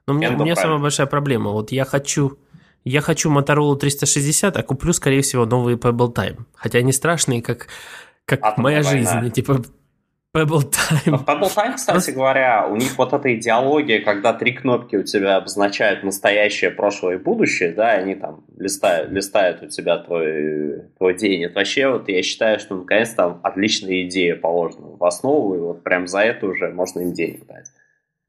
Но 0.07 0.15
у 0.15 0.17
меня, 0.17 0.31
у 0.31 0.37
меня 0.37 0.55
самая 0.55 0.79
большая 0.79 1.07
проблема. 1.07 1.51
Вот 1.51 1.73
я 1.73 1.85
хочу, 1.85 2.39
я 2.85 3.01
хочу 3.01 3.33
Motorola 3.33 3.77
360, 3.77 4.57
а 4.57 4.63
куплю, 4.63 4.93
скорее 4.93 5.23
всего, 5.23 5.47
новые 5.47 5.77
Pebble 5.77 6.13
Time. 6.13 6.45
Хотя 6.55 6.79
они 6.79 6.93
страшные, 6.93 7.43
как, 7.43 7.69
как 8.25 8.59
моя 8.59 8.83
война. 8.83 8.91
жизнь. 9.23 9.33
Типа 9.33 9.63
Pebble 10.37 10.71
Time. 10.71 11.17
В 11.17 11.25
Pebble 11.25 11.55
Time, 11.55 11.75
кстати 11.77 12.11
говоря, 12.11 12.69
у 12.71 12.77
них 12.77 12.99
вот 12.99 13.15
эта 13.15 13.35
идеология, 13.35 14.03
когда 14.03 14.35
три 14.35 14.53
кнопки 14.53 14.97
у 14.97 15.03
тебя 15.03 15.37
обозначают 15.37 16.03
настоящее, 16.03 16.71
прошлое 16.71 17.15
и 17.15 17.19
будущее, 17.19 17.73
да, 17.73 17.97
и 17.97 18.03
они 18.03 18.15
там 18.17 18.45
листают, 18.59 19.11
листают 19.11 19.63
у 19.63 19.69
тебя 19.69 19.97
твой, 19.97 20.83
твой 20.99 21.17
день. 21.17 21.45
Это 21.45 21.55
вообще, 21.55 21.89
вот 21.89 22.09
я 22.09 22.23
считаю, 22.23 22.61
что 22.61 22.77
наконец 22.77 23.15
там 23.15 23.41
отличная 23.43 24.03
идея 24.03 24.37
положена 24.37 24.89
в 24.99 25.05
основу, 25.05 25.55
и 25.55 25.59
вот 25.59 25.83
прям 25.83 26.07
за 26.07 26.21
это 26.21 26.47
уже 26.47 26.69
можно 26.69 27.01
им 27.01 27.15
денег 27.15 27.47
дать. 27.47 27.67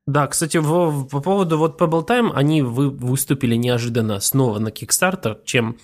Да, 0.06 0.28
кстати, 0.28 0.56
в, 0.56 1.08
по 1.10 1.22
поводу 1.22 1.58
вот 1.58 1.82
Pebble 1.82 2.08
Time, 2.08 2.32
они 2.34 2.62
вы, 2.62 2.90
выступили 2.90 3.56
неожиданно 3.56 4.22
снова 4.22 4.60
на 4.60 4.70
Kickstarter, 4.70 5.40
чем 5.44 5.78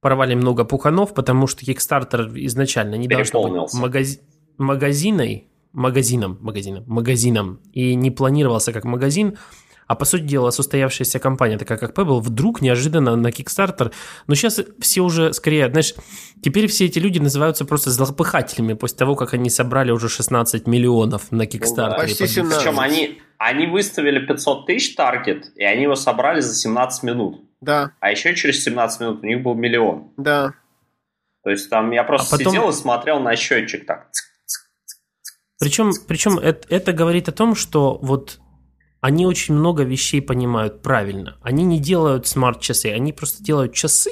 порвали 0.00 0.34
много 0.34 0.64
пуханов, 0.64 1.14
потому 1.14 1.46
что 1.46 1.64
Kickstarter 1.64 2.32
изначально 2.34 2.96
не 2.96 3.06
должен 3.06 3.40
быть 3.40 3.74
магази 3.74 4.20
магазиной, 4.58 5.48
магазином, 5.72 6.38
магазином, 6.40 6.84
магазином, 6.86 7.60
и 7.72 7.94
не 7.94 8.10
планировался 8.10 8.72
как 8.72 8.84
магазин, 8.84 9.38
а 9.86 9.94
по 9.94 10.04
сути 10.04 10.22
дела 10.22 10.50
состоявшаяся 10.50 11.18
компания, 11.18 11.58
такая 11.58 11.76
как 11.76 11.96
Pebble, 11.96 12.20
вдруг 12.20 12.62
неожиданно 12.62 13.16
на 13.16 13.28
Kickstarter, 13.28 13.92
но 14.26 14.34
сейчас 14.34 14.60
все 14.80 15.00
уже 15.02 15.32
скорее, 15.32 15.68
знаешь, 15.68 15.94
теперь 16.42 16.66
все 16.68 16.86
эти 16.86 16.98
люди 16.98 17.18
называются 17.18 17.64
просто 17.64 17.90
злопыхателями 17.90 18.72
после 18.72 18.98
того, 18.98 19.16
как 19.16 19.34
они 19.34 19.50
собрали 19.50 19.90
уже 19.90 20.08
16 20.08 20.66
миллионов 20.66 21.30
на 21.30 21.42
Kickstarter. 21.42 21.90
Ну, 21.90 21.96
почти 21.96 22.26
17. 22.26 22.58
Причем 22.58 22.80
они, 22.80 23.20
они 23.38 23.66
выставили 23.66 24.24
500 24.24 24.66
тысяч 24.66 24.94
таргет, 24.94 25.52
и 25.56 25.64
они 25.64 25.82
его 25.82 25.94
собрали 25.96 26.40
за 26.40 26.54
17 26.54 27.02
минут. 27.02 27.44
Да. 27.60 27.92
А 28.00 28.10
еще 28.10 28.34
через 28.34 28.64
17 28.64 29.00
минут 29.00 29.22
у 29.22 29.26
них 29.26 29.42
был 29.42 29.54
миллион. 29.54 30.12
Да. 30.16 30.54
То 31.44 31.50
есть 31.50 31.68
там 31.68 31.90
я 31.90 32.04
просто 32.04 32.36
а 32.36 32.38
потом... 32.38 32.52
сидел 32.52 32.70
и 32.70 32.72
смотрел 32.72 33.20
на 33.20 33.36
счетчик 33.36 33.84
так. 33.84 34.08
Причем, 35.62 35.92
причем 36.08 36.40
это, 36.40 36.66
это 36.74 36.92
говорит 36.92 37.28
о 37.28 37.32
том, 37.32 37.54
что 37.54 37.96
вот 38.02 38.40
они 39.00 39.26
очень 39.26 39.54
много 39.54 39.84
вещей 39.84 40.20
понимают 40.20 40.82
правильно. 40.82 41.36
Они 41.40 41.62
не 41.62 41.78
делают 41.78 42.26
смарт-часы, 42.26 42.86
они 42.86 43.12
просто 43.12 43.44
делают 43.44 43.72
часы, 43.72 44.10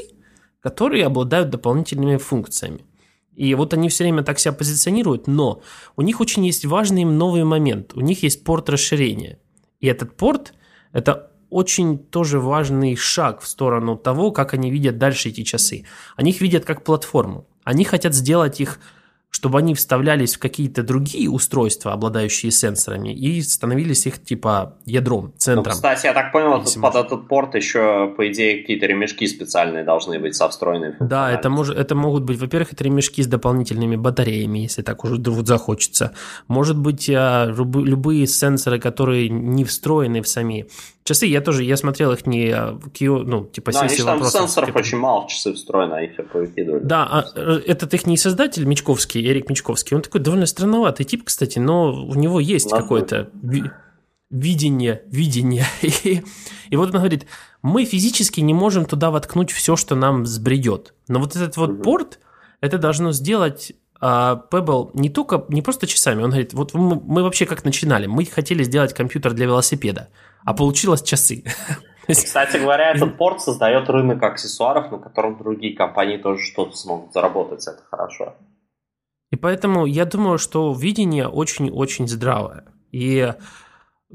которые 0.60 1.06
обладают 1.06 1.50
дополнительными 1.50 2.18
функциями. 2.18 2.86
И 3.34 3.52
вот 3.56 3.74
они 3.74 3.88
все 3.88 4.04
время 4.04 4.22
так 4.22 4.38
себя 4.38 4.52
позиционируют, 4.52 5.26
но 5.26 5.60
у 5.96 6.02
них 6.02 6.20
очень 6.20 6.46
есть 6.46 6.66
важный 6.66 7.02
новый 7.02 7.42
момент. 7.42 7.94
У 7.96 8.00
них 8.00 8.22
есть 8.22 8.44
порт 8.44 8.70
расширения. 8.70 9.40
И 9.80 9.88
этот 9.88 10.16
порт– 10.16 10.54
это 10.92 11.32
очень 11.48 11.98
тоже 11.98 12.38
важный 12.38 12.94
шаг 12.94 13.40
в 13.40 13.48
сторону 13.48 13.96
того, 13.96 14.30
как 14.30 14.54
они 14.54 14.70
видят 14.70 14.98
дальше 14.98 15.30
эти 15.30 15.42
часы. 15.42 15.84
Они 16.14 16.30
их 16.30 16.40
видят 16.42 16.64
как 16.64 16.84
платформу. 16.84 17.48
Они 17.64 17.82
хотят 17.82 18.14
сделать 18.14 18.60
их 18.60 18.78
чтобы 19.30 19.58
они 19.58 19.74
вставлялись 19.74 20.34
в 20.34 20.38
какие-то 20.38 20.82
другие 20.82 21.30
устройства, 21.30 21.92
обладающие 21.92 22.50
сенсорами, 22.50 23.14
и 23.14 23.40
становились 23.42 24.06
их 24.06 24.22
типа 24.22 24.76
ядром, 24.84 25.32
центром. 25.38 25.64
Ну, 25.66 25.70
кстати, 25.70 26.06
я 26.06 26.12
так 26.12 26.32
понял, 26.32 26.62
тут 26.62 26.80
под 26.80 26.96
этот 26.96 27.28
порт 27.28 27.54
еще, 27.54 28.12
по 28.16 28.30
идее, 28.30 28.60
какие-то 28.60 28.86
ремешки 28.86 29.26
специальные 29.26 29.84
должны 29.84 30.18
быть 30.18 30.34
со 30.34 30.48
встроенной 30.48 30.94
Да, 30.98 31.30
это, 31.30 31.48
может, 31.48 31.78
это 31.78 31.94
могут 31.94 32.24
быть, 32.24 32.38
во-первых, 32.38 32.72
это 32.72 32.82
ремешки 32.84 33.22
с 33.22 33.26
дополнительными 33.26 33.96
батареями, 33.96 34.58
если 34.60 34.82
так 34.82 35.04
уже 35.04 35.14
вдруг 35.14 35.46
захочется. 35.46 36.12
Может 36.48 36.76
быть, 36.76 37.08
а, 37.08 37.46
любые 37.46 38.26
сенсоры, 38.26 38.80
которые 38.80 39.28
не 39.28 39.64
встроены 39.64 40.22
в 40.22 40.28
сами 40.28 40.66
Часы 41.02 41.26
я 41.26 41.40
тоже, 41.40 41.64
я 41.64 41.76
смотрел 41.76 42.12
их 42.12 42.26
не 42.26 42.50
а, 42.50 42.78
ну, 43.00 43.44
типа 43.46 43.72
да, 43.72 43.88
сессии 43.88 44.02
вопросов. 44.02 44.32
там 44.32 44.42
сенсоров 44.42 44.68
типа... 44.68 44.78
очень 44.78 44.98
мало 44.98 45.26
в 45.26 45.28
часы 45.28 45.54
встроено, 45.54 45.96
они 45.96 46.08
все 46.08 46.22
повыкидывали. 46.22 46.84
Да, 46.84 47.08
а 47.10 47.24
э, 47.34 47.62
этот 47.66 47.94
их 47.94 48.06
не 48.06 48.16
создатель 48.16 48.64
Мечковский, 48.64 49.19
Эрик 49.26 49.48
Мечковский, 49.48 49.96
он 49.96 50.02
такой 50.02 50.20
довольно 50.20 50.46
странноватый 50.46 51.04
тип, 51.04 51.24
кстати, 51.24 51.58
но 51.58 51.92
у 51.92 52.14
него 52.14 52.40
есть 52.40 52.70
какое-то 52.70 53.30
видение, 54.30 55.02
видение. 55.06 55.64
И, 55.82 56.22
и 56.70 56.76
вот 56.76 56.90
он 56.90 56.96
говорит, 56.98 57.26
мы 57.62 57.84
физически 57.84 58.40
не 58.40 58.54
можем 58.54 58.84
туда 58.84 59.10
воткнуть 59.10 59.50
все, 59.50 59.74
что 59.74 59.96
нам 59.96 60.24
сбредет. 60.24 60.94
Но 61.08 61.18
вот 61.18 61.34
этот 61.34 61.56
вот 61.56 61.70
угу. 61.70 61.82
порт, 61.82 62.20
это 62.60 62.78
должно 62.78 63.10
сделать 63.12 63.72
а 64.00 64.46
Pebble 64.50 64.90
не 64.94 65.10
только, 65.10 65.44
не 65.48 65.60
просто 65.60 65.86
часами, 65.86 66.22
он 66.22 66.30
говорит, 66.30 66.54
вот 66.54 66.72
мы, 66.72 66.98
мы 67.04 67.22
вообще 67.22 67.44
как 67.44 67.64
начинали, 67.64 68.06
мы 68.06 68.24
хотели 68.24 68.62
сделать 68.62 68.94
компьютер 68.94 69.34
для 69.34 69.44
велосипеда, 69.44 70.08
а 70.44 70.54
получилось 70.54 71.02
часы. 71.02 71.44
Кстати 72.08 72.56
говоря, 72.56 72.92
этот 72.92 73.18
порт 73.18 73.42
создает 73.42 73.90
рынок 73.90 74.22
аксессуаров, 74.22 74.90
на 74.90 74.98
котором 74.98 75.36
другие 75.36 75.76
компании 75.76 76.16
тоже 76.16 76.42
что-то 76.42 76.76
смогут 76.76 77.12
заработать, 77.12 77.66
это 77.66 77.82
хорошо. 77.90 78.36
И 79.30 79.36
поэтому 79.36 79.86
я 79.86 80.04
думаю, 80.04 80.38
что 80.38 80.72
видение 80.72 81.28
очень-очень 81.28 82.08
здравое. 82.08 82.64
И 82.90 83.32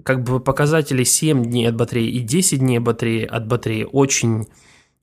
как 0.03 0.23
бы 0.23 0.39
показатели 0.39 1.03
7 1.03 1.43
дней 1.43 1.69
от 1.69 1.75
батареи 1.75 2.09
и 2.09 2.19
10 2.19 2.59
дней 2.59 2.79
батареи 2.79 3.25
от 3.25 3.47
батареи 3.47 3.87
очень, 3.89 4.47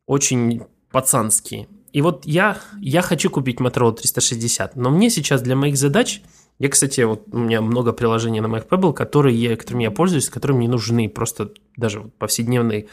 очень 0.06 0.62
пацанские. 0.90 1.68
И 1.92 2.02
вот 2.02 2.26
я, 2.26 2.58
я 2.80 3.02
хочу 3.02 3.30
купить 3.30 3.60
Motorola 3.60 3.94
360, 3.94 4.76
но 4.76 4.90
мне 4.90 5.10
сейчас 5.10 5.42
для 5.42 5.56
моих 5.56 5.76
задач 5.76 6.22
Я, 6.58 6.68
кстати, 6.68 7.00
вот 7.00 7.24
у 7.32 7.38
меня 7.38 7.60
много 7.60 7.92
приложений 7.92 8.40
на 8.42 8.48
моих 8.48 8.64
Pebble, 8.64 8.92
которые, 8.92 9.56
которыми 9.56 9.84
я 9.84 9.90
пользуюсь, 9.90 10.28
которые 10.28 10.56
мне 10.56 10.68
нужны 10.68 11.08
просто 11.08 11.52
даже 11.76 12.00
в 12.00 12.10
повседневной 12.10 12.88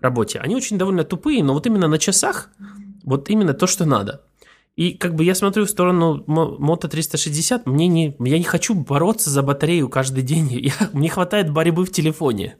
работе. 0.00 0.38
Они 0.38 0.54
очень 0.54 0.78
довольно 0.78 1.04
тупые, 1.04 1.42
но 1.42 1.54
вот 1.54 1.66
именно 1.66 1.88
на 1.88 1.98
часах 1.98 2.50
вот 3.04 3.30
именно 3.30 3.54
то, 3.54 3.66
что 3.66 3.84
надо. 3.84 4.22
И 4.74 4.94
как 4.94 5.14
бы 5.14 5.24
я 5.24 5.34
смотрю 5.34 5.66
в 5.66 5.70
сторону 5.70 6.24
Moto 6.26 6.88
360, 6.88 7.66
мне 7.66 7.88
не, 7.88 8.16
я 8.20 8.38
не 8.38 8.44
хочу 8.44 8.74
бороться 8.74 9.28
за 9.28 9.42
батарею 9.42 9.90
каждый 9.90 10.22
день. 10.22 10.48
Я, 10.50 10.72
мне 10.94 11.10
хватает 11.10 11.50
борьбы 11.50 11.84
в 11.84 11.90
телефоне. 11.90 12.56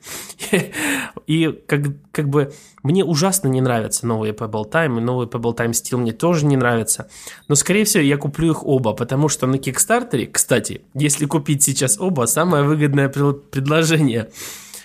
И 1.26 1.58
как, 1.66 1.82
как 2.10 2.28
бы 2.28 2.52
мне 2.82 3.04
ужасно 3.04 3.48
не 3.48 3.62
нравятся 3.62 4.06
новые 4.06 4.34
Pebble 4.34 4.70
Time, 4.70 4.98
и 4.98 5.00
новый 5.00 5.26
Pebble 5.26 5.56
Time 5.56 5.70
Steel 5.70 5.98
мне 5.98 6.12
тоже 6.12 6.44
не 6.44 6.56
нравится. 6.56 7.08
Но, 7.48 7.54
скорее 7.54 7.84
всего, 7.84 8.02
я 8.02 8.16
куплю 8.18 8.50
их 8.50 8.66
оба, 8.66 8.92
потому 8.92 9.28
что 9.28 9.46
на 9.46 9.54
Kickstarter, 9.54 10.26
кстати, 10.26 10.82
если 10.94 11.26
купить 11.26 11.62
сейчас 11.62 11.98
оба, 11.98 12.26
самое 12.26 12.64
выгодное 12.64 13.08
предложение– 13.08 14.30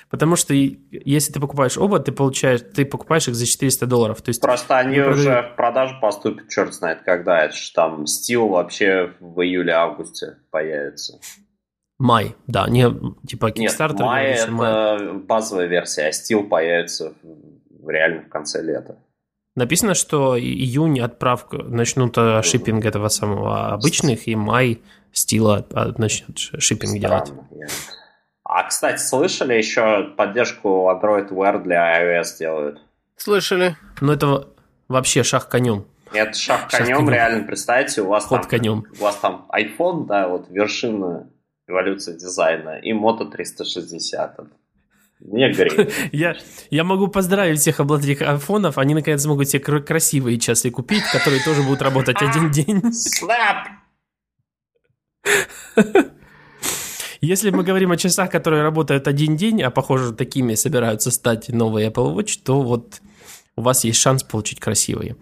Потому 0.10 0.38
что 0.38 0.54
если 0.54 1.34
ты 1.34 1.40
покупаешь 1.40 1.78
оба, 1.78 2.00
ты 2.00 2.12
получаешь, 2.12 2.62
ты 2.62 2.86
покупаешь 2.86 3.28
их 3.28 3.36
за 3.36 3.46
400 3.46 3.86
долларов. 3.88 4.22
То 4.22 4.30
есть 4.30 4.42
Просто 4.42 4.78
они 4.78 4.96
продают... 4.96 5.18
уже 5.18 5.42
в 5.42 5.56
продажу 5.56 5.96
поступят, 6.00 6.48
черт 6.50 6.74
знает 6.74 7.02
когда. 7.04 7.44
Это 7.44 7.56
же 7.56 7.74
там 7.74 8.04
Steel 8.04 8.48
вообще 8.48 9.14
в 9.20 9.42
июле-августе 9.42 10.38
появится. 10.50 11.20
Май, 12.00 12.36
да, 12.46 12.68
не 12.70 12.90
типа 13.28 13.50
Kickstarter. 13.50 13.94
Нет, 13.94 14.00
май 14.00 14.26
это 14.28 14.52
май. 14.52 15.14
базовая 15.14 15.66
версия, 15.66 16.08
а 16.08 16.12
Steel 16.12 16.48
появится 16.48 17.14
реально 17.86 18.22
в 18.22 18.30
конце 18.30 18.62
лета. 18.62 18.98
Написано, 19.56 19.96
что 19.96 20.40
июнь 20.40 21.00
отправка 21.00 21.58
начнут 21.58 22.16
э, 22.18 22.44
шиппинг 22.44 22.86
этого 22.86 23.08
самого 23.08 23.74
обычных, 23.74 24.28
и 24.28 24.36
май 24.36 24.82
стила 25.12 25.66
начнет 25.98 26.38
шиппинг 26.38 27.00
делать. 27.00 27.34
Я... 27.52 27.66
А, 28.50 28.64
кстати, 28.64 29.02
слышали 29.02 29.56
еще 29.56 30.04
поддержку 30.16 30.90
Android 30.90 31.28
Wear 31.30 31.62
для 31.62 32.02
iOS 32.02 32.38
делают? 32.40 32.82
Слышали. 33.18 33.76
Ну, 34.00 34.14
это 34.14 34.48
вообще 34.88 35.24
шаг 35.24 35.50
конем. 35.50 35.86
Это 36.14 36.34
шаг 36.34 36.70
конем, 36.72 36.96
конем. 36.98 37.10
реально. 37.10 37.44
Представьте, 37.44 38.04
у 38.04 38.08
вас 38.08 38.24
Ход 38.24 38.44
там, 38.44 38.50
конем. 38.50 38.86
у 38.98 39.04
вас 39.04 39.18
там 39.18 39.50
iPhone, 39.54 40.06
да, 40.06 40.30
вот 40.30 40.48
вершина 40.50 41.30
эволюции 41.68 42.14
дизайна, 42.14 42.80
и 42.80 42.94
Moto 42.94 43.30
360. 43.30 44.40
Мне 45.20 45.52
греет. 45.52 45.92
я, 46.14 46.38
я 46.70 46.84
могу 46.86 47.10
поздравить 47.10 47.60
всех 47.60 47.82
обладателей 47.82 48.26
айфонов, 48.26 48.78
они 48.78 48.94
наконец 48.94 49.24
смогут 49.24 49.50
себе 49.50 49.82
красивые 49.82 50.40
часы 50.40 50.72
купить, 50.72 51.04
которые 51.12 51.44
тоже 51.44 51.64
будут 51.64 51.82
работать 51.82 52.22
один 52.22 52.50
день. 52.50 52.94
Снап! 52.94 53.68
Если 57.22 57.50
мы 57.50 57.64
говорим 57.64 57.92
о 57.92 57.98
часах, 57.98 58.30
которые 58.30 58.64
работают 58.64 59.08
один 59.08 59.36
день, 59.36 59.62
а 59.62 59.72
похоже 59.72 60.14
такими 60.14 60.56
собираются 60.56 61.12
стать 61.12 61.50
новые 61.50 61.90
Apple 61.90 62.16
Watch, 62.16 62.40
то 62.44 62.62
вот 62.62 63.02
у 63.56 63.62
вас 63.62 63.84
есть 63.84 64.00
шанс 64.00 64.24
получить 64.24 64.60
красивые. 64.60 65.16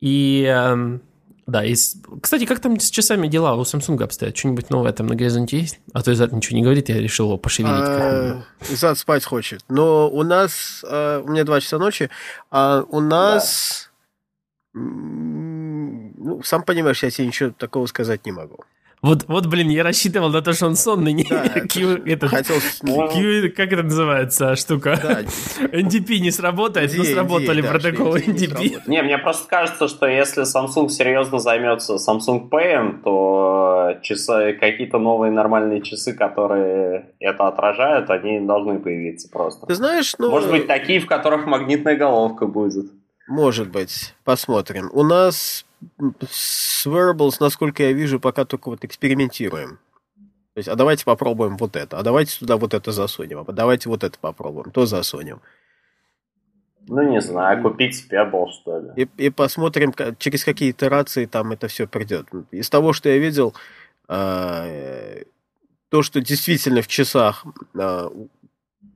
И 0.00 0.44
эм, 0.44 1.02
да, 1.46 1.62
и, 1.62 1.74
кстати, 2.22 2.46
как 2.46 2.60
там 2.60 2.80
с 2.80 2.90
часами 2.90 3.28
дела 3.28 3.54
у 3.54 3.62
Samsung 3.62 4.02
обстоят? 4.02 4.36
Что-нибудь 4.36 4.70
новое 4.70 4.92
там 4.92 5.06
на 5.08 5.14
горизонте 5.14 5.58
есть? 5.58 5.78
А 5.92 6.02
то 6.02 6.12
Изад 6.12 6.32
ничего 6.32 6.56
не 6.56 6.62
говорит, 6.62 6.88
я 6.88 6.98
решил 6.98 7.26
его 7.26 7.36
пошевелить. 7.36 7.74
А, 7.76 8.42
Изад 8.70 8.98
спать 8.98 9.24
хочет. 9.24 9.62
Но 9.68 10.08
у 10.08 10.22
нас, 10.22 10.82
а, 10.88 11.20
у 11.20 11.28
меня 11.28 11.44
два 11.44 11.60
часа 11.60 11.78
ночи, 11.78 12.08
а 12.50 12.84
у 12.88 13.00
нас, 13.00 13.90
ну, 14.72 16.42
сам 16.42 16.62
понимаешь, 16.62 17.02
я 17.02 17.10
тебе 17.10 17.26
ничего 17.26 17.50
такого 17.50 17.84
сказать 17.86 18.24
не 18.24 18.32
могу. 18.32 18.64
Вот, 19.04 19.24
вот, 19.28 19.44
блин, 19.48 19.68
я 19.68 19.82
рассчитывал 19.82 20.30
на 20.30 20.40
то, 20.40 20.54
что 20.54 20.64
он 20.64 20.76
сонный. 20.76 21.12
Не, 21.12 21.24
да, 21.24 21.44
Q, 21.68 22.04
этот, 22.06 22.30
хотел... 22.30 22.56
Q, 22.80 23.52
как 23.54 23.70
это 23.70 23.82
называется 23.82 24.56
штука? 24.56 24.98
Да. 25.02 25.20
NDP 25.78 26.20
не 26.20 26.30
сработает, 26.30 26.90
D, 26.90 26.96
но 26.96 27.04
сработали 27.04 27.60
D, 27.60 27.68
протоколы 27.68 28.22
да, 28.24 28.32
NDP. 28.32 28.80
Не, 28.86 29.02
мне 29.02 29.18
просто 29.18 29.46
кажется, 29.46 29.88
что 29.88 30.06
если 30.06 30.44
Samsung 30.44 30.88
серьезно 30.88 31.38
займется 31.38 31.96
Samsung 31.96 32.48
Pay, 32.48 33.02
то 33.02 33.98
часы, 34.00 34.56
какие-то 34.58 34.98
новые 34.98 35.30
нормальные 35.30 35.82
часы, 35.82 36.14
которые 36.14 37.12
это 37.20 37.46
отражают, 37.46 38.08
они 38.08 38.40
должны 38.40 38.78
появиться 38.78 39.28
просто. 39.30 39.66
Ты 39.66 39.74
знаешь, 39.74 40.14
ну... 40.16 40.30
Может 40.30 40.50
быть, 40.50 40.66
такие, 40.66 41.00
в 41.00 41.06
которых 41.06 41.44
магнитная 41.44 41.98
головка 41.98 42.46
будет. 42.46 42.86
Может 43.28 43.70
быть, 43.70 44.14
посмотрим. 44.24 44.88
У 44.94 45.02
нас 45.02 45.66
с 46.28 46.86
wearables, 46.86 47.36
насколько 47.40 47.82
я 47.82 47.92
вижу, 47.92 48.20
пока 48.20 48.44
только 48.44 48.68
вот 48.68 48.84
экспериментируем. 48.84 49.78
То 50.54 50.58
есть, 50.58 50.68
а 50.68 50.76
давайте 50.76 51.04
попробуем 51.04 51.56
вот 51.56 51.74
это, 51.74 51.98
а 51.98 52.02
давайте 52.02 52.38
туда 52.38 52.56
вот 52.56 52.74
это 52.74 52.92
засунем, 52.92 53.44
а 53.46 53.52
давайте 53.52 53.88
вот 53.88 54.04
это 54.04 54.16
попробуем, 54.18 54.70
то 54.70 54.86
засунем. 54.86 55.40
Ну, 56.86 57.02
не 57.02 57.20
знаю, 57.20 57.62
купить 57.62 58.06
Pebble, 58.10 58.50
что 58.52 58.78
ли. 58.78 58.90
И, 58.96 59.26
и 59.26 59.30
посмотрим, 59.30 59.92
через 60.18 60.44
какие 60.44 60.70
итерации 60.70 61.26
там 61.26 61.52
это 61.52 61.66
все 61.66 61.86
придет. 61.88 62.26
Из 62.50 62.68
того, 62.70 62.92
что 62.92 63.08
я 63.08 63.18
видел, 63.18 63.54
э, 64.08 65.24
то, 65.88 66.02
что 66.02 66.20
действительно 66.20 66.82
в 66.82 66.88
часах, 66.88 67.44
э, 67.74 68.10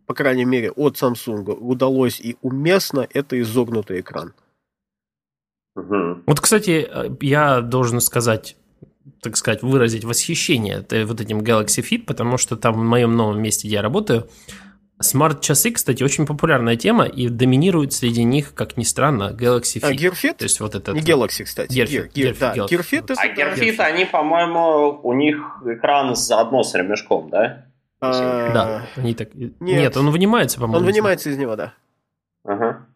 по 0.07 0.15
крайней 0.15 0.45
мере, 0.45 0.71
от 0.71 0.97
Samsung 0.97 1.51
удалось 1.55 2.21
и 2.21 2.37
уместно, 2.43 3.07
это 3.13 3.41
изогнутый 3.41 4.01
экран. 4.01 4.33
Угу. 5.79 6.23
Вот, 6.27 6.41
кстати, 6.41 6.89
я 7.21 7.61
должен 7.61 8.01
сказать, 8.01 8.57
так 9.23 9.37
сказать, 9.37 9.63
выразить 9.63 10.05
восхищение 10.05 10.85
вот 11.05 11.21
этим 11.21 11.41
Galaxy 11.41 11.83
Fit, 11.89 12.05
потому 12.05 12.37
что 12.37 12.57
там 12.57 12.75
в 12.75 12.85
моем 12.85 13.17
новом 13.17 13.41
месте, 13.41 13.69
где 13.69 13.77
я 13.77 13.83
работаю, 13.83 14.29
Смарт-часы, 15.01 15.71
кстати, 15.71 16.03
очень 16.03 16.27
популярная 16.27 16.75
тема, 16.75 17.05
и 17.05 17.29
доминирует 17.29 17.93
среди 17.93 18.25
них, 18.25 18.53
как 18.55 18.77
ни 18.77 18.83
странно, 18.83 19.31
Galaxy 19.31 19.79
а, 19.81 19.93
Fit. 19.93 19.93
А 19.93 19.93
Gear 19.93 20.13
Fit? 20.13 20.35
То 20.39 20.43
есть 20.43 20.59
вот 20.59 20.75
это... 20.75 20.91
Не 20.91 21.01
Galaxy, 21.01 21.45
кстати. 21.45 21.73
Gear, 21.73 21.87
Gear, 21.87 22.13
Gear, 22.13 22.33
Gear, 22.33 22.37
да. 22.41 22.55
Gear 22.55 22.81
Fit. 22.81 23.05
это... 23.05 23.15
А 23.17 23.27
Gear 23.29 23.57
Fit, 23.57 23.79
они, 23.79 24.07
по-моему, 24.07 24.99
у 25.01 25.13
них 25.13 25.63
экран 25.65 26.17
заодно 26.17 26.65
с 26.65 26.75
ремешком, 26.75 27.31
да? 27.31 27.67
А... 28.01 28.53
Да, 28.53 28.87
они 28.97 29.15
так... 29.15 29.33
Нет. 29.35 29.61
Нет, 29.61 29.97
он 29.97 30.11
вынимается, 30.11 30.59
по-моему. 30.59 30.79
Он 30.79 30.85
вынимается 30.85 31.31
из 31.31 31.39
него, 31.39 31.55
да. 31.55 31.75
Ага. 32.45 32.89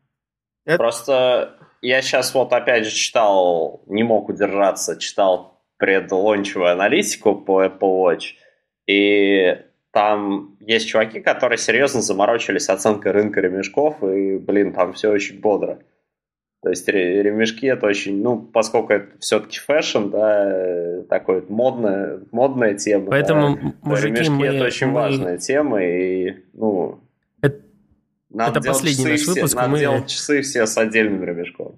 Это... 0.64 0.78
Просто 0.78 1.56
я 1.82 2.00
сейчас 2.00 2.32
вот 2.32 2.52
опять 2.52 2.86
же 2.86 2.94
читал, 2.94 3.82
не 3.86 4.04
мог 4.04 4.28
удержаться, 4.28 4.98
читал 4.98 5.60
предлончевую 5.78 6.70
аналитику 6.70 7.34
по 7.34 7.64
Apple 7.64 7.80
Watch, 7.80 8.34
и 8.86 9.58
там 9.90 10.56
есть 10.60 10.88
чуваки, 10.88 11.20
которые 11.20 11.58
серьезно 11.58 12.00
заморочились 12.00 12.68
оценкой 12.68 13.12
рынка 13.12 13.40
ремешков, 13.40 14.02
и, 14.02 14.38
блин, 14.38 14.72
там 14.72 14.92
все 14.92 15.10
очень 15.10 15.40
бодро. 15.40 15.80
То 16.62 16.70
есть 16.70 16.86
ремешки 16.86 17.66
это 17.66 17.86
очень, 17.86 18.22
ну, 18.22 18.38
поскольку 18.40 18.92
это 18.92 19.18
все-таки 19.18 19.58
fashion, 19.58 20.10
да, 20.10 21.02
такой 21.08 21.44
модная, 21.48 22.20
модная 22.30 22.74
тема. 22.74 23.10
Поэтому, 23.10 23.56
да, 23.56 23.72
мужики, 23.82 24.14
ремешки 24.14 24.30
мы, 24.30 24.46
это 24.46 24.64
очень 24.66 24.86
мы... 24.86 24.92
важная 24.92 25.38
тема, 25.38 25.84
и, 25.84 26.36
ну, 26.52 27.00
надо 28.32 28.60
это 28.60 28.68
последний 28.68 29.04
наш 29.04 29.26
выпуск. 29.26 29.46
Все, 29.46 29.56
надо 29.56 29.68
мы... 29.68 29.78
делать 29.78 30.06
часы 30.08 30.40
все 30.40 30.66
с 30.66 30.78
отдельным 30.78 31.22
ремешком. 31.22 31.71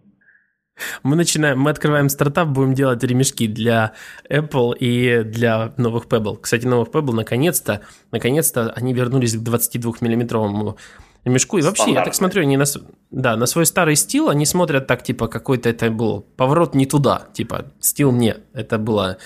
Мы 1.03 1.17
начинаем, 1.17 1.61
мы 1.61 1.71
открываем 1.71 2.09
стартап, 2.09 2.49
будем 2.49 2.75
делать 2.75 3.03
ремешки 3.03 3.47
для 3.47 3.93
Apple 4.29 4.77
и 4.77 5.23
для 5.23 5.73
новых 5.77 6.07
Pebble. 6.07 6.39
Кстати, 6.41 6.67
новых 6.67 6.89
Pebble 6.89 7.13
наконец-то, 7.13 7.83
наконец-то 8.11 8.73
они 8.73 8.93
вернулись 8.93 9.35
к 9.35 9.41
22-миллиметровому 9.41 10.77
ремешку. 11.25 11.59
И 11.59 11.63
вообще, 11.63 11.93
я 11.93 12.05
так 12.05 12.15
смотрю, 12.15 12.43
они 12.43 12.57
на, 12.57 12.65
да, 13.11 13.37
на 13.37 13.47
свой 13.47 13.67
старый 13.67 13.97
стил, 13.97 14.29
они 14.29 14.47
смотрят 14.47 14.87
так, 14.87 15.03
типа, 15.03 15.29
какой-то 15.29 15.69
это 15.69 15.91
был 15.91 16.23
поворот 16.37 16.75
не 16.75 16.87
туда. 16.87 17.29
Типа, 17.33 17.67
стил 17.81 18.13
не, 18.13 18.37
это 18.53 18.79
было 18.79 19.19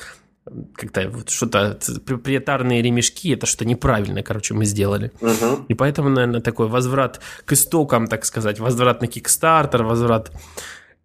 как-то 0.74 1.11
вот 1.11 1.28
что-то 1.28 1.78
проприетарные 2.07 2.80
ремешки, 2.80 3.34
это 3.34 3.46
что 3.46 3.64
неправильно, 3.66 4.22
короче, 4.22 4.55
мы 4.55 4.64
сделали. 4.64 5.12
Угу. 5.20 5.66
И 5.68 5.74
поэтому, 5.74 6.09
наверное, 6.09 6.40
такой 6.40 6.68
возврат 6.68 7.20
к 7.44 7.53
истокам, 7.53 8.07
так 8.07 8.24
сказать, 8.24 8.59
возврат 8.59 9.03
на 9.03 9.07
Kickstarter, 9.07 9.82
возврат 9.82 10.32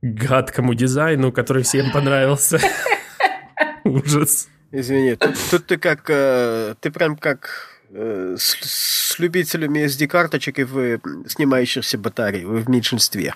гадкому 0.04 0.74
дизайну, 0.74 1.32
который 1.32 1.64
всем 1.64 1.92
понравился. 1.92 2.60
Ужас. 3.86 4.50
Извини, 4.72 5.16
тут, 5.16 5.36
тут 5.50 5.66
ты 5.66 5.78
как, 5.78 6.10
э, 6.10 6.76
ты 6.82 6.92
прям 6.92 7.16
как 7.16 7.70
э, 7.90 8.36
с, 8.38 8.58
с 8.62 9.20
любителями 9.20 9.86
SD-карточек 9.86 10.60
и 10.60 10.64
вы 10.64 11.02
снимающихся 11.28 11.98
батарей, 11.98 12.44
вы 12.44 12.60
в 12.60 12.70
меньшинстве. 12.70 13.34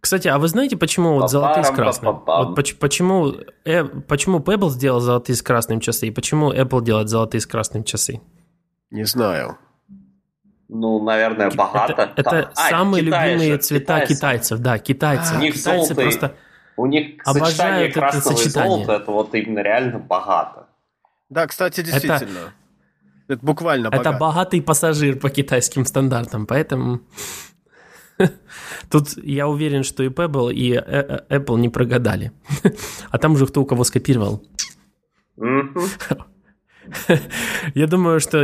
Кстати, 0.00 0.28
а 0.28 0.38
вы 0.38 0.48
знаете, 0.48 0.76
почему 0.76 1.12
вот 1.12 1.30
золотые 1.30 1.64
с 1.64 1.70
красным? 1.70 2.22
Вот 2.26 2.56
почему, 2.78 3.34
э, 3.64 3.84
почему 3.84 4.38
Pebble 4.38 4.70
сделал 4.70 5.00
золотые 5.00 5.36
с 5.36 5.42
красным 5.42 5.80
часы, 5.80 6.08
и 6.08 6.10
почему 6.10 6.52
Apple 6.52 6.82
делает 6.82 7.08
золотые 7.08 7.40
с 7.42 7.46
красным 7.46 7.84
часы? 7.84 8.20
Не 8.90 9.04
знаю. 9.04 9.58
Ну, 10.72 11.02
наверное, 11.02 11.50
богато. 11.50 11.92
Это, 11.92 12.12
это 12.16 12.52
а, 12.54 12.68
самые 12.70 13.04
Китай 13.04 13.32
любимые 13.32 13.58
цвета 13.58 14.00
китайцев. 14.00 14.16
китайцев, 14.16 14.58
да, 14.60 14.78
китайцы. 14.78 15.34
У 15.34 15.38
них 15.40 15.54
китайцы 15.54 15.86
золотые, 15.86 16.10
просто 16.10 16.34
у 16.76 16.86
них 16.86 17.20
обожают 17.24 17.48
сочетание 17.48 17.92
красного 17.92 18.32
это 18.34 18.42
сочетание. 18.42 18.70
и 18.70 18.84
золота, 18.84 19.02
это 19.02 19.10
вот 19.10 19.34
именно 19.34 19.58
реально 19.58 19.98
богато. 19.98 20.68
Да, 21.28 21.46
кстати, 21.48 21.82
действительно. 21.82 22.52
Это, 23.26 23.34
это 23.34 23.44
буквально 23.46 23.88
Это 23.88 23.96
богат. 23.96 24.18
богатый 24.20 24.62
пассажир 24.62 25.18
по 25.18 25.28
китайским 25.28 25.84
стандартам, 25.84 26.46
поэтому... 26.46 27.00
Тут 28.90 29.16
я 29.16 29.48
уверен, 29.48 29.82
что 29.82 30.04
и 30.04 30.08
Pebble, 30.08 30.52
и 30.52 30.74
э, 30.74 30.80
э, 31.28 31.38
Apple 31.38 31.58
не 31.58 31.68
прогадали. 31.68 32.30
А 33.10 33.18
там 33.18 33.32
уже 33.32 33.46
кто 33.46 33.60
у 33.62 33.66
кого 33.66 33.82
скопировал. 33.82 34.44
Я 37.74 37.86
думаю, 37.86 38.20
что 38.20 38.40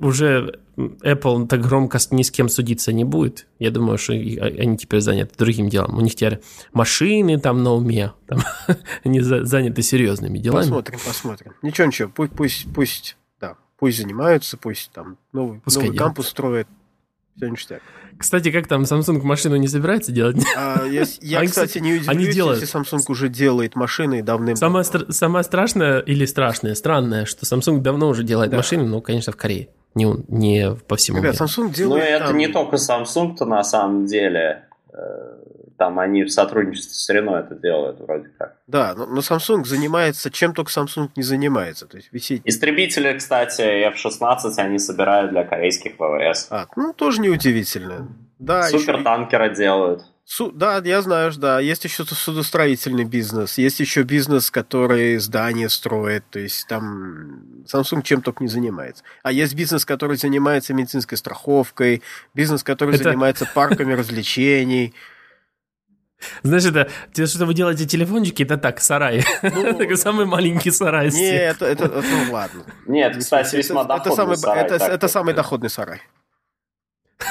уже 0.00 0.60
Apple 0.76 1.46
так 1.46 1.60
громко 1.60 1.98
ни 2.10 2.22
с 2.22 2.30
кем 2.30 2.48
судиться 2.48 2.92
не 2.92 3.04
будет. 3.04 3.46
Я 3.58 3.70
думаю, 3.70 3.98
что 3.98 4.12
а, 4.12 4.16
они 4.16 4.76
теперь 4.76 5.00
заняты 5.00 5.34
другим 5.36 5.68
делом. 5.68 5.96
У 5.96 6.00
них 6.00 6.14
теперь 6.14 6.40
машины 6.72 7.38
там 7.38 7.62
на 7.62 7.72
уме. 7.72 8.12
Там, 8.26 8.40
они 9.04 9.20
заняты 9.20 9.82
серьезными 9.82 10.38
делами. 10.38 10.62
Посмотрим, 10.62 10.98
посмотрим. 11.04 11.52
Ничего, 11.62 11.86
ничего. 11.86 12.10
Пусть, 12.14 12.32
пусть, 12.32 12.66
пусть, 12.74 13.16
да, 13.40 13.56
пусть 13.78 13.98
занимаются, 13.98 14.56
пусть 14.56 14.90
там 14.92 15.18
новый, 15.32 15.60
новый 15.66 15.96
кампус 15.96 16.28
строят. 16.28 16.68
Все 17.36 17.48
ништяк. 17.48 17.82
Кстати, 18.18 18.52
как 18.52 18.68
там 18.68 18.82
Samsung 18.82 19.20
машину 19.22 19.56
не 19.56 19.66
собирается 19.66 20.12
делать? 20.12 20.36
А, 20.56 20.84
я, 20.86 21.04
я 21.20 21.40
они, 21.40 21.48
кстати, 21.48 21.78
не 21.78 21.94
удивлюсь, 21.94 22.08
они 22.08 22.26
делают. 22.28 22.60
если 22.60 22.80
Samsung 22.80 23.02
уже 23.08 23.28
делает 23.28 23.74
машины 23.74 24.22
давным 24.22 24.54
самое, 24.54 24.84
стра- 24.84 25.10
самое 25.10 25.42
страшное 25.42 25.98
или 25.98 26.24
страшное, 26.26 26.74
странное, 26.74 27.24
что 27.24 27.44
Samsung 27.44 27.80
давно 27.80 28.08
уже 28.08 28.22
делает 28.22 28.50
да. 28.50 28.58
машины, 28.58 28.86
ну, 28.86 29.00
конечно, 29.00 29.32
в 29.32 29.36
Корее. 29.36 29.68
Не, 29.94 30.06
не 30.28 30.76
по 30.86 30.96
всему 30.96 31.18
Ребят, 31.18 31.34
миру. 31.34 31.44
Samsung 31.44 31.72
делает... 31.74 32.04
Ну, 32.04 32.08
это 32.08 32.26
там... 32.26 32.36
не 32.36 32.48
только 32.48 32.76
Samsung-то 32.76 33.46
на 33.46 33.64
самом 33.64 34.06
деле. 34.06 34.64
Там 35.76 35.98
они 35.98 36.22
в 36.22 36.30
сотрудничестве 36.30 36.92
с 36.92 37.10
Renault 37.10 37.46
это 37.46 37.54
делают 37.56 38.00
вроде 38.00 38.28
как. 38.38 38.56
Да, 38.66 38.94
но, 38.94 39.06
но 39.06 39.20
Samsung 39.20 39.64
занимается 39.64 40.30
чем 40.30 40.54
только 40.54 40.70
Samsung 40.70 41.10
не 41.16 41.22
занимается. 41.22 41.86
То 41.86 41.96
есть 41.96 42.12
висит... 42.12 42.42
Истребители, 42.44 43.16
кстати, 43.16 43.60
F-16 43.88 44.36
они 44.58 44.78
собирают 44.78 45.32
для 45.32 45.44
корейских 45.44 45.94
ВВС. 45.98 46.46
А, 46.50 46.66
ну 46.76 46.92
тоже 46.92 47.20
неудивительно. 47.20 48.08
Да, 48.38 48.64
Супертанкеры 48.64 49.46
еще... 49.46 49.56
делают. 49.56 50.04
Су... 50.26 50.50
Да, 50.52 50.80
я 50.84 51.02
знаю, 51.02 51.32
да. 51.36 51.60
Есть 51.60 51.84
еще 51.84 52.04
судостроительный 52.04 53.04
бизнес, 53.04 53.58
есть 53.58 53.80
еще 53.80 54.02
бизнес, 54.02 54.50
который 54.50 55.18
здания 55.18 55.68
строит, 55.68 56.24
то 56.30 56.38
есть 56.38 56.66
там 56.66 57.64
Samsung 57.70 58.02
чем 58.02 58.22
только 58.22 58.42
не 58.42 58.48
занимается. 58.48 59.04
А 59.22 59.32
есть 59.32 59.54
бизнес, 59.54 59.84
который 59.84 60.16
занимается 60.16 60.72
медицинской 60.72 61.18
страховкой, 61.18 62.02
бизнес, 62.32 62.62
который 62.62 62.94
Это... 62.94 63.04
занимается 63.04 63.46
парками 63.54 63.92
развлечений. 63.94 64.94
Знаешь, 66.42 66.64
это 66.64 66.90
те, 67.12 67.26
что 67.26 67.46
вы 67.46 67.54
делаете 67.54 67.86
телефончики, 67.86 68.42
это 68.42 68.56
так, 68.56 68.80
сарай. 68.80 69.24
Ну, 69.42 69.96
самый 69.96 70.26
маленький 70.26 70.70
сарай. 70.70 71.10
Не, 71.10 71.30
это, 71.30 71.66
это, 71.66 71.84
это, 71.84 72.02
ну 72.02 72.32
ладно. 72.32 72.64
Нет, 72.86 73.16
кстати, 73.18 73.56
весьма 73.56 73.84
доходный 73.84 74.12
это 74.12 74.16
самый, 74.16 74.36
сарай. 74.36 74.64
Это, 74.64 74.74
это 74.74 75.08
самый 75.08 75.34
доходный 75.34 75.70
сарай. 75.70 76.00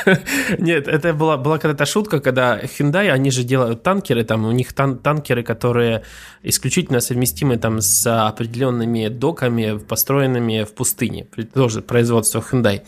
Нет, 0.58 0.88
это 0.88 1.14
была, 1.14 1.38
была 1.38 1.58
когда-то 1.58 1.86
шутка, 1.86 2.20
когда 2.20 2.60
Hyundai, 2.60 3.10
они 3.10 3.32
же 3.32 3.44
делают 3.44 3.84
танкеры, 3.84 4.24
там 4.24 4.46
у 4.46 4.52
них 4.52 4.74
тан 4.74 4.98
танкеры, 4.98 5.44
которые 5.44 6.04
исключительно 6.42 7.00
совместимы 7.00 7.58
там 7.58 7.82
с 7.82 8.28
определенными 8.28 9.08
доками, 9.08 9.78
построенными 9.78 10.64
в 10.64 10.74
пустыне. 10.74 11.28
Тоже 11.54 11.82
производство 11.82 12.40
Hyundai. 12.40 12.82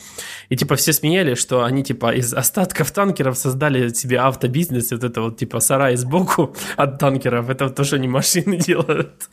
И 0.49 0.55
типа 0.55 0.75
все 0.75 0.93
смеяли, 0.93 1.35
что 1.35 1.63
они 1.63 1.83
типа 1.83 2.13
из 2.13 2.33
остатков 2.33 2.91
танкеров 2.91 3.37
создали 3.37 3.89
себе 3.89 4.19
автобизнес, 4.19 4.91
вот 4.91 5.03
это 5.03 5.21
вот 5.21 5.37
типа 5.37 5.59
сарай 5.59 5.95
сбоку 5.95 6.55
от 6.75 6.99
танкеров, 6.99 7.49
это 7.49 7.69
то, 7.69 7.83
что 7.83 7.95
они 7.95 8.07
машины 8.07 8.57
делают. 8.67 9.29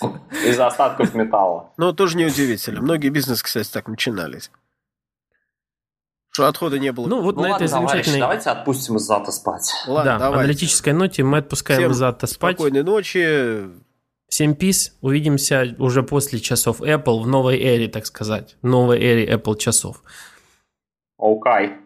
Из 0.46 0.58
остатков 0.58 1.14
металла. 1.14 1.70
Ну, 1.76 1.92
тоже 1.92 2.16
неудивительно. 2.16 2.80
Многие 2.80 3.08
бизнесы, 3.08 3.44
кстати, 3.44 3.70
так 3.72 3.88
начинались. 3.88 4.50
Что 6.32 6.46
отхода 6.46 6.78
не 6.78 6.90
было. 6.92 7.06
Ну, 7.08 7.20
вот 7.20 7.36
ну, 7.36 7.42
на 7.42 7.50
ладно, 7.50 7.64
этой 7.64 7.68
замечательной... 7.68 8.18
давайте 8.18 8.48
отпустим 8.48 8.98
Зата 8.98 9.30
спать. 9.30 9.70
Ладно, 9.86 10.12
да, 10.12 10.18
давайте. 10.18 10.44
аналитической 10.44 10.94
ноте 10.94 11.22
мы 11.22 11.38
отпускаем 11.38 11.82
Всем 11.82 11.94
Зата 11.94 12.26
спать. 12.26 12.56
спокойной 12.56 12.82
ночи. 12.82 13.68
Всем 14.28 14.54
пис. 14.54 14.96
Увидимся 15.02 15.76
уже 15.78 16.02
после 16.02 16.40
часов 16.40 16.80
Apple 16.80 17.20
в 17.20 17.26
новой 17.26 17.58
эре, 17.60 17.86
так 17.86 18.06
сказать. 18.06 18.56
Новой 18.62 18.98
эре 18.98 19.30
Apple 19.30 19.58
часов. 19.58 20.02
Окей. 21.18 21.36
Okay. 21.36 21.76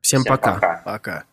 Всем, 0.00 0.20
Всем 0.20 0.24
пока. 0.24 0.54
Пока. 0.54 0.82
пока. 0.84 1.24